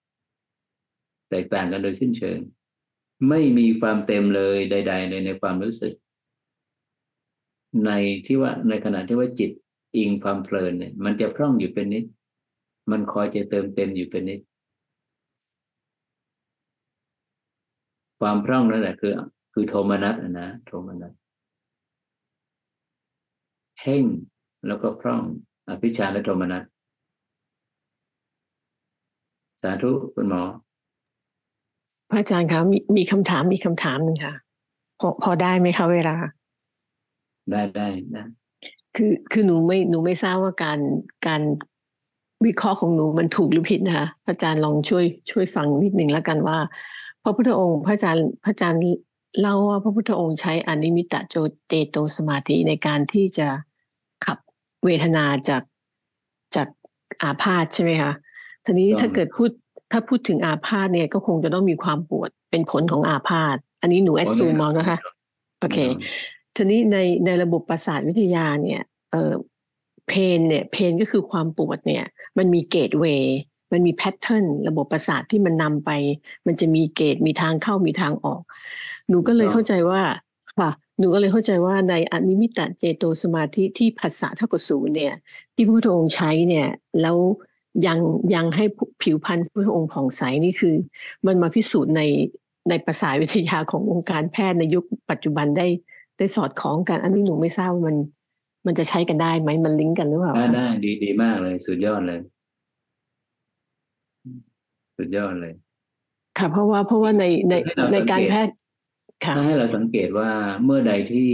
[1.31, 2.39] แตกต่างกันโดยสิ้นเชิง
[3.29, 5.95] ไม่มีความเต็มเลยใด ๆ ในในความรู้สึก
[7.87, 7.91] ใน
[8.27, 9.51] ที่ว่าในขณะที่ว่าจิต
[9.97, 12.05] อิงความเพลินเนี่ยมันจะพร่องอยู่เป็นนิด
[12.91, 14.41] มันคอยจะเติมเต็มอยู่เป็นนิด
[18.21, 19.13] ความพร่องนั่นแหละคือ
[19.53, 21.13] คือโทมนัสนะโทมนัส
[23.81, 24.05] เพ่ง
[24.67, 25.23] แล้วก็พร่อง
[25.69, 26.65] อภิชาและโทมนัส
[29.63, 30.43] สาธุคุณหมอ
[32.11, 34.35] พระอาจารย์คะมีมีคำถามมีคำถามหนึ่งค่ะ
[35.01, 36.17] พอพอได้ไหมคะเวลา
[37.51, 38.27] ได้ได้นะ
[38.97, 40.79] คือคือหนูไม่หนูไม่ทราบว่าการ
[41.27, 41.43] การ
[42.47, 46.59] วิเคราะห์ของหนูมันถูกหรือผิดนะคะพระอาจารย์ลองช่วยช่วยฟังนิดหนึ่งแล้วกันว่า
[47.23, 48.81] พระพุทธองค์ พระอาจารย์พระอาจารย์
[49.41, 51.37] เล่าว่าพระพุทธองค์ใช้อนิมิตะโจ
[51.67, 53.70] เตโตสมาธิในการที่จะขับ
[54.85, 55.63] เวทนาจาก
[56.57, 56.69] จาก
[57.23, 58.13] อาพาธใช่ไหมคะ
[58.65, 59.51] ทีนี้ถ้าเกิดพูด
[59.93, 64.99] ถ้าพูดถึงอาพาธเนี่ยก็คงจะต้องมีความปวดเป็นผลของอาพาธอันนี้หนูแอดซูมมองนะคะ
[65.61, 65.79] โอเค
[66.57, 68.83] ทีนี้ในในระบบประสาทวิทยาเนี่ย
[69.13, 69.35] เอ่อ
[70.09, 72.05] เพนเนี่ยเพนก็คือความปวดเนี่ย
[72.39, 73.39] มันมีเกตเวย์
[73.73, 75.91] มันมีแพทเทิร์นระบบประสาทที่มันนำไป
[76.47, 78.43] มันจะมีเกตมีทางเข้ามีทางออก
[79.09, 80.17] หนูก็เลยเข้าใจว่าค่ะ
[81.01, 85.15] หนูก็เลยเข้าใจว่าในอนิมิตะเจโตสมาธิที่ภาษาเท่ากับศูนย์เนี่ย
[85.55, 86.69] ที่พระพุทธองค์ใช้เนี่ย
[87.01, 87.17] แล้ว
[87.87, 87.99] ยัง
[88.35, 88.65] ยังให้
[89.03, 90.75] ผิวพรรณพระพุทธองค์ผ่องใสนี่คือ
[91.27, 92.03] มันมาพิสูจน์ใน
[92.69, 95.67] ในภาษาวิทยาของวงการแพทย์ในยุคปัจจุบันได้
[96.19, 97.97] ได้สอดคล้องกัน อันนี้หนูไม่ทราบว่ามัน
[98.67, 102.21] มันจะใช้กันได้ไหมมันลิงก์กันหรือเปล่าได้คะได้ดีดีมากเลย สุดยอดเลย
[104.97, 105.55] สุดยอดเลย
[106.39, 108.60] ค่ะเพราะว่าเพราะว่าในในให้เราในสังเกตการแพทย์ค่ะ
[109.37, 110.31] ถ้าให้เราสังเกตว่า
[110.65, 111.31] เมื่อใดที่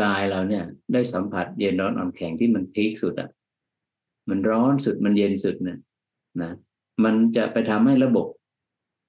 [0.00, 3.30] กายเราเนี่ย ได้สัมผัสเย็นร้อนอ่อนแข็งที่มันพีคสุดอะ
[4.28, 5.78] มันร้อนสุดมันเย็นสุดเนี่ย
[6.42, 6.52] นะ
[7.04, 8.26] มันจะไปทำให้ระบบ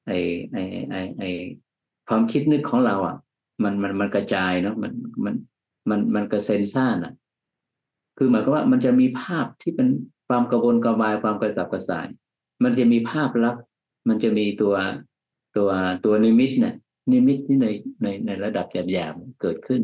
[0.08, 0.12] ไอ
[0.52, 0.58] ไอ
[0.90, 1.24] ไอไอ
[2.10, 3.16] ความคิดนึกของเรา อะ
[3.64, 4.92] มันมันมันกระจายเนาะมัน
[5.26, 5.36] มัน
[5.90, 7.14] มันมันกระเซ็นซ่านอะ
[8.18, 9.88] คือหมายความว่ามันจะมีภาพที่เป็น
[10.28, 12.08] ความกระวนกระวายความกระสับกระส่าย
[12.64, 13.64] มันจะมีภาพลักษณ์
[14.08, 14.76] มันจะมีตัว
[15.58, 15.70] ตัว
[16.06, 16.76] ตัวนิมิตเนี่ย
[17.12, 17.68] นิมิตที่ใน
[18.04, 19.82] ในในระดับหยาบๆเกิดขึ้น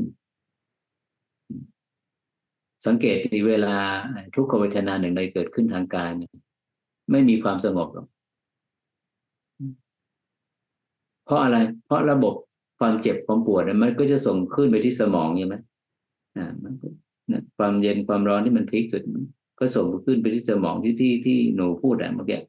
[2.85, 3.75] สังเกตดีเวลา
[4.35, 6.09] ทุกขเวทนาหนึ่งใดเกิดขึ้นทางกาย
[7.11, 8.07] ไม่มีความสงบหรอก
[11.25, 12.33] เพราะอะไร เพราะระบบ
[12.79, 15.55] ความเจ็บความปวดเนี่ยมันก็จะส่งขึ้นไปที่สมองใช่ไหม
[16.37, 16.87] อ่ามันก็
[17.57, 19.03] ความเย็นความร้อนที่มันพีคสุด
[19.59, 22.39] ก็ส่งขึ้นไปที่สมองที่ที่ที่หนูพูดอะเมื่อกี้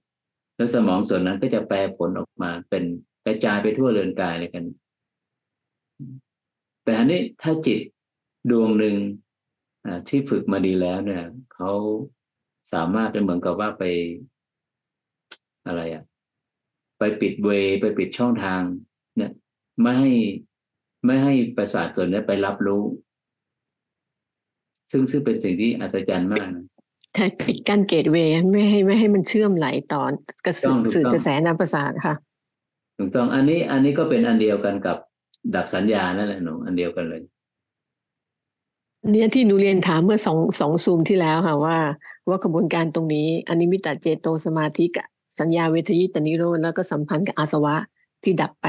[0.56, 2.84] แล้วสมองส่วนนั้นก็จะแปลผลออกมาเป็น
[3.26, 4.64] กระจายไปทั่วเรือนกายเลยกัน
[6.84, 7.80] แต่อันนี้ถ้าจิต
[8.50, 8.96] ดวงหนึ่ง
[9.84, 11.24] อ่าที่ฝึกมาดีแล้วเนี่ย
[11.54, 11.72] เขา
[12.72, 13.84] สามารถจะเหมือนกับว่าไป
[15.66, 16.04] อะไรอะ
[16.98, 18.62] ไปปิดเวย์ไปปิดช่องทาง
[19.16, 19.32] เนี่ย
[19.82, 20.10] ไม่ให้
[21.06, 22.82] ไม่ให้ประสาทส่วนนี้ไปรับรู้
[24.90, 26.64] ซึ่งซึ่งเป็นสิ่งที่อัศจรรย์มากนะ
[27.14, 30.02] ใช่ปิดกั้นเกตเวย์ไม่ให้ไม่ให้มันเชื่อมไหลต่อ
[30.46, 32.14] กระสืถูกต้องสื่อถูกต้องกระแสน้ำประสาทค่ะ
[32.98, 34.96] ถูกต้องอันนี้อันนี้ก็เป็นอันเดียวกันกับ
[35.54, 37.22] ดับสัญญานั่นแหละหนูอันเดียวกันเลย
[39.10, 41.76] เนี่ยที่หนูเรียนถามเมื่อสองสองซูมที่แล้วค่ะว่า
[42.28, 45.06] ว่ากระบวนการตรงนี้อนิมิตตเจโตสมาธิกับ
[45.40, 47.74] สัญญาเวทยิตานิโรธแล้วก็สัมพันธ์กับอาสวะ
[48.22, 48.66] ที่ดับไป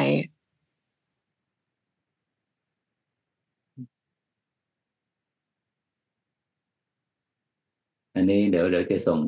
[8.15, 9.19] อันนี้เดี๋ยวเดี๋ยวจะส่ง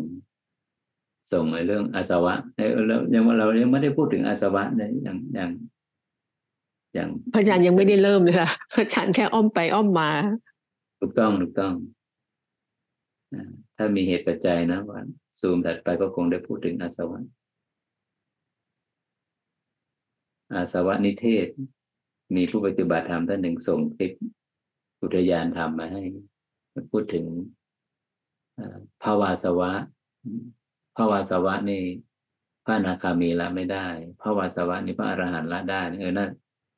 [1.31, 5.49] ส่งในเรื่องอาสวะเอ้ยแล้วยังว่าเรายังไม่ได้พูดถึงอาสวะเนี่ยอย่างอย่าง
[6.93, 10.09] อย่างพระอาจารย์ยังไม่ได้เริ่มเลยค่ะพระอาจารย์แค่อ้อมไปอ้อมมา
[10.99, 11.73] ถูกต้องถูกต้อง
[13.33, 14.99] อ่าถ้ามีเหตุปัจจัยนะว่า
[15.39, 17.19] ซูมถัดไปก็คงได้พูดถึงอาสวะ
[20.53, 21.47] อาสวะนิเทศ
[22.35, 24.11] มีผู้ปฏิบัติธรรมท่านหนึ่งส่งคลิป
[25.01, 26.03] อุทยานธรรมมาให้
[26.91, 27.25] พูดถึง
[28.57, 29.71] อ่าภาวาสวะ
[30.97, 31.83] ภาวาสวะนี่
[32.65, 33.87] พระอนาคามีละไม่ได้
[34.21, 36.29] ภาวาสวะนี่พระอรหันต์ละได้เออนั่น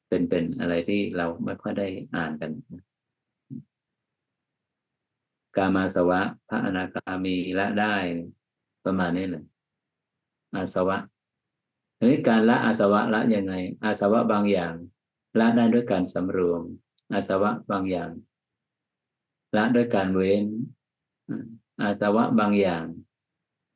[0.10, 2.52] เป็นเป็นอะไรที่เราไม่ค่อยได้อ่านกัน
[5.56, 7.96] กามาสวะ พระอนาคามีละได้
[8.86, 9.46] ประมาณนี้เลย
[10.56, 10.98] อาสวะ
[11.98, 14.74] ทีนี้การละอาสวะละยังไง อาสวะบางอย่าง
[15.40, 16.62] ละได้ด้วยการสำรวม
[17.14, 18.12] อาสวะบางอย่าง
[19.56, 20.46] ละด้วยการเว้น
[21.82, 22.86] อาสวะบางอย่าง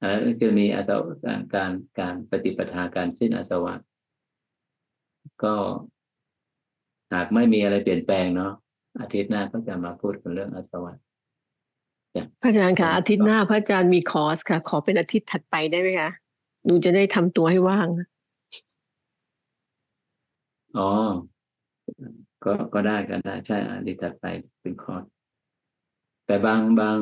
[0.04, 3.76] แล้วจะมีอาสวะการการการปฏิปทาการสิ้นอาสวะ
[5.44, 5.54] ก็
[7.14, 8.54] หากไม่มีอะไรเปลี่ยนแปลงเนาะ
[9.00, 10.94] อาทิตย์หน้าก็จะมาพูดกันเรื่องอาสวะ
[12.42, 16.12] พระอาจารย์คะอาทิตย์หน้าพระอาจารย์มีคอร์สค่ะ ขอเป็นอาทิตย์ถัดไปได้ไหมคะ
[16.66, 17.88] หนูจะได้ทำตัวให้ว่าง
[20.78, 20.90] อ๋อ
[22.44, 24.26] ก็ก็ได้ก็ได้ใช่อาทิตย์ถัดไป
[24.62, 25.04] เป็นคอร์ส
[26.26, 26.98] แต่บางบาง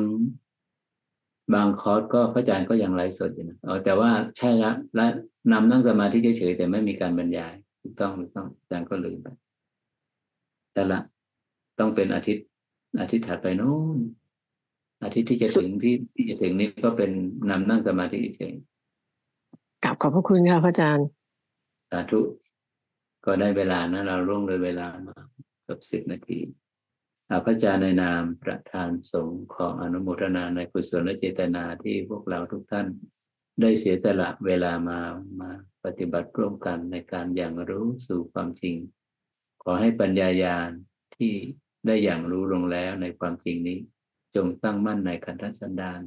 [1.54, 5.06] บางคอร์สก็พระอาจารย์ก็ยังไลฟ์สดอยู่นะอ๋อแต่ว่าใช่ละและ
[5.52, 7.52] นำนั่งสมาธิเฉยๆแต่ไม่มีการบรรยาย
[7.82, 9.28] ถูกต้องถูกต้องอาจารย์ก็ลืมไป
[10.74, 10.98] แต่ละ
[11.78, 12.46] ต้องเป็นอาทิตย์
[13.00, 13.98] อาทิตย์ถัดไปโน้น
[15.04, 17.10] อาทิตย์ที่จะถึงที่ที่จะถึงนี้ก็เป็น
[17.50, 18.54] นำนั่งสมาธิเฉย
[19.84, 21.06] กลับขอบพระคุณค่ะพระอาจารย์
[21.90, 22.20] สาธุ
[23.24, 25.16] ก็ได้เวลานะ เราร่วงเลยเวลามา
[25.64, 26.61] เกือบสิบนาทีอา
[27.44, 32.86] พระอาจารย์ในนามประธานสงฆ์ขออนุโมทนาในกุศลเจตนาที่พวกเราทุกท่าน
[33.60, 35.00] ได้เสียสละเวลามา
[35.40, 35.50] มา
[35.84, 38.76] ปฏิบัติร่วมกันในการอย่างรู้สู่ความจริง
[39.62, 40.70] ขอให้ปัญญายาณ
[41.16, 41.32] ที่
[41.86, 43.78] ได้อย่างรู้ลงแล้วในความจริงนี้
[44.36, 46.00] จงตั้งมั่นในคันธสันดาน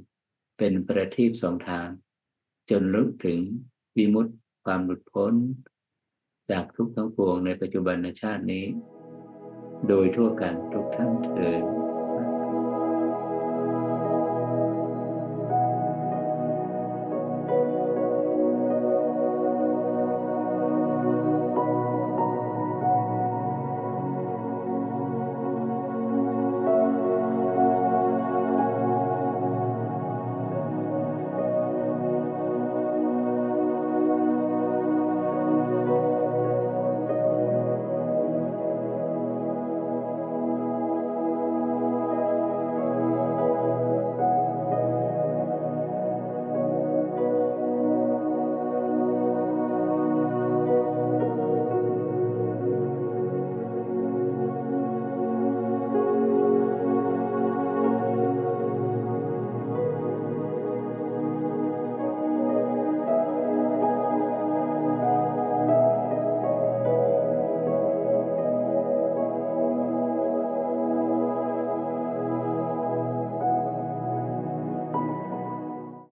[0.57, 1.87] เป็นประทีปสองทาง
[2.69, 3.39] จนลึกถึง
[3.97, 4.33] วิมุตติ
[4.65, 5.33] ความหลุดพ้น
[6.51, 8.65] จากทุกข์ทั้งปวงในปัจจุบันชาตินี้
[9.89, 11.84] โดยทั่วกันทุกท่านเถิด